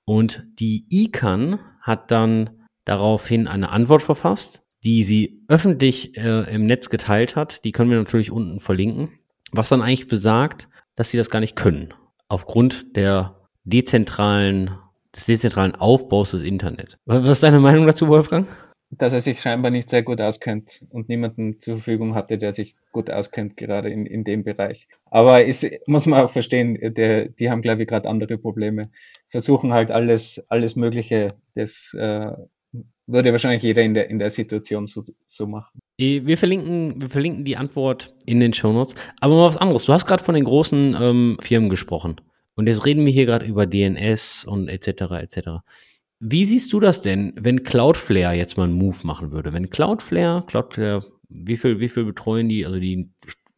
Und 0.04 0.44
die 0.58 0.86
ICANN 0.90 1.60
hat 1.90 2.10
dann 2.10 2.50
daraufhin 2.86 3.46
eine 3.46 3.70
Antwort 3.70 4.02
verfasst, 4.02 4.62
die 4.82 5.04
sie 5.04 5.44
öffentlich 5.48 6.16
äh, 6.16 6.54
im 6.54 6.64
Netz 6.64 6.88
geteilt 6.88 7.36
hat. 7.36 7.64
Die 7.64 7.72
können 7.72 7.90
wir 7.90 7.98
natürlich 7.98 8.30
unten 8.30 8.60
verlinken. 8.60 9.10
Was 9.52 9.68
dann 9.68 9.82
eigentlich 9.82 10.08
besagt, 10.08 10.68
dass 10.96 11.10
sie 11.10 11.18
das 11.18 11.28
gar 11.28 11.40
nicht 11.40 11.56
können. 11.56 11.92
Aufgrund 12.28 12.96
der 12.96 13.36
dezentralen, 13.64 14.70
des 15.14 15.26
dezentralen 15.26 15.74
Aufbaus 15.74 16.30
des 16.30 16.42
Internet. 16.42 16.98
Was 17.04 17.28
ist 17.28 17.42
deine 17.42 17.60
Meinung 17.60 17.86
dazu, 17.86 18.08
Wolfgang? 18.08 18.46
Dass 18.90 19.12
er 19.12 19.20
sich 19.20 19.40
scheinbar 19.40 19.70
nicht 19.70 19.88
sehr 19.88 20.02
gut 20.02 20.20
auskennt 20.20 20.84
und 20.90 21.08
niemanden 21.08 21.60
zur 21.60 21.76
Verfügung 21.76 22.14
hatte, 22.14 22.38
der 22.38 22.52
sich 22.52 22.74
gut 22.90 23.08
auskennt, 23.08 23.56
gerade 23.56 23.88
in, 23.88 24.04
in 24.04 24.24
dem 24.24 24.42
Bereich. 24.42 24.88
Aber 25.10 25.46
es 25.46 25.64
muss 25.86 26.06
man 26.06 26.20
auch 26.20 26.32
verstehen, 26.32 26.78
der, 26.94 27.28
die 27.28 27.50
haben, 27.50 27.62
glaube 27.62 27.82
ich, 27.82 27.88
gerade 27.88 28.08
andere 28.08 28.36
Probleme. 28.36 28.90
Versuchen 29.28 29.72
halt 29.72 29.92
alles, 29.92 30.42
alles 30.48 30.74
Mögliche. 30.74 31.34
Das 31.54 31.94
äh, 31.94 32.32
würde 33.06 33.32
wahrscheinlich 33.32 33.62
jeder 33.62 33.82
in 33.82 33.94
der, 33.94 34.10
in 34.10 34.18
der 34.18 34.30
Situation 34.30 34.86
so, 34.86 35.04
so 35.26 35.46
machen. 35.46 35.78
Wir 35.96 36.38
verlinken, 36.38 37.00
wir 37.00 37.10
verlinken 37.10 37.44
die 37.44 37.56
Antwort 37.56 38.14
in 38.24 38.40
den 38.40 38.52
Show 38.54 38.72
Notes. 38.72 38.94
Aber 39.20 39.36
mal 39.36 39.46
was 39.46 39.56
anderes. 39.56 39.84
Du 39.84 39.92
hast 39.92 40.06
gerade 40.06 40.24
von 40.24 40.34
den 40.34 40.44
großen 40.44 40.96
ähm, 41.00 41.36
Firmen 41.40 41.68
gesprochen. 41.68 42.20
Und 42.56 42.66
jetzt 42.66 42.84
reden 42.86 43.04
wir 43.06 43.12
hier 43.12 43.26
gerade 43.26 43.46
über 43.46 43.66
DNS 43.66 44.44
und 44.44 44.68
etc. 44.68 44.88
etc. 45.20 45.38
Wie 46.20 46.44
siehst 46.44 46.72
du 46.74 46.80
das 46.80 47.00
denn, 47.00 47.32
wenn 47.40 47.62
Cloudflare 47.62 48.34
jetzt 48.34 48.58
mal 48.58 48.64
einen 48.64 48.74
Move 48.74 48.98
machen 49.04 49.32
würde? 49.32 49.54
Wenn 49.54 49.70
Cloudflare, 49.70 50.44
Cloudflare, 50.46 51.02
wie 51.30 51.56
viel, 51.56 51.80
wie 51.80 51.88
viel 51.88 52.04
betreuen 52.04 52.48
die? 52.50 52.66
Also 52.66 52.78
die, 52.78 53.10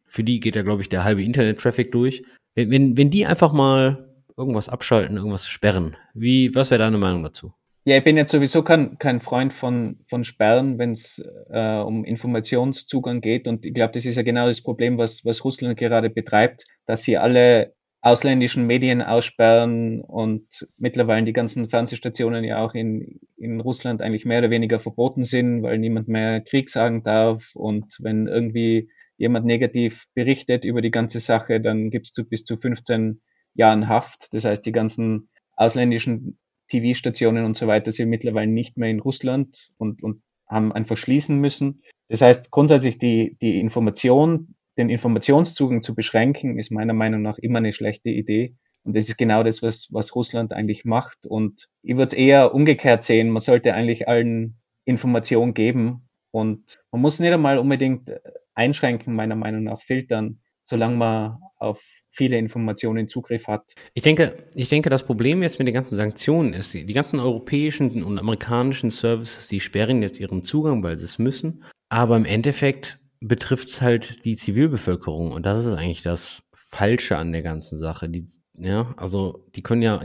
für 0.05 0.23
die 0.23 0.39
geht 0.39 0.55
ja, 0.55 0.61
glaube 0.61 0.81
ich, 0.81 0.87
der 0.87 1.03
halbe 1.03 1.23
Internet-Traffic 1.23 1.91
durch. 1.91 2.23
Wenn, 2.55 2.71
wenn, 2.71 2.97
wenn 2.97 3.09
die 3.09 3.25
einfach 3.25 3.51
mal 3.51 4.09
irgendwas 4.37 4.69
abschalten, 4.69 5.17
irgendwas 5.17 5.45
sperren, 5.45 5.97
wie, 6.13 6.55
was 6.55 6.71
wäre 6.71 6.79
deine 6.79 6.97
Meinung 6.97 7.23
dazu? 7.23 7.53
Ja, 7.85 7.97
ich 7.97 8.03
bin 8.05 8.15
jetzt 8.15 8.31
sowieso 8.31 8.63
kein, 8.63 8.97
kein 8.97 9.19
Freund 9.19 9.51
von, 9.51 9.99
von 10.07 10.23
Sperren, 10.23 10.79
wenn 10.79 10.93
es 10.93 11.21
äh, 11.49 11.79
um 11.79 12.05
Informationszugang 12.05 13.19
geht. 13.19 13.45
Und 13.45 13.65
ich 13.65 13.73
glaube, 13.73 13.91
das 13.91 14.05
ist 14.05 14.15
ja 14.15 14.23
genau 14.23 14.45
das 14.45 14.61
Problem, 14.61 14.97
was, 14.97 15.25
was 15.25 15.43
Russland 15.43 15.77
gerade 15.77 16.09
betreibt, 16.09 16.63
dass 16.85 17.03
sie 17.03 17.17
alle 17.17 17.73
ausländischen 18.03 18.67
Medien 18.67 19.01
aussperren 19.01 20.01
und 20.01 20.67
mittlerweile 20.77 21.25
die 21.25 21.31
ganzen 21.31 21.69
Fernsehstationen 21.69 22.43
ja 22.43 22.63
auch 22.63 22.73
in, 22.73 23.21
in 23.37 23.61
Russland 23.61 24.01
eigentlich 24.01 24.25
mehr 24.25 24.39
oder 24.39 24.49
weniger 24.49 24.81
verboten 24.81 25.23
sind, 25.23 25.63
weil 25.63 25.77
niemand 25.77 26.09
mehr 26.09 26.41
Krieg 26.41 26.69
sagen 26.69 27.03
darf. 27.03 27.55
Und 27.55 27.95
wenn 28.01 28.27
irgendwie 28.27 28.89
jemand 29.15 29.45
negativ 29.45 30.05
berichtet 30.13 30.65
über 30.65 30.81
die 30.81 30.91
ganze 30.91 31.21
Sache, 31.21 31.61
dann 31.61 31.91
gibt 31.91 32.07
es 32.07 32.27
bis 32.27 32.43
zu 32.43 32.57
15 32.57 33.21
Jahren 33.53 33.87
Haft. 33.87 34.33
Das 34.33 34.43
heißt, 34.43 34.65
die 34.65 34.73
ganzen 34.73 35.29
ausländischen 35.55 36.37
TV-Stationen 36.67 37.45
und 37.45 37.55
so 37.55 37.67
weiter 37.67 37.93
sind 37.93 38.09
mittlerweile 38.09 38.51
nicht 38.51 38.75
mehr 38.75 38.89
in 38.89 38.99
Russland 38.99 39.69
und, 39.77 40.03
und 40.03 40.21
haben 40.45 40.73
einfach 40.73 40.97
schließen 40.97 41.39
müssen. 41.39 41.81
Das 42.09 42.19
heißt, 42.19 42.51
grundsätzlich 42.51 42.97
die, 42.97 43.37
die 43.41 43.61
Information, 43.61 44.55
den 44.77 44.89
Informationszugang 44.89 45.83
zu 45.83 45.95
beschränken, 45.95 46.59
ist 46.59 46.71
meiner 46.71 46.93
Meinung 46.93 47.21
nach 47.21 47.37
immer 47.37 47.59
eine 47.59 47.73
schlechte 47.73 48.09
Idee. 48.09 48.55
Und 48.83 48.95
das 48.95 49.07
ist 49.07 49.17
genau 49.17 49.43
das, 49.43 49.61
was, 49.61 49.87
was 49.91 50.15
Russland 50.15 50.51
eigentlich 50.51 50.83
macht. 50.83 51.25
Und 51.25 51.69
ich 51.83 51.95
würde 51.95 52.07
es 52.07 52.13
eher 52.13 52.53
umgekehrt 52.53 53.03
sehen. 53.03 53.29
Man 53.29 53.41
sollte 53.41 53.73
eigentlich 53.73 54.07
allen 54.07 54.57
Informationen 54.85 55.53
geben. 55.53 56.09
Und 56.31 56.79
man 56.91 57.01
muss 57.01 57.19
nicht 57.19 57.31
einmal 57.31 57.59
unbedingt 57.59 58.11
einschränken, 58.55 59.15
meiner 59.15 59.35
Meinung 59.35 59.63
nach, 59.63 59.81
filtern, 59.81 60.39
solange 60.63 60.95
man 60.95 61.37
auf 61.57 61.81
viele 62.09 62.37
Informationen 62.37 63.07
Zugriff 63.07 63.47
hat. 63.47 63.73
Ich 63.93 64.03
denke, 64.03 64.47
ich 64.55 64.69
denke, 64.69 64.89
das 64.89 65.03
Problem 65.03 65.41
jetzt 65.41 65.59
mit 65.59 65.67
den 65.67 65.73
ganzen 65.73 65.97
Sanktionen 65.97 66.53
ist, 66.53 66.73
die 66.73 66.85
ganzen 66.93 67.19
europäischen 67.19 68.03
und 68.03 68.19
amerikanischen 68.19 68.91
Services, 68.91 69.47
die 69.47 69.59
sperren 69.59 70.01
jetzt 70.01 70.19
ihren 70.19 70.43
Zugang, 70.43 70.83
weil 70.83 70.97
sie 70.97 71.05
es 71.05 71.17
müssen. 71.17 71.63
Aber 71.89 72.15
im 72.15 72.25
Endeffekt 72.25 72.99
betrifft 73.27 73.69
es 73.69 73.81
halt 73.81 74.25
die 74.25 74.35
Zivilbevölkerung 74.35 75.31
und 75.31 75.45
das 75.45 75.65
ist 75.65 75.73
eigentlich 75.73 76.01
das 76.01 76.43
Falsche 76.53 77.17
an 77.17 77.31
der 77.31 77.41
ganzen 77.41 77.77
Sache. 77.77 78.09
Die, 78.09 78.27
ja, 78.57 78.93
also 78.97 79.45
die 79.55 79.61
können 79.61 79.81
ja, 79.81 80.03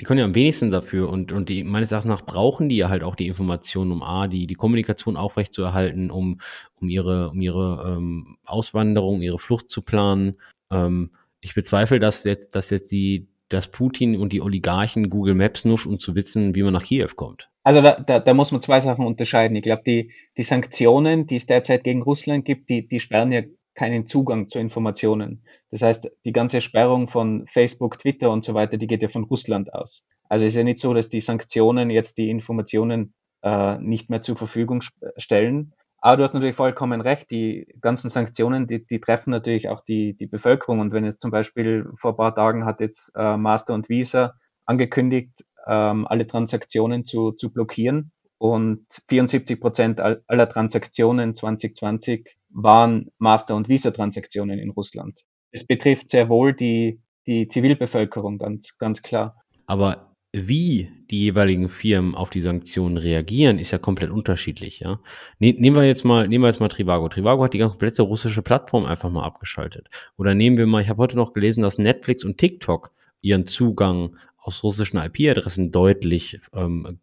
die 0.00 0.04
können 0.04 0.18
ja 0.18 0.24
am 0.24 0.34
wenigsten 0.34 0.70
dafür 0.70 1.08
und, 1.08 1.32
und 1.32 1.48
die, 1.48 1.64
meines 1.64 1.92
Erachtens 1.92 2.10
nach 2.10 2.26
brauchen 2.26 2.68
die 2.68 2.76
ja 2.76 2.88
halt 2.88 3.02
auch 3.02 3.16
die 3.16 3.26
Informationen, 3.26 3.92
um 3.92 4.02
A, 4.02 4.28
die, 4.28 4.46
die 4.46 4.54
Kommunikation 4.54 5.16
aufrechtzuerhalten, 5.16 6.10
um, 6.10 6.40
um 6.80 6.88
ihre, 6.88 7.30
um 7.30 7.40
ihre 7.40 7.96
ähm, 7.96 8.36
Auswanderung, 8.44 9.22
ihre 9.22 9.38
Flucht 9.38 9.70
zu 9.70 9.82
planen. 9.82 10.34
Ähm, 10.70 11.10
ich 11.40 11.54
bezweifle, 11.54 11.98
dass 11.98 12.24
jetzt, 12.24 12.54
dass 12.54 12.70
jetzt 12.70 12.92
die, 12.92 13.28
dass 13.52 13.68
Putin 13.68 14.16
und 14.16 14.32
die 14.32 14.40
Oligarchen 14.40 15.10
Google 15.10 15.34
Maps 15.34 15.64
nutzen, 15.64 15.90
um 15.90 15.98
zu 15.98 16.14
wissen, 16.14 16.54
wie 16.54 16.62
man 16.62 16.72
nach 16.72 16.84
Kiew 16.84 17.10
kommt. 17.16 17.48
Also 17.62 17.80
da, 17.80 18.00
da, 18.00 18.18
da 18.18 18.34
muss 18.34 18.50
man 18.50 18.60
zwei 18.60 18.80
Sachen 18.80 19.06
unterscheiden. 19.06 19.56
Ich 19.56 19.62
glaube, 19.62 19.82
die, 19.86 20.12
die 20.36 20.42
Sanktionen, 20.42 21.26
die 21.26 21.36
es 21.36 21.46
derzeit 21.46 21.84
gegen 21.84 22.02
Russland 22.02 22.44
gibt, 22.44 22.68
die, 22.68 22.88
die 22.88 23.00
sperren 23.00 23.32
ja 23.32 23.42
keinen 23.74 24.06
Zugang 24.06 24.48
zu 24.48 24.58
Informationen. 24.58 25.44
Das 25.70 25.82
heißt, 25.82 26.10
die 26.24 26.32
ganze 26.32 26.60
Sperrung 26.60 27.08
von 27.08 27.46
Facebook, 27.46 27.98
Twitter 27.98 28.30
und 28.30 28.44
so 28.44 28.54
weiter, 28.54 28.76
die 28.76 28.86
geht 28.86 29.02
ja 29.02 29.08
von 29.08 29.24
Russland 29.24 29.72
aus. 29.72 30.04
Also 30.28 30.44
es 30.44 30.52
ist 30.52 30.56
ja 30.56 30.64
nicht 30.64 30.78
so, 30.78 30.92
dass 30.92 31.08
die 31.08 31.20
Sanktionen 31.20 31.90
jetzt 31.90 32.18
die 32.18 32.30
Informationen 32.30 33.14
äh, 33.42 33.78
nicht 33.78 34.10
mehr 34.10 34.22
zur 34.22 34.36
Verfügung 34.36 34.82
stellen. 35.16 35.74
Aber 36.04 36.16
du 36.16 36.24
hast 36.24 36.34
natürlich 36.34 36.56
vollkommen 36.56 37.00
recht, 37.00 37.30
die 37.30 37.64
ganzen 37.80 38.10
Sanktionen, 38.10 38.66
die, 38.66 38.84
die 38.84 39.00
treffen 39.00 39.30
natürlich 39.30 39.68
auch 39.68 39.82
die, 39.82 40.14
die 40.14 40.26
Bevölkerung. 40.26 40.80
Und 40.80 40.92
wenn 40.92 41.04
jetzt 41.04 41.20
zum 41.20 41.30
Beispiel 41.30 41.88
vor 41.96 42.10
ein 42.12 42.16
paar 42.16 42.34
Tagen 42.34 42.64
hat 42.64 42.80
jetzt 42.80 43.12
äh, 43.14 43.36
Master 43.36 43.72
und 43.72 43.88
Visa 43.88 44.34
angekündigt, 44.66 45.44
ähm, 45.64 46.08
alle 46.08 46.26
Transaktionen 46.26 47.04
zu, 47.04 47.30
zu 47.30 47.52
blockieren. 47.52 48.10
Und 48.38 48.84
74 49.08 49.60
Prozent 49.60 50.00
aller 50.00 50.48
Transaktionen 50.48 51.36
2020 51.36 52.36
waren 52.50 53.12
Master- 53.18 53.54
und 53.54 53.68
Visa-Transaktionen 53.68 54.58
in 54.58 54.70
Russland. 54.70 55.22
Es 55.52 55.64
betrifft 55.64 56.10
sehr 56.10 56.28
wohl 56.28 56.52
die, 56.52 57.00
die 57.28 57.46
Zivilbevölkerung, 57.46 58.38
ganz, 58.38 58.76
ganz 58.78 59.02
klar. 59.02 59.36
Aber 59.66 60.11
wie 60.32 60.90
die 61.10 61.20
jeweiligen 61.20 61.68
Firmen 61.68 62.14
auf 62.14 62.30
die 62.30 62.40
Sanktionen 62.40 62.96
reagieren, 62.96 63.58
ist 63.58 63.70
ja 63.70 63.78
komplett 63.78 64.10
unterschiedlich. 64.10 64.80
Ja? 64.80 64.98
Ne, 65.38 65.52
nehmen 65.52 65.76
wir 65.76 65.84
jetzt 65.84 66.04
mal, 66.04 66.26
nehmen 66.26 66.42
wir 66.42 66.48
jetzt 66.48 66.60
mal 66.60 66.68
Trivago. 66.68 67.08
Trivago 67.08 67.44
hat 67.44 67.52
die 67.52 67.58
ganze 67.58 67.74
komplette 67.74 68.02
russische 68.02 68.40
Plattform 68.40 68.86
einfach 68.86 69.10
mal 69.10 69.24
abgeschaltet. 69.24 69.88
Oder 70.16 70.34
nehmen 70.34 70.56
wir 70.56 70.66
mal, 70.66 70.80
ich 70.80 70.88
habe 70.88 71.02
heute 71.02 71.16
noch 71.16 71.34
gelesen, 71.34 71.62
dass 71.62 71.76
Netflix 71.76 72.24
und 72.24 72.38
TikTok 72.38 72.92
ihren 73.20 73.46
Zugang 73.46 74.16
aus 74.38 74.62
russischen 74.64 74.98
IP-Adressen 74.98 75.70
deutlich 75.70 76.40
ähm, 76.54 76.98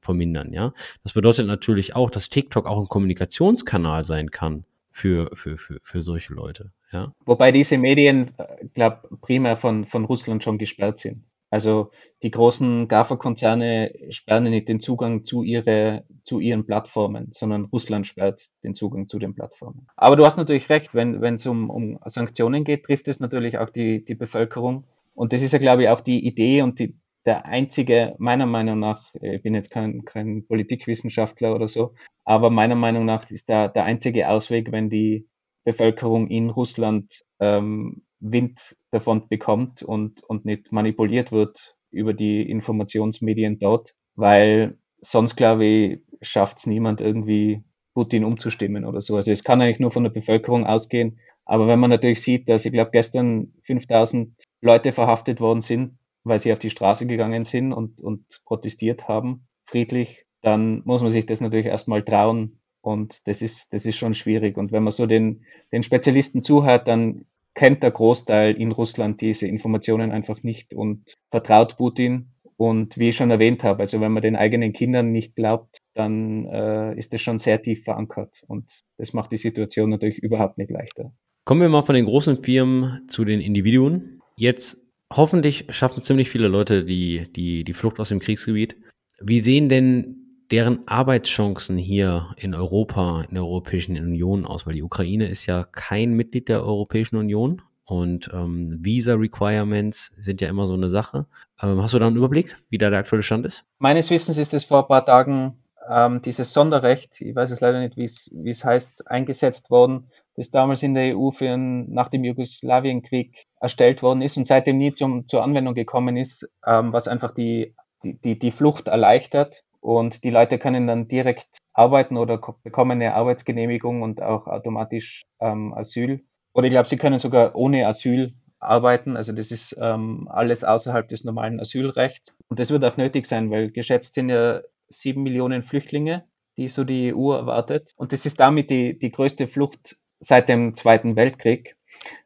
vermindern. 0.00 0.52
Ja, 0.52 0.74
das 1.04 1.12
bedeutet 1.14 1.46
natürlich 1.46 1.94
auch, 1.96 2.10
dass 2.10 2.28
TikTok 2.28 2.66
auch 2.66 2.80
ein 2.80 2.88
Kommunikationskanal 2.88 4.04
sein 4.04 4.30
kann 4.30 4.64
für 4.90 5.30
für 5.34 5.56
für, 5.56 5.78
für 5.82 6.02
solche 6.02 6.34
Leute. 6.34 6.72
Ja. 6.92 7.14
Wobei 7.24 7.50
diese 7.50 7.78
Medien, 7.78 8.32
äh, 8.36 8.66
glaube 8.74 9.08
primär 9.22 9.56
von 9.56 9.86
von 9.86 10.04
Russland 10.04 10.44
schon 10.44 10.58
gesperrt 10.58 10.98
sind. 10.98 11.24
Also 11.52 11.90
die 12.22 12.30
großen 12.30 12.88
GAFA-Konzerne 12.88 13.92
sperren 14.08 14.44
nicht 14.44 14.68
den 14.68 14.80
Zugang 14.80 15.26
zu, 15.26 15.42
ihre, 15.42 16.04
zu 16.24 16.40
ihren 16.40 16.64
Plattformen, 16.64 17.28
sondern 17.32 17.66
Russland 17.66 18.06
sperrt 18.06 18.48
den 18.64 18.74
Zugang 18.74 19.06
zu 19.06 19.18
den 19.18 19.34
Plattformen. 19.34 19.86
Aber 19.96 20.16
du 20.16 20.24
hast 20.24 20.38
natürlich 20.38 20.70
recht, 20.70 20.94
wenn 20.94 21.22
es 21.22 21.46
um, 21.46 21.68
um 21.68 21.98
Sanktionen 22.06 22.64
geht, 22.64 22.84
trifft 22.84 23.06
es 23.06 23.20
natürlich 23.20 23.58
auch 23.58 23.68
die, 23.68 24.02
die 24.02 24.14
Bevölkerung. 24.14 24.86
Und 25.14 25.34
das 25.34 25.42
ist 25.42 25.52
ja, 25.52 25.58
glaube 25.58 25.82
ich, 25.82 25.88
auch 25.90 26.00
die 26.00 26.26
Idee 26.26 26.62
und 26.62 26.78
die, 26.78 26.96
der 27.26 27.44
einzige, 27.44 28.14
meiner 28.16 28.46
Meinung 28.46 28.78
nach, 28.78 29.14
ich 29.20 29.42
bin 29.42 29.54
jetzt 29.54 29.70
kein, 29.70 30.06
kein 30.06 30.46
Politikwissenschaftler 30.46 31.54
oder 31.54 31.68
so, 31.68 31.92
aber 32.24 32.48
meiner 32.48 32.76
Meinung 32.76 33.04
nach 33.04 33.28
ist 33.30 33.50
da 33.50 33.68
der 33.68 33.84
einzige 33.84 34.30
Ausweg, 34.30 34.72
wenn 34.72 34.88
die 34.88 35.28
Bevölkerung 35.64 36.28
in 36.28 36.48
Russland 36.48 37.26
ähm, 37.40 38.04
Wind 38.22 38.76
davon 38.90 39.28
bekommt 39.28 39.82
und, 39.82 40.22
und 40.22 40.44
nicht 40.44 40.72
manipuliert 40.72 41.32
wird 41.32 41.76
über 41.90 42.14
die 42.14 42.48
Informationsmedien 42.48 43.58
dort, 43.58 43.94
weil 44.14 44.78
sonst, 45.00 45.36
glaube 45.36 45.64
ich, 45.64 46.00
schafft 46.22 46.58
es 46.58 46.66
niemand 46.66 47.00
irgendwie 47.00 47.64
Putin 47.94 48.24
umzustimmen 48.24 48.84
oder 48.84 49.02
so. 49.02 49.16
Also 49.16 49.30
es 49.30 49.44
kann 49.44 49.60
eigentlich 49.60 49.80
nur 49.80 49.90
von 49.90 50.04
der 50.04 50.10
Bevölkerung 50.10 50.64
ausgehen. 50.64 51.18
Aber 51.44 51.66
wenn 51.66 51.80
man 51.80 51.90
natürlich 51.90 52.22
sieht, 52.22 52.48
dass 52.48 52.64
ich 52.64 52.72
glaube 52.72 52.92
gestern 52.92 53.52
5000 53.64 54.32
Leute 54.62 54.92
verhaftet 54.92 55.40
worden 55.40 55.60
sind, 55.60 55.98
weil 56.24 56.38
sie 56.38 56.52
auf 56.52 56.60
die 56.60 56.70
Straße 56.70 57.06
gegangen 57.06 57.44
sind 57.44 57.72
und, 57.72 58.00
und 58.00 58.24
protestiert 58.44 59.08
haben, 59.08 59.46
friedlich, 59.66 60.24
dann 60.40 60.82
muss 60.84 61.02
man 61.02 61.10
sich 61.10 61.26
das 61.26 61.40
natürlich 61.40 61.66
erstmal 61.66 62.02
trauen. 62.02 62.60
Und 62.80 63.26
das 63.26 63.42
ist, 63.42 63.72
das 63.72 63.84
ist 63.84 63.96
schon 63.96 64.14
schwierig. 64.14 64.56
Und 64.56 64.72
wenn 64.72 64.84
man 64.84 64.92
so 64.92 65.06
den, 65.06 65.44
den 65.72 65.82
Spezialisten 65.82 66.42
zuhört, 66.42 66.88
dann 66.88 67.26
kennt 67.54 67.82
der 67.82 67.90
Großteil 67.90 68.54
in 68.54 68.72
Russland 68.72 69.20
diese 69.20 69.46
Informationen 69.46 70.10
einfach 70.10 70.42
nicht 70.42 70.74
und 70.74 71.14
vertraut 71.30 71.76
Putin. 71.76 72.28
Und 72.56 72.96
wie 72.96 73.08
ich 73.08 73.16
schon 73.16 73.30
erwähnt 73.30 73.64
habe, 73.64 73.80
also 73.80 74.00
wenn 74.00 74.12
man 74.12 74.22
den 74.22 74.36
eigenen 74.36 74.72
Kindern 74.72 75.10
nicht 75.10 75.34
glaubt, 75.34 75.78
dann 75.94 76.46
äh, 76.46 76.96
ist 76.96 77.12
das 77.12 77.20
schon 77.20 77.38
sehr 77.38 77.60
tief 77.60 77.82
verankert. 77.82 78.42
Und 78.46 78.82
das 78.98 79.12
macht 79.12 79.32
die 79.32 79.36
Situation 79.36 79.90
natürlich 79.90 80.18
überhaupt 80.18 80.58
nicht 80.58 80.70
leichter. 80.70 81.12
Kommen 81.44 81.60
wir 81.60 81.68
mal 81.68 81.82
von 81.82 81.96
den 81.96 82.04
großen 82.04 82.44
Firmen 82.44 83.08
zu 83.08 83.24
den 83.24 83.40
Individuen. 83.40 84.20
Jetzt 84.36 84.76
hoffentlich 85.12 85.66
schaffen 85.70 86.04
ziemlich 86.04 86.30
viele 86.30 86.46
Leute 86.46 86.84
die, 86.84 87.26
die, 87.34 87.64
die 87.64 87.72
Flucht 87.72 87.98
aus 87.98 88.10
dem 88.10 88.20
Kriegsgebiet. 88.20 88.76
Wie 89.20 89.40
sehen 89.40 89.68
denn 89.68 90.21
deren 90.52 90.86
Arbeitschancen 90.86 91.78
hier 91.78 92.34
in 92.36 92.54
Europa, 92.54 93.22
in 93.22 93.34
der 93.34 93.42
Europäischen 93.42 93.96
Union 93.96 94.46
aus? 94.46 94.66
Weil 94.66 94.74
die 94.74 94.82
Ukraine 94.82 95.26
ist 95.26 95.46
ja 95.46 95.64
kein 95.64 96.12
Mitglied 96.12 96.48
der 96.48 96.62
Europäischen 96.62 97.16
Union. 97.16 97.62
und 97.84 98.30
ähm, 98.32 98.78
Visa-Requirements 98.80 100.12
sind 100.16 100.40
ja 100.40 100.48
immer 100.48 100.66
so 100.66 100.74
eine 100.74 100.88
Sache. 100.88 101.26
Ähm, 101.60 101.82
hast 101.82 101.94
du 101.94 101.98
da 101.98 102.06
einen 102.06 102.16
Überblick, 102.16 102.56
wie 102.70 102.78
da 102.78 102.90
der 102.90 103.00
aktuelle 103.00 103.24
Stand 103.24 103.44
ist? 103.44 103.64
Meines 103.78 104.08
Wissens 104.10 104.38
ist 104.38 104.54
es 104.54 104.64
vor 104.64 104.82
ein 104.82 104.88
paar 104.88 105.04
Tagen 105.04 105.58
ähm, 105.90 106.22
dieses 106.22 106.52
Sonderrecht, 106.52 107.20
ich 107.20 107.34
weiß 107.34 107.50
es 107.50 107.60
leider 107.60 107.80
nicht, 107.80 107.96
wie 107.96 108.04
es 108.50 108.64
heißt, 108.64 109.10
eingesetzt 109.10 109.70
worden, 109.70 110.10
das 110.36 110.50
damals 110.50 110.82
in 110.82 110.94
der 110.94 111.16
EU 111.16 111.30
für 111.30 111.50
einen, 111.50 111.92
nach 111.92 112.08
dem 112.08 112.24
Jugoslawienkrieg 112.24 113.46
erstellt 113.60 114.02
worden 114.02 114.22
ist 114.22 114.36
und 114.36 114.46
seitdem 114.46 114.78
nie 114.78 114.92
zum, 114.92 115.26
zur 115.26 115.42
Anwendung 115.42 115.74
gekommen 115.74 116.16
ist, 116.16 116.48
ähm, 116.66 116.92
was 116.92 117.08
einfach 117.08 117.34
die, 117.34 117.74
die, 118.04 118.14
die, 118.14 118.38
die 118.38 118.50
Flucht 118.50 118.88
erleichtert. 118.88 119.64
Und 119.82 120.22
die 120.22 120.30
Leute 120.30 120.60
können 120.60 120.86
dann 120.86 121.08
direkt 121.08 121.58
arbeiten 121.72 122.16
oder 122.16 122.38
bekommen 122.62 122.92
eine 122.92 123.14
Arbeitsgenehmigung 123.14 124.02
und 124.02 124.22
auch 124.22 124.46
automatisch 124.46 125.24
ähm, 125.40 125.74
Asyl. 125.74 126.24
Oder 126.54 126.68
ich 126.68 126.72
glaube, 126.72 126.88
sie 126.88 126.96
können 126.96 127.18
sogar 127.18 127.56
ohne 127.56 127.86
Asyl 127.88 128.32
arbeiten. 128.60 129.16
Also 129.16 129.32
das 129.32 129.50
ist 129.50 129.76
ähm, 129.80 130.28
alles 130.30 130.62
außerhalb 130.62 131.08
des 131.08 131.24
normalen 131.24 131.58
Asylrechts. 131.58 132.32
Und 132.48 132.60
das 132.60 132.70
wird 132.70 132.84
auch 132.84 132.96
nötig 132.96 133.26
sein, 133.26 133.50
weil 133.50 133.72
geschätzt 133.72 134.14
sind 134.14 134.28
ja 134.28 134.60
sieben 134.88 135.24
Millionen 135.24 135.64
Flüchtlinge, 135.64 136.26
die 136.56 136.68
so 136.68 136.84
die 136.84 137.12
EU 137.12 137.32
erwartet. 137.32 137.92
Und 137.96 138.12
das 138.12 138.24
ist 138.24 138.38
damit 138.38 138.70
die, 138.70 138.96
die 138.96 139.10
größte 139.10 139.48
Flucht 139.48 139.98
seit 140.20 140.48
dem 140.48 140.76
Zweiten 140.76 141.16
Weltkrieg. 141.16 141.76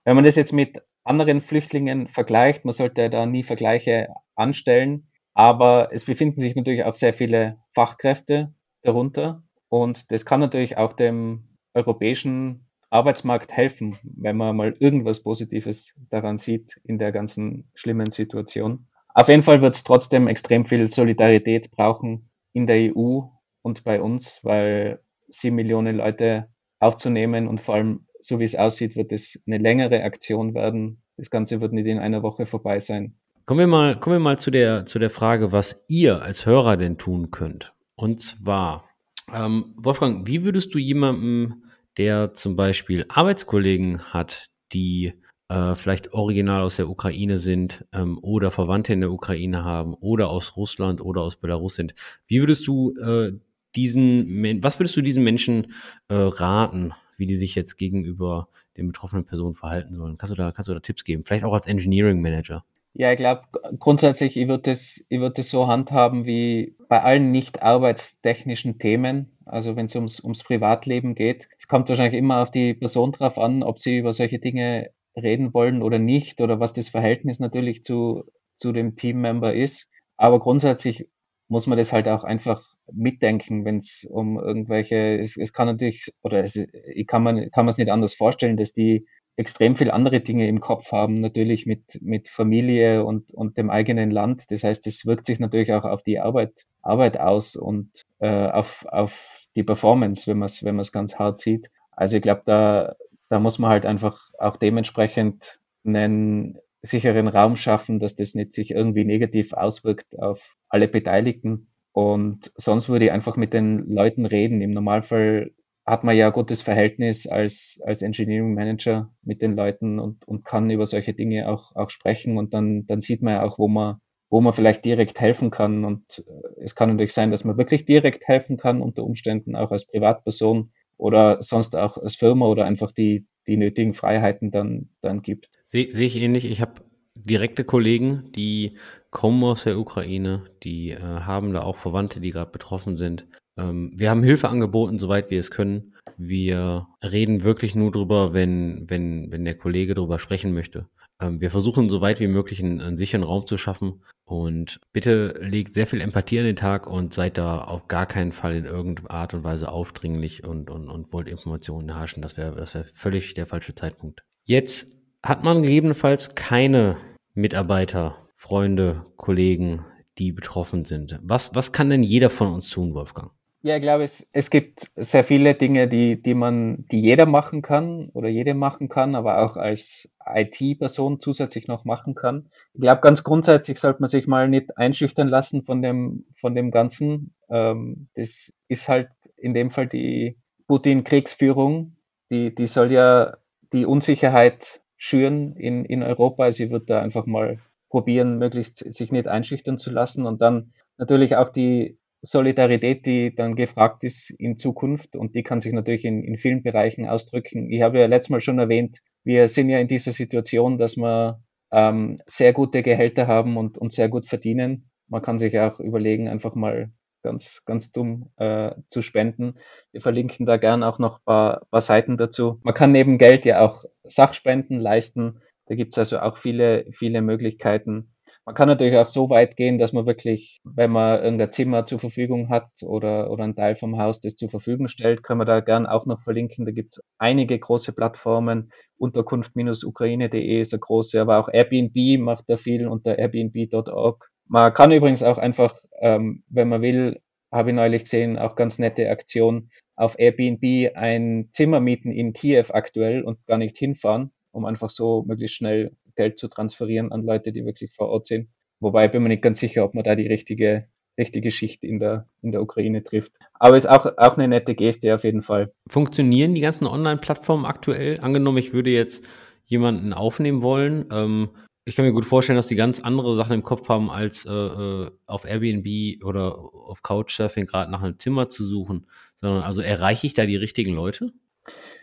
Wenn 0.04 0.14
man 0.14 0.26
das 0.26 0.36
jetzt 0.36 0.52
mit 0.52 0.82
anderen 1.04 1.40
Flüchtlingen 1.40 2.08
vergleicht, 2.08 2.66
man 2.66 2.74
sollte 2.74 3.08
da 3.08 3.24
nie 3.24 3.44
Vergleiche 3.44 4.08
anstellen, 4.34 5.08
aber 5.36 5.90
es 5.92 6.06
befinden 6.06 6.40
sich 6.40 6.56
natürlich 6.56 6.84
auch 6.84 6.94
sehr 6.94 7.12
viele 7.12 7.58
Fachkräfte 7.74 8.54
darunter 8.82 9.42
und 9.68 10.10
das 10.10 10.24
kann 10.24 10.40
natürlich 10.40 10.78
auch 10.78 10.94
dem 10.94 11.44
europäischen 11.74 12.66
Arbeitsmarkt 12.88 13.52
helfen, 13.52 13.98
wenn 14.02 14.38
man 14.38 14.56
mal 14.56 14.74
irgendwas 14.78 15.22
Positives 15.22 15.94
daran 16.08 16.38
sieht 16.38 16.80
in 16.84 16.98
der 16.98 17.12
ganzen 17.12 17.70
schlimmen 17.74 18.10
Situation. 18.10 18.86
Auf 19.12 19.28
jeden 19.28 19.42
Fall 19.42 19.60
wird 19.60 19.76
es 19.76 19.84
trotzdem 19.84 20.26
extrem 20.26 20.64
viel 20.64 20.88
Solidarität 20.88 21.70
brauchen 21.70 22.30
in 22.54 22.66
der 22.66 22.96
EU 22.96 23.20
und 23.60 23.84
bei 23.84 24.00
uns, 24.00 24.40
weil 24.42 25.02
sieben 25.28 25.56
Millionen 25.56 25.96
Leute 25.98 26.48
aufzunehmen 26.78 27.46
und 27.46 27.60
vor 27.60 27.74
allem, 27.74 28.06
so 28.20 28.38
wie 28.40 28.44
es 28.44 28.54
aussieht, 28.56 28.96
wird 28.96 29.12
es 29.12 29.38
eine 29.46 29.58
längere 29.58 30.02
Aktion 30.02 30.54
werden. 30.54 31.02
Das 31.18 31.28
Ganze 31.28 31.60
wird 31.60 31.74
nicht 31.74 31.86
in 31.86 31.98
einer 31.98 32.22
Woche 32.22 32.46
vorbei 32.46 32.80
sein. 32.80 33.18
Kommen 33.46 33.60
wir 33.60 33.66
mal, 33.68 34.00
kommen 34.00 34.16
wir 34.16 34.20
mal 34.20 34.40
zu 34.40 34.50
der, 34.50 34.86
zu 34.86 34.98
der 34.98 35.08
Frage, 35.08 35.52
was 35.52 35.84
ihr 35.86 36.20
als 36.20 36.46
Hörer 36.46 36.76
denn 36.76 36.98
tun 36.98 37.30
könnt. 37.30 37.72
Und 37.94 38.20
zwar, 38.20 38.90
ähm, 39.32 39.72
Wolfgang, 39.76 40.26
wie 40.26 40.42
würdest 40.42 40.74
du 40.74 40.80
jemandem, 40.80 41.62
der 41.96 42.34
zum 42.34 42.56
Beispiel 42.56 43.06
Arbeitskollegen 43.08 44.12
hat, 44.12 44.50
die 44.72 45.12
äh, 45.48 45.76
vielleicht 45.76 46.12
original 46.12 46.60
aus 46.62 46.74
der 46.74 46.88
Ukraine 46.88 47.38
sind 47.38 47.86
ähm, 47.92 48.18
oder 48.20 48.50
Verwandte 48.50 48.92
in 48.92 49.00
der 49.00 49.12
Ukraine 49.12 49.62
haben 49.62 49.94
oder 49.94 50.28
aus 50.28 50.56
Russland 50.56 51.00
oder 51.00 51.20
aus 51.20 51.36
Belarus 51.36 51.76
sind. 51.76 51.94
Wie 52.26 52.40
würdest 52.40 52.66
du 52.66 52.96
äh, 52.96 53.30
diesen, 53.76 54.60
was 54.60 54.80
würdest 54.80 54.96
du 54.96 55.02
diesen 55.02 55.22
Menschen 55.22 55.72
äh, 56.08 56.16
raten, 56.16 56.94
wie 57.16 57.26
die 57.26 57.36
sich 57.36 57.54
jetzt 57.54 57.76
gegenüber 57.76 58.48
den 58.76 58.88
betroffenen 58.88 59.24
Personen 59.24 59.54
verhalten 59.54 59.94
sollen? 59.94 60.18
Kannst 60.18 60.32
du 60.32 60.36
da, 60.36 60.50
kannst 60.50 60.68
du 60.68 60.74
da 60.74 60.80
Tipps 60.80 61.04
geben? 61.04 61.22
Vielleicht 61.24 61.44
auch 61.44 61.54
als 61.54 61.68
Engineering 61.68 62.20
Manager. 62.20 62.64
Ja, 62.98 63.10
ich 63.12 63.18
glaube, 63.18 63.42
grundsätzlich, 63.78 64.38
ich 64.38 64.48
würde 64.48 64.72
ich 64.72 65.04
würd 65.20 65.36
so 65.44 65.66
handhaben 65.66 66.24
wie 66.24 66.74
bei 66.88 67.02
allen 67.02 67.30
nicht 67.30 67.62
arbeitstechnischen 67.62 68.78
Themen. 68.78 69.36
Also 69.44 69.76
wenn 69.76 69.84
es 69.86 69.94
ums, 69.94 70.20
ums 70.20 70.42
Privatleben 70.42 71.14
geht. 71.14 71.46
Es 71.58 71.68
kommt 71.68 71.88
wahrscheinlich 71.90 72.18
immer 72.18 72.40
auf 72.42 72.50
die 72.50 72.72
Person 72.72 73.12
drauf 73.12 73.38
an, 73.38 73.62
ob 73.62 73.80
sie 73.80 73.98
über 73.98 74.12
solche 74.14 74.38
Dinge 74.38 74.90
reden 75.14 75.52
wollen 75.52 75.82
oder 75.82 75.98
nicht 75.98 76.40
oder 76.40 76.58
was 76.58 76.72
das 76.72 76.88
Verhältnis 76.88 77.38
natürlich 77.38 77.84
zu, 77.84 78.24
zu 78.56 78.72
dem 78.72 78.96
Teammember 78.96 79.52
ist. 79.54 79.88
Aber 80.16 80.38
grundsätzlich 80.40 81.06
muss 81.48 81.66
man 81.66 81.76
das 81.78 81.92
halt 81.92 82.08
auch 82.08 82.24
einfach 82.24 82.64
mitdenken, 82.92 83.64
wenn 83.66 83.76
es 83.76 84.06
um 84.08 84.38
irgendwelche, 84.38 85.18
es, 85.18 85.36
es 85.36 85.52
kann 85.52 85.66
natürlich, 85.66 86.12
oder 86.22 86.42
es, 86.42 86.56
ich 86.56 87.06
kann 87.06 87.22
man 87.22 87.50
kann 87.50 87.66
man 87.66 87.70
es 87.70 87.78
nicht 87.78 87.90
anders 87.90 88.14
vorstellen, 88.14 88.56
dass 88.56 88.72
die 88.72 89.06
extrem 89.36 89.76
viel 89.76 89.90
andere 89.90 90.20
Dinge 90.20 90.48
im 90.48 90.60
Kopf 90.60 90.92
haben, 90.92 91.20
natürlich 91.20 91.66
mit, 91.66 91.98
mit 92.00 92.28
Familie 92.28 93.04
und, 93.04 93.32
und 93.32 93.58
dem 93.58 93.70
eigenen 93.70 94.10
Land. 94.10 94.50
Das 94.50 94.64
heißt, 94.64 94.86
es 94.86 95.04
wirkt 95.04 95.26
sich 95.26 95.40
natürlich 95.40 95.72
auch 95.72 95.84
auf 95.84 96.02
die 96.02 96.18
Arbeit, 96.18 96.66
Arbeit 96.82 97.20
aus 97.20 97.54
und 97.54 98.02
äh, 98.18 98.48
auf, 98.48 98.86
auf 98.88 99.44
die 99.54 99.62
Performance, 99.62 100.26
wenn 100.26 100.38
man 100.38 100.46
es 100.46 100.64
wenn 100.64 100.80
ganz 100.92 101.18
hart 101.18 101.38
sieht. 101.38 101.70
Also 101.92 102.16
ich 102.16 102.22
glaube, 102.22 102.42
da, 102.46 102.96
da 103.28 103.38
muss 103.38 103.58
man 103.58 103.70
halt 103.70 103.86
einfach 103.86 104.20
auch 104.38 104.56
dementsprechend 104.56 105.60
einen 105.84 106.58
sicheren 106.82 107.28
Raum 107.28 107.56
schaffen, 107.56 108.00
dass 108.00 108.16
das 108.16 108.34
nicht 108.34 108.54
sich 108.54 108.70
irgendwie 108.70 109.04
negativ 109.04 109.52
auswirkt 109.52 110.18
auf 110.18 110.56
alle 110.68 110.88
Beteiligten. 110.88 111.68
Und 111.92 112.52
sonst 112.56 112.88
würde 112.88 113.06
ich 113.06 113.12
einfach 113.12 113.36
mit 113.36 113.52
den 113.52 113.86
Leuten 113.88 114.26
reden. 114.26 114.60
Im 114.60 114.70
Normalfall 114.70 115.52
hat 115.86 116.02
man 116.02 116.16
ja 116.16 116.26
ein 116.26 116.32
gutes 116.32 116.62
Verhältnis 116.62 117.26
als, 117.28 117.80
als 117.84 118.02
Engineering 118.02 118.54
Manager 118.54 119.12
mit 119.22 119.40
den 119.40 119.54
Leuten 119.54 120.00
und, 120.00 120.26
und 120.26 120.44
kann 120.44 120.68
über 120.68 120.84
solche 120.84 121.14
Dinge 121.14 121.48
auch, 121.48 121.76
auch 121.76 121.90
sprechen. 121.90 122.38
Und 122.38 122.52
dann, 122.52 122.86
dann 122.86 123.00
sieht 123.00 123.22
man 123.22 123.34
ja 123.34 123.42
auch, 123.44 123.58
wo 123.58 123.68
man, 123.68 123.98
wo 124.28 124.40
man 124.40 124.52
vielleicht 124.52 124.84
direkt 124.84 125.20
helfen 125.20 125.50
kann. 125.50 125.84
Und 125.84 126.24
äh, 126.26 126.64
es 126.64 126.74
kann 126.74 126.90
natürlich 126.90 127.12
sein, 127.12 127.30
dass 127.30 127.44
man 127.44 127.56
wirklich 127.56 127.84
direkt 127.84 128.26
helfen 128.26 128.56
kann, 128.56 128.82
unter 128.82 129.04
Umständen 129.04 129.54
auch 129.54 129.70
als 129.70 129.86
Privatperson 129.86 130.72
oder 130.96 131.40
sonst 131.42 131.76
auch 131.76 131.98
als 131.98 132.16
Firma 132.16 132.46
oder 132.46 132.64
einfach 132.64 132.90
die, 132.90 133.26
die 133.46 133.56
nötigen 133.56 133.94
Freiheiten 133.94 134.50
dann, 134.50 134.88
dann 135.02 135.22
gibt. 135.22 135.50
Sehe 135.66 135.94
seh 135.94 136.06
ich 136.06 136.16
ähnlich. 136.16 136.46
Ich 136.46 136.60
habe 136.60 136.80
direkte 137.14 137.62
Kollegen, 137.62 138.32
die 138.34 138.76
kommen 139.10 139.44
aus 139.44 139.62
der 139.62 139.78
Ukraine, 139.78 140.44
die 140.64 140.90
äh, 140.90 141.00
haben 141.00 141.52
da 141.52 141.62
auch 141.62 141.76
Verwandte, 141.76 142.20
die 142.20 142.30
gerade 142.30 142.50
betroffen 142.50 142.96
sind. 142.96 143.26
Ähm, 143.56 143.92
wir 143.94 144.10
haben 144.10 144.22
Hilfe 144.22 144.48
angeboten, 144.48 144.98
soweit 144.98 145.30
wir 145.30 145.40
es 145.40 145.50
können. 145.50 145.94
Wir 146.16 146.86
reden 147.02 147.42
wirklich 147.42 147.74
nur 147.74 147.90
drüber, 147.90 148.32
wenn, 148.32 148.88
wenn, 148.88 149.30
wenn 149.30 149.44
der 149.44 149.56
Kollege 149.56 149.94
drüber 149.94 150.18
sprechen 150.18 150.52
möchte. 150.52 150.88
Ähm, 151.20 151.40
wir 151.40 151.50
versuchen, 151.50 151.88
so 151.90 152.00
weit 152.00 152.20
wie 152.20 152.26
möglich 152.26 152.62
einen, 152.62 152.80
einen, 152.80 152.96
sicheren 152.96 153.24
Raum 153.24 153.46
zu 153.46 153.58
schaffen. 153.58 154.02
Und 154.24 154.80
bitte 154.92 155.38
legt 155.40 155.74
sehr 155.74 155.86
viel 155.86 156.00
Empathie 156.00 156.40
an 156.40 156.46
den 156.46 156.56
Tag 156.56 156.86
und 156.86 157.14
seid 157.14 157.38
da 157.38 157.60
auf 157.60 157.88
gar 157.88 158.06
keinen 158.06 158.32
Fall 158.32 158.56
in 158.56 158.64
irgendeiner 158.64 159.10
Art 159.10 159.34
und 159.34 159.44
Weise 159.44 159.70
aufdringlich 159.70 160.44
und, 160.44 160.68
und, 160.68 160.88
und 160.88 161.12
wollt 161.12 161.28
Informationen 161.28 161.94
haschen. 161.94 162.22
Das 162.22 162.36
wäre 162.36 162.56
das 162.56 162.74
wär 162.74 162.84
völlig 162.94 163.34
der 163.34 163.46
falsche 163.46 163.74
Zeitpunkt. 163.74 164.22
Jetzt 164.44 164.96
hat 165.22 165.44
man 165.44 165.62
gegebenenfalls 165.62 166.34
keine 166.34 166.96
Mitarbeiter, 167.34 168.28
Freunde, 168.36 169.04
Kollegen, 169.16 169.84
die 170.18 170.32
betroffen 170.32 170.84
sind. 170.84 171.18
Was, 171.22 171.54
was 171.54 171.72
kann 171.72 171.90
denn 171.90 172.02
jeder 172.02 172.30
von 172.30 172.52
uns 172.52 172.70
tun, 172.70 172.94
Wolfgang? 172.94 173.30
Ja, 173.62 173.76
ich 173.76 173.82
glaube, 173.82 174.04
es, 174.04 174.24
es 174.32 174.50
gibt 174.50 174.92
sehr 174.96 175.24
viele 175.24 175.54
Dinge, 175.54 175.88
die, 175.88 176.22
die 176.22 176.34
man, 176.34 176.86
die 176.92 177.00
jeder 177.00 177.26
machen 177.26 177.62
kann 177.62 178.10
oder 178.10 178.28
jede 178.28 178.54
machen 178.54 178.88
kann, 178.88 179.16
aber 179.16 179.42
auch 179.44 179.56
als 179.56 180.08
IT-Person 180.24 181.20
zusätzlich 181.20 181.66
noch 181.66 181.84
machen 181.84 182.14
kann. 182.14 182.48
Ich 182.74 182.80
glaube, 182.80 183.00
ganz 183.00 183.24
grundsätzlich 183.24 183.80
sollte 183.80 184.00
man 184.00 184.08
sich 184.08 184.26
mal 184.28 184.48
nicht 184.48 184.76
einschüchtern 184.78 185.26
lassen 185.28 185.64
von 185.64 185.82
dem, 185.82 186.26
von 186.34 186.54
dem 186.54 186.70
Ganzen. 186.70 187.34
Ähm, 187.50 188.08
das 188.14 188.52
ist 188.68 188.88
halt 188.88 189.08
in 189.36 189.52
dem 189.54 189.70
Fall 189.70 189.88
die 189.88 190.36
Putin-Kriegsführung. 190.68 191.96
Die, 192.30 192.54
die 192.54 192.66
soll 192.68 192.92
ja 192.92 193.36
die 193.72 193.84
Unsicherheit 193.86 194.80
schüren 194.96 195.56
in, 195.56 195.84
in 195.84 196.02
Europa. 196.04 196.44
Also 196.44 196.62
ich 196.62 196.70
würde 196.70 196.86
da 196.86 197.00
einfach 197.02 197.26
mal 197.26 197.58
probieren, 197.88 198.38
möglichst 198.38 198.76
sich 198.92 199.10
nicht 199.10 199.26
einschüchtern 199.26 199.78
zu 199.78 199.90
lassen 199.90 200.24
und 200.26 200.40
dann 200.40 200.72
natürlich 200.98 201.36
auch 201.36 201.48
die 201.50 201.98
Solidarität, 202.26 203.06
die 203.06 203.34
dann 203.34 203.54
gefragt 203.54 204.04
ist 204.04 204.30
in 204.30 204.58
Zukunft 204.58 205.16
und 205.16 205.34
die 205.34 205.42
kann 205.42 205.60
sich 205.60 205.72
natürlich 205.72 206.04
in, 206.04 206.22
in 206.24 206.36
vielen 206.36 206.62
Bereichen 206.62 207.06
ausdrücken. 207.06 207.70
Ich 207.70 207.82
habe 207.82 208.00
ja 208.00 208.06
letztes 208.06 208.30
Mal 208.30 208.40
schon 208.40 208.58
erwähnt, 208.58 208.98
wir 209.24 209.48
sind 209.48 209.68
ja 209.68 209.78
in 209.78 209.88
dieser 209.88 210.12
Situation, 210.12 210.76
dass 210.78 210.96
wir 210.96 211.40
ähm, 211.72 212.20
sehr 212.26 212.52
gute 212.52 212.82
Gehälter 212.82 213.26
haben 213.26 213.56
und, 213.56 213.78
und 213.78 213.92
sehr 213.92 214.08
gut 214.08 214.26
verdienen. 214.26 214.90
Man 215.08 215.22
kann 215.22 215.38
sich 215.38 215.58
auch 215.58 215.78
überlegen, 215.80 216.28
einfach 216.28 216.54
mal 216.54 216.90
ganz, 217.22 217.64
ganz 217.64 217.92
dumm 217.92 218.30
äh, 218.36 218.72
zu 218.88 219.02
spenden. 219.02 219.54
Wir 219.92 220.00
verlinken 220.00 220.46
da 220.46 220.56
gern 220.56 220.82
auch 220.82 220.98
noch 220.98 221.18
ein 221.18 221.24
paar, 221.24 221.66
paar 221.70 221.80
Seiten 221.80 222.16
dazu. 222.16 222.60
Man 222.62 222.74
kann 222.74 222.92
neben 222.92 223.18
Geld 223.18 223.44
ja 223.44 223.60
auch 223.60 223.84
Sachspenden 224.04 224.80
leisten. 224.80 225.40
Da 225.66 225.74
gibt 225.74 225.94
es 225.94 225.98
also 225.98 226.20
auch 226.20 226.36
viele, 226.36 226.86
viele 226.92 227.22
Möglichkeiten. 227.22 228.15
Man 228.46 228.54
kann 228.54 228.68
natürlich 228.68 228.96
auch 228.96 229.08
so 229.08 229.28
weit 229.28 229.56
gehen, 229.56 229.76
dass 229.76 229.92
man 229.92 230.06
wirklich, 230.06 230.60
wenn 230.62 230.92
man 230.92 231.20
irgendein 231.20 231.50
Zimmer 231.50 231.84
zur 231.84 231.98
Verfügung 231.98 232.48
hat 232.48 232.70
oder, 232.84 233.28
oder 233.32 233.42
ein 233.42 233.56
Teil 233.56 233.74
vom 233.74 233.98
Haus 233.98 234.20
das 234.20 234.36
zur 234.36 234.48
Verfügung 234.48 234.86
stellt, 234.86 235.24
kann 235.24 235.38
man 235.38 235.48
da 235.48 235.58
gern 235.58 235.84
auch 235.84 236.06
noch 236.06 236.22
verlinken. 236.22 236.64
Da 236.64 236.70
gibt 236.70 236.92
es 236.92 237.02
einige 237.18 237.58
große 237.58 237.92
Plattformen. 237.92 238.70
Unterkunft-ukraine.de 238.98 240.60
ist 240.60 240.72
eine 240.72 240.78
große, 240.78 241.20
aber 241.20 241.38
auch 241.38 241.48
Airbnb 241.52 242.20
macht 242.20 242.44
da 242.46 242.56
viel 242.56 242.86
unter 242.86 243.18
airbnb.org. 243.18 244.30
Man 244.46 244.72
kann 244.72 244.92
übrigens 244.92 245.24
auch 245.24 245.38
einfach, 245.38 245.74
ähm, 246.00 246.44
wenn 246.48 246.68
man 246.68 246.82
will, 246.82 247.20
habe 247.50 247.70
ich 247.70 247.74
neulich 247.76 248.04
gesehen, 248.04 248.38
auch 248.38 248.54
ganz 248.54 248.78
nette 248.78 249.10
Aktion, 249.10 249.70
auf 249.96 250.16
Airbnb 250.20 250.94
ein 250.94 251.48
Zimmer 251.50 251.80
mieten 251.80 252.12
in 252.12 252.32
Kiew 252.32 252.66
aktuell 252.68 253.24
und 253.24 253.44
gar 253.48 253.58
nicht 253.58 253.76
hinfahren 253.76 254.30
um 254.56 254.64
einfach 254.64 254.90
so 254.90 255.22
möglichst 255.26 255.56
schnell 255.56 255.94
Geld 256.16 256.38
zu 256.38 256.48
transferieren 256.48 257.12
an 257.12 257.24
Leute, 257.24 257.52
die 257.52 257.64
wirklich 257.64 257.92
vor 257.92 258.08
Ort 258.08 258.26
sind. 258.26 258.48
Wobei 258.80 259.08
bin 259.08 259.22
mir 259.22 259.28
nicht 259.28 259.42
ganz 259.42 259.60
sicher, 259.60 259.84
ob 259.84 259.94
man 259.94 260.04
da 260.04 260.14
die 260.14 260.26
richtige, 260.26 260.88
richtige 261.18 261.50
Schicht 261.50 261.82
in 261.82 261.98
der, 261.98 262.28
in 262.42 262.52
der 262.52 262.62
Ukraine 262.62 263.02
trifft. 263.02 263.32
Aber 263.54 263.76
ist 263.76 263.86
auch, 263.86 264.06
auch 264.16 264.36
eine 264.36 264.48
nette 264.48 264.74
Geste 264.74 265.14
auf 265.14 265.24
jeden 265.24 265.42
Fall. 265.42 265.72
Funktionieren 265.88 266.54
die 266.54 266.60
ganzen 266.60 266.86
Online-Plattformen 266.86 267.64
aktuell? 267.64 268.20
Angenommen, 268.20 268.58
ich 268.58 268.72
würde 268.72 268.90
jetzt 268.90 269.24
jemanden 269.64 270.12
aufnehmen 270.12 270.62
wollen. 270.62 271.06
Ähm, 271.10 271.50
ich 271.84 271.94
kann 271.94 272.04
mir 272.04 272.12
gut 272.12 272.26
vorstellen, 272.26 272.56
dass 272.56 272.66
die 272.66 272.76
ganz 272.76 273.00
andere 273.00 273.36
Sachen 273.36 273.54
im 273.54 273.62
Kopf 273.62 273.88
haben, 273.88 274.10
als 274.10 274.44
äh, 274.44 274.52
äh 274.52 275.10
auf 275.26 275.44
Airbnb 275.44 276.24
oder 276.24 276.58
auf 276.58 277.02
Couchsurfing 277.02 277.66
gerade 277.66 277.90
nach 277.90 278.02
einem 278.02 278.18
Zimmer 278.18 278.48
zu 278.48 278.66
suchen. 278.66 279.06
Sondern 279.36 279.62
also 279.62 279.80
erreiche 279.80 280.26
ich 280.26 280.34
da 280.34 280.46
die 280.46 280.56
richtigen 280.56 280.94
Leute? 280.94 281.32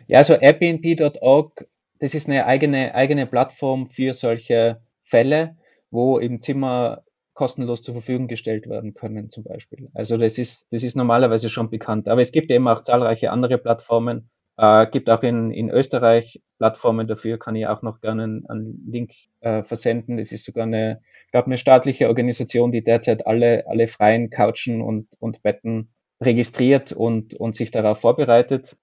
Ja, 0.06 0.18
also 0.18 0.34
Airbnb.org, 0.34 1.66
das 2.04 2.14
ist 2.14 2.28
eine 2.28 2.46
eigene, 2.46 2.94
eigene 2.94 3.26
Plattform 3.26 3.88
für 3.88 4.14
solche 4.14 4.80
Fälle 5.02 5.56
wo 5.94 6.18
eben 6.18 6.42
Zimmer 6.42 7.04
kostenlos 7.34 7.82
zur 7.82 7.94
Verfügung 7.94 8.26
gestellt 8.26 8.68
werden 8.68 8.94
können, 8.94 9.30
zum 9.30 9.44
Beispiel. 9.44 9.88
Also 9.94 10.16
das 10.16 10.38
ist, 10.38 10.66
das 10.70 10.82
ist 10.82 10.96
normalerweise 10.96 11.48
schon 11.48 11.70
bekannt. 11.70 12.08
Aber 12.08 12.20
es 12.20 12.32
gibt 12.32 12.50
eben 12.50 12.68
auch 12.68 12.82
zahlreiche 12.82 13.30
andere 13.30 13.58
Plattformen. 13.58 14.28
Äh, 14.56 14.86
gibt 14.88 15.08
auch 15.08 15.22
in, 15.22 15.50
in 15.50 15.70
Österreich 15.70 16.42
Plattformen 16.58 17.06
dafür, 17.08 17.38
kann 17.38 17.56
ich 17.56 17.66
auch 17.66 17.82
noch 17.82 18.00
gerne 18.00 18.24
einen, 18.24 18.46
einen 18.46 18.84
Link 18.88 19.12
äh, 19.40 19.62
versenden. 19.62 20.16
Das 20.16 20.32
ist 20.32 20.44
sogar 20.44 20.64
eine, 20.64 21.00
ich 21.32 21.46
eine 21.46 21.58
staatliche 21.58 22.08
Organisation, 22.08 22.72
die 22.72 22.84
derzeit 22.84 23.26
alle, 23.26 23.64
alle 23.66 23.88
freien 23.88 24.30
Couchen 24.30 24.82
und, 24.82 25.08
und 25.20 25.42
Betten 25.42 25.90
registriert 26.20 26.92
und, 26.92 27.34
und 27.34 27.56
sich 27.56 27.70
darauf 27.70 28.00
vorbereitet. 28.00 28.76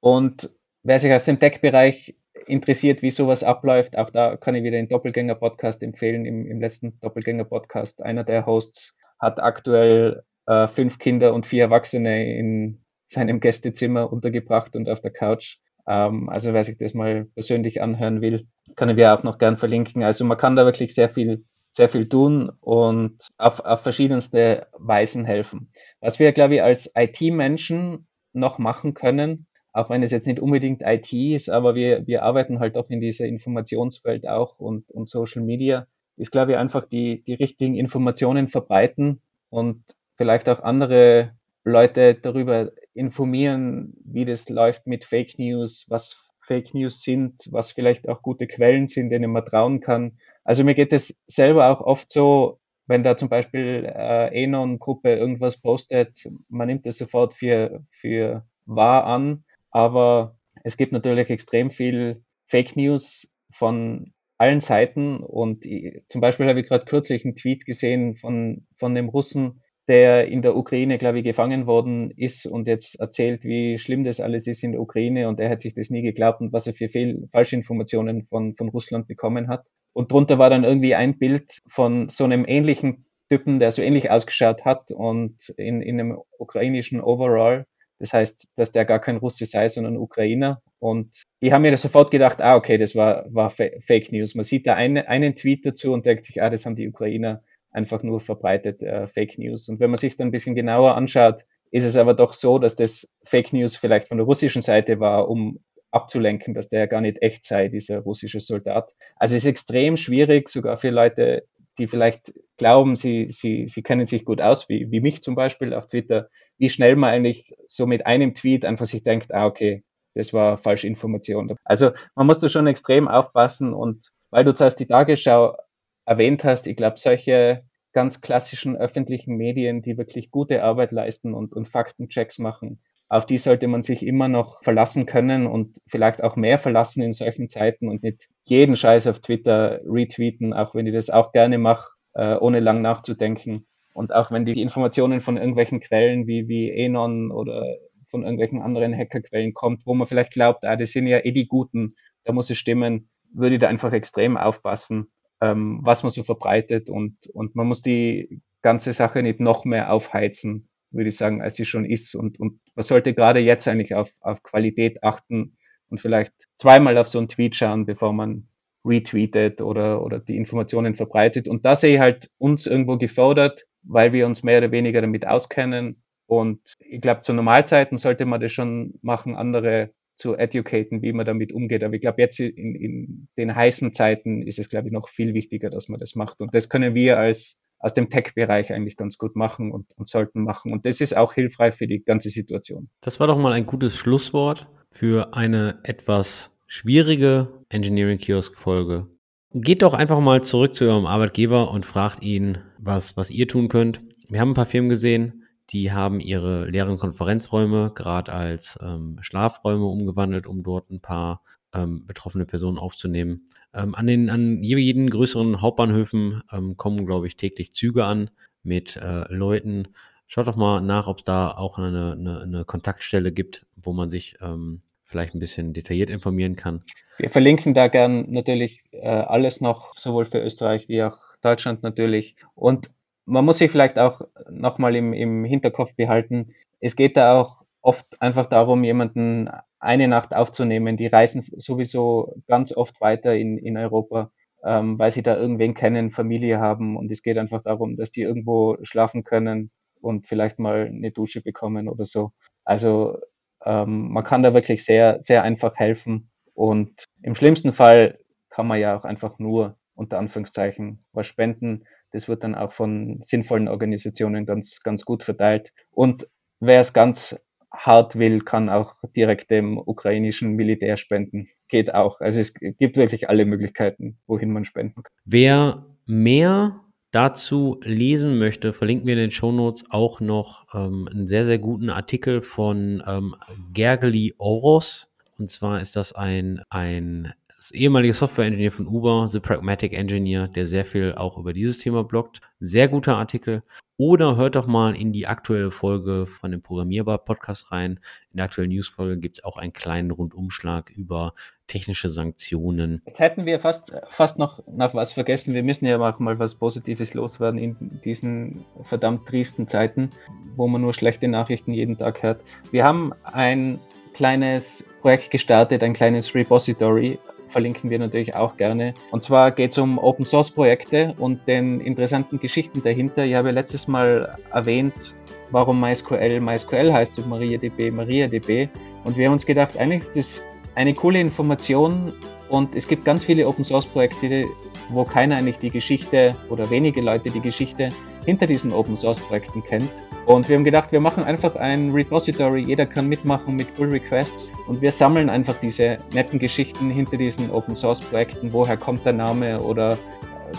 Und 0.00 0.50
wer 0.82 0.98
sich 0.98 1.12
aus 1.12 1.24
dem 1.24 1.38
Tech-Bereich 1.38 2.16
interessiert, 2.46 3.02
wie 3.02 3.10
sowas 3.10 3.42
abläuft, 3.42 3.96
auch 3.96 4.10
da 4.10 4.36
kann 4.36 4.54
ich 4.54 4.62
wieder 4.62 4.76
den 4.76 4.88
Doppelgänger-Podcast 4.88 5.82
empfehlen. 5.82 6.24
Im, 6.24 6.46
im 6.46 6.60
letzten 6.60 6.98
Doppelgänger-Podcast, 7.00 8.02
einer 8.02 8.24
der 8.24 8.46
Hosts 8.46 8.96
hat 9.18 9.40
aktuell 9.40 10.22
äh, 10.46 10.68
fünf 10.68 10.98
Kinder 10.98 11.34
und 11.34 11.46
vier 11.46 11.64
Erwachsene 11.64 12.36
in 12.36 12.80
seinem 13.06 13.40
Gästezimmer 13.40 14.12
untergebracht 14.12 14.76
und 14.76 14.88
auf 14.88 15.00
der 15.00 15.12
Couch. 15.12 15.58
Ähm, 15.86 16.28
also 16.28 16.52
wer 16.52 16.64
sich 16.64 16.78
das 16.78 16.94
mal 16.94 17.26
persönlich 17.34 17.82
anhören 17.82 18.20
will, 18.20 18.46
können 18.76 18.96
wir 18.96 19.14
auch 19.14 19.22
noch 19.22 19.38
gern 19.38 19.56
verlinken. 19.56 20.02
Also 20.02 20.24
man 20.24 20.38
kann 20.38 20.56
da 20.56 20.64
wirklich 20.64 20.94
sehr 20.94 21.08
viel 21.08 21.44
sehr 21.70 21.88
viel 21.88 22.08
tun 22.08 22.50
und 22.60 23.28
auf, 23.38 23.60
auf 23.60 23.82
verschiedenste 23.82 24.66
Weisen 24.76 25.24
helfen. 25.24 25.72
Was 26.00 26.18
wir, 26.18 26.32
glaube 26.32 26.56
ich, 26.56 26.62
als 26.62 26.90
IT-Menschen 26.96 28.08
noch 28.32 28.58
machen 28.58 28.94
können, 28.94 29.46
auch 29.72 29.90
wenn 29.90 30.02
es 30.02 30.10
jetzt 30.10 30.26
nicht 30.26 30.40
unbedingt 30.40 30.82
IT 30.82 31.12
ist, 31.12 31.48
aber 31.48 31.74
wir, 31.74 32.06
wir 32.06 32.22
arbeiten 32.22 32.58
halt 32.58 32.76
auch 32.76 32.90
in 32.90 33.00
dieser 33.00 33.26
Informationswelt 33.26 34.28
auch 34.28 34.58
und, 34.58 34.90
und 34.90 35.08
Social 35.08 35.42
Media, 35.42 35.86
ist, 36.16 36.32
glaube 36.32 36.52
ich, 36.52 36.58
einfach 36.58 36.84
die, 36.84 37.22
die 37.22 37.34
richtigen 37.34 37.76
Informationen 37.76 38.48
verbreiten 38.48 39.22
und 39.48 39.84
vielleicht 40.16 40.48
auch 40.48 40.60
andere 40.60 41.32
Leute 41.64 42.14
darüber 42.14 42.72
informieren, 42.94 43.94
wie 44.04 44.24
das 44.24 44.48
läuft 44.48 44.86
mit 44.86 45.04
Fake 45.04 45.38
News, 45.38 45.86
was 45.88 46.28
Fake 46.42 46.74
News 46.74 47.02
sind, 47.02 47.48
was 47.50 47.72
vielleicht 47.72 48.08
auch 48.08 48.22
gute 48.22 48.46
Quellen 48.46 48.88
sind, 48.88 49.10
denen 49.10 49.30
man 49.30 49.44
trauen 49.44 49.80
kann. 49.80 50.18
Also 50.42 50.64
mir 50.64 50.74
geht 50.74 50.92
es 50.92 51.16
selber 51.26 51.68
auch 51.68 51.80
oft 51.80 52.10
so, 52.10 52.58
wenn 52.86 53.04
da 53.04 53.16
zum 53.16 53.28
Beispiel 53.28 53.84
äh, 53.86 54.42
Enon-Gruppe 54.42 55.14
irgendwas 55.14 55.58
postet, 55.58 56.28
man 56.48 56.66
nimmt 56.66 56.86
es 56.86 56.98
sofort 56.98 57.34
für, 57.34 57.84
für 57.90 58.44
wahr 58.66 59.04
an 59.04 59.44
aber 59.70 60.36
es 60.64 60.76
gibt 60.76 60.92
natürlich 60.92 61.30
extrem 61.30 61.70
viel 61.70 62.22
Fake 62.46 62.76
News 62.76 63.30
von 63.52 64.12
allen 64.38 64.60
Seiten. 64.60 65.18
Und 65.18 65.64
zum 66.08 66.20
Beispiel 66.20 66.46
habe 66.46 66.60
ich 66.60 66.66
gerade 66.66 66.84
kürzlich 66.84 67.24
einen 67.24 67.36
Tweet 67.36 67.64
gesehen 67.66 68.16
von, 68.16 68.66
von 68.76 68.94
dem 68.94 69.08
Russen, 69.08 69.62
der 69.88 70.28
in 70.28 70.42
der 70.42 70.56
Ukraine, 70.56 70.98
glaube 70.98 71.18
ich, 71.18 71.24
gefangen 71.24 71.66
worden 71.66 72.10
ist 72.16 72.46
und 72.46 72.68
jetzt 72.68 73.00
erzählt, 73.00 73.44
wie 73.44 73.78
schlimm 73.78 74.04
das 74.04 74.20
alles 74.20 74.46
ist 74.46 74.62
in 74.62 74.72
der 74.72 74.80
Ukraine. 74.80 75.28
Und 75.28 75.40
er 75.40 75.50
hat 75.50 75.62
sich 75.62 75.74
das 75.74 75.90
nie 75.90 76.02
geglaubt 76.02 76.40
und 76.40 76.52
was 76.52 76.66
er 76.66 76.74
für 76.74 76.88
Fehl 76.88 77.28
Falschinformationen 77.32 78.24
von, 78.26 78.54
von 78.54 78.68
Russland 78.68 79.08
bekommen 79.08 79.48
hat. 79.48 79.66
Und 79.92 80.12
drunter 80.12 80.38
war 80.38 80.50
dann 80.50 80.64
irgendwie 80.64 80.94
ein 80.94 81.18
Bild 81.18 81.60
von 81.66 82.08
so 82.08 82.24
einem 82.24 82.44
ähnlichen 82.46 83.04
Typen, 83.28 83.58
der 83.58 83.70
so 83.70 83.82
ähnlich 83.82 84.10
ausgeschaut 84.10 84.64
hat 84.64 84.90
und 84.90 85.36
in, 85.56 85.82
in 85.82 86.00
einem 86.00 86.18
ukrainischen 86.38 87.00
Overall 87.00 87.66
das 88.00 88.14
heißt, 88.14 88.48
dass 88.56 88.72
der 88.72 88.86
gar 88.86 88.98
kein 88.98 89.18
Russe 89.18 89.44
sei, 89.44 89.68
sondern 89.68 89.98
Ukrainer. 89.98 90.62
Und 90.78 91.22
ich 91.38 91.52
habe 91.52 91.62
mir 91.62 91.76
sofort 91.76 92.10
gedacht, 92.10 92.40
ah, 92.40 92.56
okay, 92.56 92.78
das 92.78 92.96
war, 92.96 93.26
war 93.32 93.50
Fake 93.50 94.10
News. 94.10 94.34
Man 94.34 94.44
sieht 94.44 94.66
da 94.66 94.74
eine, 94.74 95.06
einen 95.06 95.36
Tweet 95.36 95.64
dazu 95.66 95.92
und 95.92 96.06
denkt 96.06 96.24
sich, 96.24 96.42
ah, 96.42 96.48
das 96.48 96.64
haben 96.64 96.76
die 96.76 96.88
Ukrainer 96.88 97.42
einfach 97.70 98.02
nur 98.02 98.20
verbreitet, 98.20 98.82
äh, 98.82 99.06
Fake 99.06 99.38
News. 99.38 99.68
Und 99.68 99.80
wenn 99.80 99.90
man 99.90 99.98
sich 99.98 100.16
dann 100.16 100.28
ein 100.28 100.32
bisschen 100.32 100.54
genauer 100.54 100.96
anschaut, 100.96 101.44
ist 101.70 101.84
es 101.84 101.96
aber 101.96 102.14
doch 102.14 102.32
so, 102.32 102.58
dass 102.58 102.74
das 102.74 103.08
Fake 103.24 103.52
News 103.52 103.76
vielleicht 103.76 104.08
von 104.08 104.16
der 104.16 104.26
russischen 104.26 104.62
Seite 104.62 104.98
war, 104.98 105.28
um 105.28 105.60
abzulenken, 105.92 106.54
dass 106.54 106.68
der 106.68 106.86
gar 106.86 107.02
nicht 107.02 107.20
echt 107.20 107.44
sei, 107.44 107.68
dieser 107.68 107.98
russische 107.98 108.40
Soldat. 108.40 108.92
Also 109.16 109.36
es 109.36 109.42
ist 109.42 109.48
extrem 109.48 109.96
schwierig, 109.96 110.48
sogar 110.48 110.78
für 110.78 110.90
Leute, 110.90 111.44
die 111.80 111.88
vielleicht 111.88 112.32
glauben, 112.56 112.94
sie, 112.94 113.28
sie, 113.30 113.66
sie 113.68 113.82
kennen 113.82 114.06
sich 114.06 114.24
gut 114.24 114.40
aus, 114.40 114.68
wie, 114.68 114.90
wie 114.90 115.00
mich 115.00 115.22
zum 115.22 115.34
Beispiel 115.34 115.74
auf 115.74 115.88
Twitter, 115.88 116.28
wie 116.58 116.70
schnell 116.70 116.94
man 116.94 117.10
eigentlich 117.10 117.54
so 117.66 117.86
mit 117.86 118.06
einem 118.06 118.34
Tweet 118.34 118.64
einfach 118.64 118.86
sich 118.86 119.02
denkt, 119.02 119.34
ah, 119.34 119.46
okay, 119.46 119.82
das 120.14 120.32
war 120.32 120.58
falsche 120.58 120.86
Information. 120.86 121.56
Also 121.64 121.92
man 122.14 122.26
muss 122.26 122.40
da 122.40 122.48
schon 122.48 122.66
extrem 122.66 123.08
aufpassen 123.08 123.72
und 123.74 124.10
weil 124.30 124.44
du 124.44 124.54
zuerst 124.54 124.78
die 124.78 124.86
Tagesschau 124.86 125.56
erwähnt 126.04 126.44
hast, 126.44 126.66
ich 126.66 126.76
glaube, 126.76 126.98
solche 126.98 127.64
ganz 127.92 128.20
klassischen 128.20 128.76
öffentlichen 128.76 129.36
Medien, 129.36 129.82
die 129.82 129.98
wirklich 129.98 130.30
gute 130.30 130.62
Arbeit 130.62 130.92
leisten 130.92 131.34
und, 131.34 131.52
und 131.52 131.68
Faktenchecks 131.68 132.38
machen, 132.38 132.80
auf 133.10 133.26
die 133.26 133.38
sollte 133.38 133.66
man 133.66 133.82
sich 133.82 134.06
immer 134.06 134.28
noch 134.28 134.62
verlassen 134.62 135.04
können 135.04 135.48
und 135.48 135.78
vielleicht 135.88 136.22
auch 136.22 136.36
mehr 136.36 136.58
verlassen 136.58 137.02
in 137.02 137.12
solchen 137.12 137.48
Zeiten 137.48 137.88
und 137.88 138.04
nicht 138.04 138.28
jeden 138.44 138.76
Scheiß 138.76 139.08
auf 139.08 139.18
Twitter 139.18 139.80
retweeten, 139.84 140.52
auch 140.52 140.76
wenn 140.76 140.86
ich 140.86 140.94
das 140.94 141.10
auch 141.10 141.32
gerne 141.32 141.58
mache, 141.58 141.90
äh, 142.14 142.36
ohne 142.36 142.60
lang 142.60 142.82
nachzudenken. 142.82 143.66
Und 143.94 144.14
auch 144.14 144.30
wenn 144.30 144.44
die 144.44 144.62
Informationen 144.62 145.20
von 145.20 145.36
irgendwelchen 145.36 145.80
Quellen 145.80 146.28
wie, 146.28 146.46
wie 146.46 146.70
Enon 146.70 147.32
oder 147.32 147.64
von 148.06 148.22
irgendwelchen 148.22 148.62
anderen 148.62 148.96
Hackerquellen 148.96 149.54
kommt, 149.54 149.84
wo 149.86 149.94
man 149.94 150.06
vielleicht 150.06 150.32
glaubt, 150.32 150.64
ah, 150.64 150.76
das 150.76 150.92
sind 150.92 151.08
ja 151.08 151.18
eh 151.18 151.32
die 151.32 151.48
Guten, 151.48 151.96
da 152.22 152.32
muss 152.32 152.48
es 152.48 152.58
stimmen, 152.58 153.10
würde 153.34 153.56
ich 153.56 153.60
da 153.60 153.66
einfach 153.66 153.92
extrem 153.92 154.36
aufpassen, 154.36 155.10
ähm, 155.40 155.80
was 155.82 156.04
man 156.04 156.10
so 156.10 156.22
verbreitet 156.22 156.88
und, 156.90 157.16
und 157.32 157.56
man 157.56 157.66
muss 157.66 157.82
die 157.82 158.40
ganze 158.62 158.92
Sache 158.92 159.24
nicht 159.24 159.40
noch 159.40 159.64
mehr 159.64 159.92
aufheizen, 159.92 160.68
würde 160.90 161.08
ich 161.08 161.16
sagen, 161.16 161.42
als 161.42 161.56
sie 161.56 161.64
schon 161.64 161.84
ist. 161.84 162.14
Und, 162.14 162.38
und 162.40 162.60
man 162.74 162.82
sollte 162.82 163.14
gerade 163.14 163.40
jetzt 163.40 163.68
eigentlich 163.68 163.94
auf, 163.94 164.12
auf 164.20 164.42
Qualität 164.42 165.02
achten 165.02 165.56
und 165.88 166.00
vielleicht 166.00 166.32
zweimal 166.56 166.96
auf 166.98 167.08
so 167.08 167.18
einen 167.18 167.28
Tweet 167.28 167.56
schauen, 167.56 167.86
bevor 167.86 168.12
man 168.12 168.48
retweetet 168.84 169.60
oder, 169.60 170.02
oder 170.02 170.20
die 170.20 170.36
Informationen 170.36 170.94
verbreitet. 170.94 171.48
Und 171.48 171.64
da 171.64 171.76
sehe 171.76 171.94
ich 171.94 172.00
halt 172.00 172.30
uns 172.38 172.66
irgendwo 172.66 172.96
gefordert, 172.96 173.66
weil 173.82 174.12
wir 174.12 174.26
uns 174.26 174.42
mehr 174.42 174.58
oder 174.58 174.72
weniger 174.72 175.00
damit 175.00 175.26
auskennen. 175.26 176.02
Und 176.26 176.60
ich 176.78 177.00
glaube, 177.00 177.22
zu 177.22 177.32
Normalzeiten 177.32 177.98
sollte 177.98 178.24
man 178.24 178.40
das 178.40 178.52
schon 178.52 178.94
machen, 179.02 179.34
andere 179.34 179.90
zu 180.16 180.36
educaten, 180.36 181.02
wie 181.02 181.12
man 181.12 181.26
damit 181.26 181.52
umgeht. 181.52 181.82
Aber 181.82 181.94
ich 181.94 182.02
glaube, 182.02 182.20
jetzt 182.20 182.40
in, 182.40 182.74
in 182.74 183.28
den 183.36 183.54
heißen 183.54 183.94
Zeiten 183.94 184.46
ist 184.46 184.58
es, 184.58 184.68
glaube 184.68 184.88
ich, 184.88 184.92
noch 184.92 185.08
viel 185.08 185.34
wichtiger, 185.34 185.70
dass 185.70 185.88
man 185.88 185.98
das 185.98 186.14
macht. 186.14 186.40
Und 186.40 186.54
das 186.54 186.68
können 186.68 186.94
wir 186.94 187.18
als 187.18 187.58
aus 187.80 187.94
dem 187.94 188.10
Tech-Bereich 188.10 188.72
eigentlich 188.72 188.96
ganz 188.96 189.18
gut 189.18 189.34
machen 189.34 189.72
und, 189.72 189.86
und 189.96 190.08
sollten 190.08 190.44
machen. 190.44 190.70
Und 190.70 190.86
das 190.86 191.00
ist 191.00 191.16
auch 191.16 191.32
hilfreich 191.32 191.74
für 191.74 191.86
die 191.86 192.04
ganze 192.04 192.30
Situation. 192.30 192.90
Das 193.00 193.18
war 193.18 193.26
doch 193.26 193.38
mal 193.38 193.52
ein 193.52 193.66
gutes 193.66 193.96
Schlusswort 193.96 194.68
für 194.90 195.34
eine 195.34 195.80
etwas 195.82 196.56
schwierige 196.66 197.64
Engineering 197.70 198.18
Kiosk 198.18 198.54
Folge. 198.54 199.06
Geht 199.52 199.82
doch 199.82 199.94
einfach 199.94 200.20
mal 200.20 200.44
zurück 200.44 200.74
zu 200.74 200.84
eurem 200.84 201.06
Arbeitgeber 201.06 201.70
und 201.72 201.86
fragt 201.86 202.22
ihn, 202.22 202.58
was, 202.78 203.16
was 203.16 203.30
ihr 203.30 203.48
tun 203.48 203.68
könnt. 203.68 204.00
Wir 204.28 204.40
haben 204.40 204.50
ein 204.50 204.54
paar 204.54 204.66
Firmen 204.66 204.90
gesehen, 204.90 205.44
die 205.70 205.90
haben 205.90 206.20
ihre 206.20 206.66
leeren 206.66 206.98
Konferenzräume 206.98 207.92
gerade 207.94 208.32
als 208.32 208.78
ähm, 208.82 209.18
Schlafräume 209.22 209.86
umgewandelt, 209.86 210.46
um 210.46 210.62
dort 210.62 210.90
ein 210.90 211.00
paar 211.00 211.42
ähm, 211.74 212.06
betroffene 212.06 212.46
Personen 212.46 212.78
aufzunehmen. 212.78 213.46
Ähm, 213.74 213.94
an 213.94 214.06
den 214.06 214.30
an 214.30 214.62
jeden 214.62 215.10
größeren 215.10 215.60
Hauptbahnhöfen 215.60 216.42
ähm, 216.52 216.76
kommen, 216.76 217.06
glaube 217.06 217.26
ich, 217.26 217.36
täglich 217.36 217.72
Züge 217.72 218.04
an 218.04 218.30
mit 218.62 218.96
äh, 218.96 219.32
Leuten. 219.32 219.88
Schaut 220.26 220.48
doch 220.48 220.56
mal 220.56 220.80
nach, 220.80 221.06
ob 221.06 221.18
es 221.18 221.24
da 221.24 221.50
auch 221.50 221.78
eine, 221.78 222.12
eine, 222.12 222.40
eine, 222.42 222.64
Kontaktstelle 222.64 223.32
gibt, 223.32 223.66
wo 223.76 223.92
man 223.92 224.10
sich 224.10 224.36
ähm, 224.40 224.82
vielleicht 225.04 225.34
ein 225.34 225.40
bisschen 225.40 225.72
detailliert 225.72 226.10
informieren 226.10 226.54
kann. 226.54 226.84
Wir 227.18 227.30
verlinken 227.30 227.74
da 227.74 227.88
gern 227.88 228.30
natürlich 228.30 228.84
äh, 228.92 229.08
alles 229.08 229.60
noch, 229.60 229.94
sowohl 229.94 230.24
für 230.24 230.38
Österreich 230.38 230.88
wie 230.88 231.02
auch 231.02 231.18
Deutschland 231.42 231.82
natürlich. 231.82 232.36
Und 232.54 232.90
man 233.24 233.44
muss 233.44 233.58
sich 233.58 233.70
vielleicht 233.70 233.98
auch 233.98 234.22
nochmal 234.48 234.94
im, 234.94 235.12
im 235.12 235.44
Hinterkopf 235.44 235.94
behalten, 235.94 236.52
es 236.80 236.96
geht 236.96 237.16
da 237.16 237.38
auch 237.38 237.64
oft 237.82 238.20
einfach 238.20 238.46
darum, 238.46 238.84
jemanden 238.84 239.48
eine 239.80 240.08
Nacht 240.08 240.34
aufzunehmen. 240.34 240.96
Die 240.96 241.06
reisen 241.06 241.44
sowieso 241.56 242.34
ganz 242.46 242.72
oft 242.76 243.00
weiter 243.00 243.34
in, 243.34 243.58
in 243.58 243.76
Europa, 243.76 244.30
ähm, 244.62 244.98
weil 244.98 245.10
sie 245.10 245.22
da 245.22 245.36
irgendwen 245.36 245.74
kennen, 245.74 246.10
Familie 246.10 246.60
haben 246.60 246.96
und 246.96 247.10
es 247.10 247.22
geht 247.22 247.38
einfach 247.38 247.62
darum, 247.62 247.96
dass 247.96 248.10
die 248.10 248.22
irgendwo 248.22 248.76
schlafen 248.82 249.24
können 249.24 249.70
und 250.00 250.28
vielleicht 250.28 250.58
mal 250.58 250.86
eine 250.86 251.10
Dusche 251.10 251.42
bekommen 251.42 251.88
oder 251.88 252.04
so. 252.04 252.32
Also 252.64 253.18
ähm, 253.64 254.12
man 254.12 254.24
kann 254.24 254.42
da 254.42 254.54
wirklich 254.54 254.84
sehr, 254.84 255.20
sehr 255.22 255.42
einfach 255.42 255.74
helfen 255.76 256.30
und 256.54 257.04
im 257.22 257.34
schlimmsten 257.34 257.72
Fall 257.72 258.18
kann 258.50 258.66
man 258.66 258.80
ja 258.80 258.96
auch 258.96 259.04
einfach 259.04 259.38
nur 259.38 259.76
unter 259.94 260.18
Anführungszeichen 260.18 261.04
was 261.12 261.26
spenden. 261.26 261.84
Das 262.12 262.28
wird 262.28 262.42
dann 262.42 262.54
auch 262.54 262.72
von 262.72 263.20
sinnvollen 263.22 263.68
Organisationen 263.68 264.44
ganz, 264.44 264.80
ganz 264.82 265.04
gut 265.04 265.22
verteilt. 265.22 265.72
Und 265.90 266.28
wer 266.58 266.80
es 266.80 266.92
ganz 266.92 267.40
hart 267.86 268.18
will, 268.18 268.40
kann 268.40 268.68
auch 268.68 268.94
direkt 269.16 269.50
dem 269.50 269.78
ukrainischen 269.78 270.52
Militär 270.52 270.96
spenden. 270.96 271.48
Geht 271.68 271.94
auch. 271.94 272.20
Also 272.20 272.40
es 272.40 272.54
gibt 272.54 272.96
wirklich 272.96 273.28
alle 273.28 273.44
Möglichkeiten, 273.44 274.18
wohin 274.26 274.52
man 274.52 274.64
spenden 274.64 275.02
kann. 275.02 275.12
Wer 275.24 275.86
mehr 276.06 276.80
dazu 277.10 277.80
lesen 277.82 278.38
möchte, 278.38 278.72
verlinken 278.72 279.06
wir 279.06 279.14
in 279.14 279.20
den 279.20 279.30
Shownotes 279.30 279.86
auch 279.90 280.20
noch 280.20 280.66
ähm, 280.74 281.08
einen 281.10 281.26
sehr, 281.26 281.44
sehr 281.44 281.58
guten 281.58 281.90
Artikel 281.90 282.42
von 282.42 283.02
ähm, 283.06 283.34
Gergely 283.72 284.34
Oros. 284.38 285.14
Und 285.38 285.50
zwar 285.50 285.80
ist 285.80 285.96
das 285.96 286.12
ein, 286.12 286.62
ein 286.68 287.32
ehemaliger 287.72 288.14
Software-Engineer 288.14 288.72
von 288.72 288.86
Uber, 288.86 289.28
The 289.28 289.40
Pragmatic 289.40 289.92
Engineer, 289.92 290.48
der 290.48 290.66
sehr 290.66 290.84
viel 290.84 291.14
auch 291.14 291.36
über 291.36 291.52
dieses 291.52 291.78
Thema 291.78 292.04
bloggt. 292.04 292.40
Sehr 292.58 292.88
guter 292.88 293.16
Artikel. 293.16 293.62
Oder 293.98 294.36
hört 294.36 294.54
doch 294.54 294.66
mal 294.66 294.96
in 294.96 295.12
die 295.12 295.26
aktuelle 295.26 295.70
Folge 295.70 296.24
von 296.24 296.50
dem 296.50 296.62
Programmierbar-Podcast 296.62 297.70
rein. 297.70 298.00
In 298.30 298.38
der 298.38 298.46
aktuellen 298.46 298.70
News-Folge 298.70 299.18
gibt 299.18 299.38
es 299.38 299.44
auch 299.44 299.58
einen 299.58 299.74
kleinen 299.74 300.10
Rundumschlag 300.10 300.88
über 300.88 301.34
technische 301.66 302.08
Sanktionen. 302.08 303.02
Jetzt 303.04 303.20
hätten 303.20 303.44
wir 303.44 303.60
fast, 303.60 303.92
fast 304.08 304.38
noch, 304.38 304.66
noch 304.66 304.94
was 304.94 305.12
vergessen. 305.12 305.52
Wir 305.52 305.62
müssen 305.62 305.84
ja 305.84 306.00
auch 306.00 306.18
mal 306.18 306.38
was 306.38 306.54
Positives 306.54 307.12
loswerden 307.12 307.60
in 307.60 308.00
diesen 308.02 308.64
verdammt 308.84 309.26
tristen 309.28 309.68
Zeiten, 309.68 310.08
wo 310.56 310.66
man 310.66 310.80
nur 310.80 310.94
schlechte 310.94 311.28
Nachrichten 311.28 311.72
jeden 311.72 311.98
Tag 311.98 312.22
hört. 312.22 312.40
Wir 312.70 312.84
haben 312.84 313.12
ein 313.24 313.78
kleines 314.14 314.84
Projekt 315.02 315.30
gestartet, 315.30 315.82
ein 315.82 315.92
kleines 315.92 316.34
Repository 316.34 317.18
verlinken 317.50 317.90
wir 317.90 317.98
natürlich 317.98 318.34
auch 318.34 318.56
gerne. 318.56 318.94
Und 319.10 319.22
zwar 319.22 319.50
geht 319.50 319.72
es 319.72 319.78
um 319.78 319.98
Open 319.98 320.24
Source 320.24 320.50
Projekte 320.50 321.14
und 321.18 321.46
den 321.46 321.80
interessanten 321.80 322.38
Geschichten 322.40 322.82
dahinter. 322.82 323.24
Ich 323.24 323.34
habe 323.34 323.50
letztes 323.50 323.88
Mal 323.88 324.36
erwähnt, 324.52 325.14
warum 325.50 325.80
MySQL 325.80 326.40
MySQL 326.40 326.92
heißt 326.92 327.18
und 327.18 327.28
MariaDB 327.28 327.90
MariaDB. 327.90 328.68
Und 329.04 329.16
wir 329.16 329.26
haben 329.26 329.34
uns 329.34 329.46
gedacht, 329.46 329.76
eigentlich 329.76 330.02
ist 330.02 330.16
das 330.16 330.42
eine 330.74 330.94
coole 330.94 331.20
Information 331.20 332.12
und 332.48 332.74
es 332.74 332.86
gibt 332.86 333.04
ganz 333.04 333.24
viele 333.24 333.46
Open 333.46 333.64
Source 333.64 333.86
Projekte, 333.86 334.46
wo 334.90 335.04
keiner 335.04 335.36
eigentlich 335.36 335.58
die 335.58 335.70
Geschichte 335.70 336.32
oder 336.48 336.68
wenige 336.70 337.00
Leute 337.00 337.30
die 337.30 337.40
Geschichte 337.40 337.88
hinter 338.24 338.46
diesen 338.46 338.72
Open 338.72 338.96
Source 338.96 339.18
Projekten 339.18 339.62
kennt. 339.62 339.90
Und 340.26 340.48
wir 340.48 340.56
haben 340.56 340.64
gedacht, 340.64 340.92
wir 340.92 341.00
machen 341.00 341.24
einfach 341.24 341.56
ein 341.56 341.90
Repository, 341.92 342.62
jeder 342.62 342.86
kann 342.86 343.08
mitmachen 343.08 343.56
mit 343.56 343.74
Pull 343.74 343.90
Requests. 343.90 344.52
Und 344.68 344.80
wir 344.80 344.92
sammeln 344.92 345.30
einfach 345.30 345.56
diese 345.60 345.98
netten 346.12 346.38
Geschichten 346.38 346.90
hinter 346.90 347.16
diesen 347.16 347.50
Open 347.50 347.74
Source 347.74 348.00
Projekten, 348.00 348.52
woher 348.52 348.76
kommt 348.76 349.04
der 349.04 349.14
Name 349.14 349.60
oder 349.60 349.98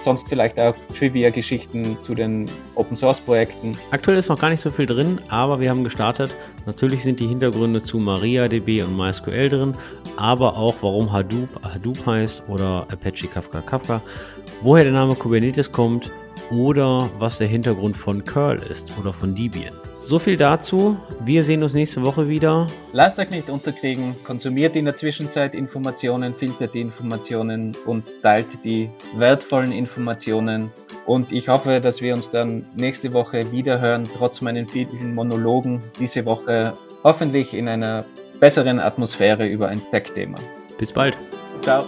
sonst 0.04 0.28
vielleicht 0.28 0.60
auch 0.60 0.76
Trivia-Geschichten 0.98 1.98
zu 2.02 2.14
den 2.14 2.50
Open 2.76 2.98
Source 2.98 3.20
Projekten. 3.20 3.78
Aktuell 3.92 4.18
ist 4.18 4.30
noch 4.30 4.40
gar 4.40 4.50
nicht 4.50 4.62
so 4.62 4.70
viel 4.70 4.86
drin, 4.86 5.20
aber 5.30 5.60
wir 5.60 5.70
haben 5.70 5.84
gestartet. 5.84 6.36
Natürlich 6.66 7.04
sind 7.04 7.20
die 7.20 7.28
Hintergründe 7.28 7.84
zu 7.84 7.98
MariaDB 7.98 8.84
und 8.84 8.96
MySQL 8.96 9.50
drin, 9.50 9.74
aber 10.18 10.58
auch 10.58 10.76
warum 10.82 11.12
Hadoop 11.12 11.50
Hadoop 11.64 12.06
heißt 12.06 12.44
oder 12.48 12.88
Apache 12.92 13.28
Kafka 13.28 13.62
Kafka, 13.62 14.02
woher 14.62 14.84
der 14.84 14.94
Name 14.94 15.16
Kubernetes 15.16 15.72
kommt 15.72 16.12
oder 16.52 17.10
was 17.20 17.38
der 17.38 17.48
Hintergrund 17.48 17.98
von 17.98 18.24
Curl 18.24 18.62
ist 18.70 18.92
oder 19.00 19.14
von 19.14 19.36
Debian. 19.36 19.81
So 20.12 20.20
viel 20.20 20.36
dazu. 20.36 20.98
Wir 21.24 21.42
sehen 21.42 21.64
uns 21.64 21.74
nächste 21.74 22.04
Woche 22.04 22.28
wieder. 22.28 22.68
Lasst 22.92 23.18
euch 23.18 23.30
nicht 23.30 23.50
unterkriegen. 23.50 24.14
Konsumiert 24.26 24.76
in 24.76 24.84
der 24.84 24.94
Zwischenzeit 24.94 25.56
Informationen, 25.56 26.36
filtert 26.36 26.74
die 26.74 26.82
Informationen 26.82 27.78
und 27.86 28.22
teilt 28.22 28.48
die 28.66 28.90
wertvollen 29.16 29.72
Informationen. 29.72 30.70
Und 31.06 31.32
ich 31.32 31.48
hoffe, 31.48 31.80
dass 31.80 32.02
wir 32.02 32.14
uns 32.14 32.30
dann 32.30 32.66
nächste 32.76 33.14
Woche 33.14 33.54
wieder 33.54 33.80
hören, 33.80 34.04
trotz 34.04 34.42
meinen 34.42 34.68
vielen 34.68 35.16
Monologen 35.16 35.82
diese 35.98 36.26
Woche. 36.26 36.74
Hoffentlich 37.06 37.54
in 37.54 37.70
einer 37.70 38.04
besseren 38.42 38.82
Atmosphäre 38.82 39.48
über 39.48 39.70
ein 39.70 39.82
Tech-Thema. 39.92 40.40
Bis 40.78 40.92
bald. 40.92 41.16
Ciao. 41.62 41.86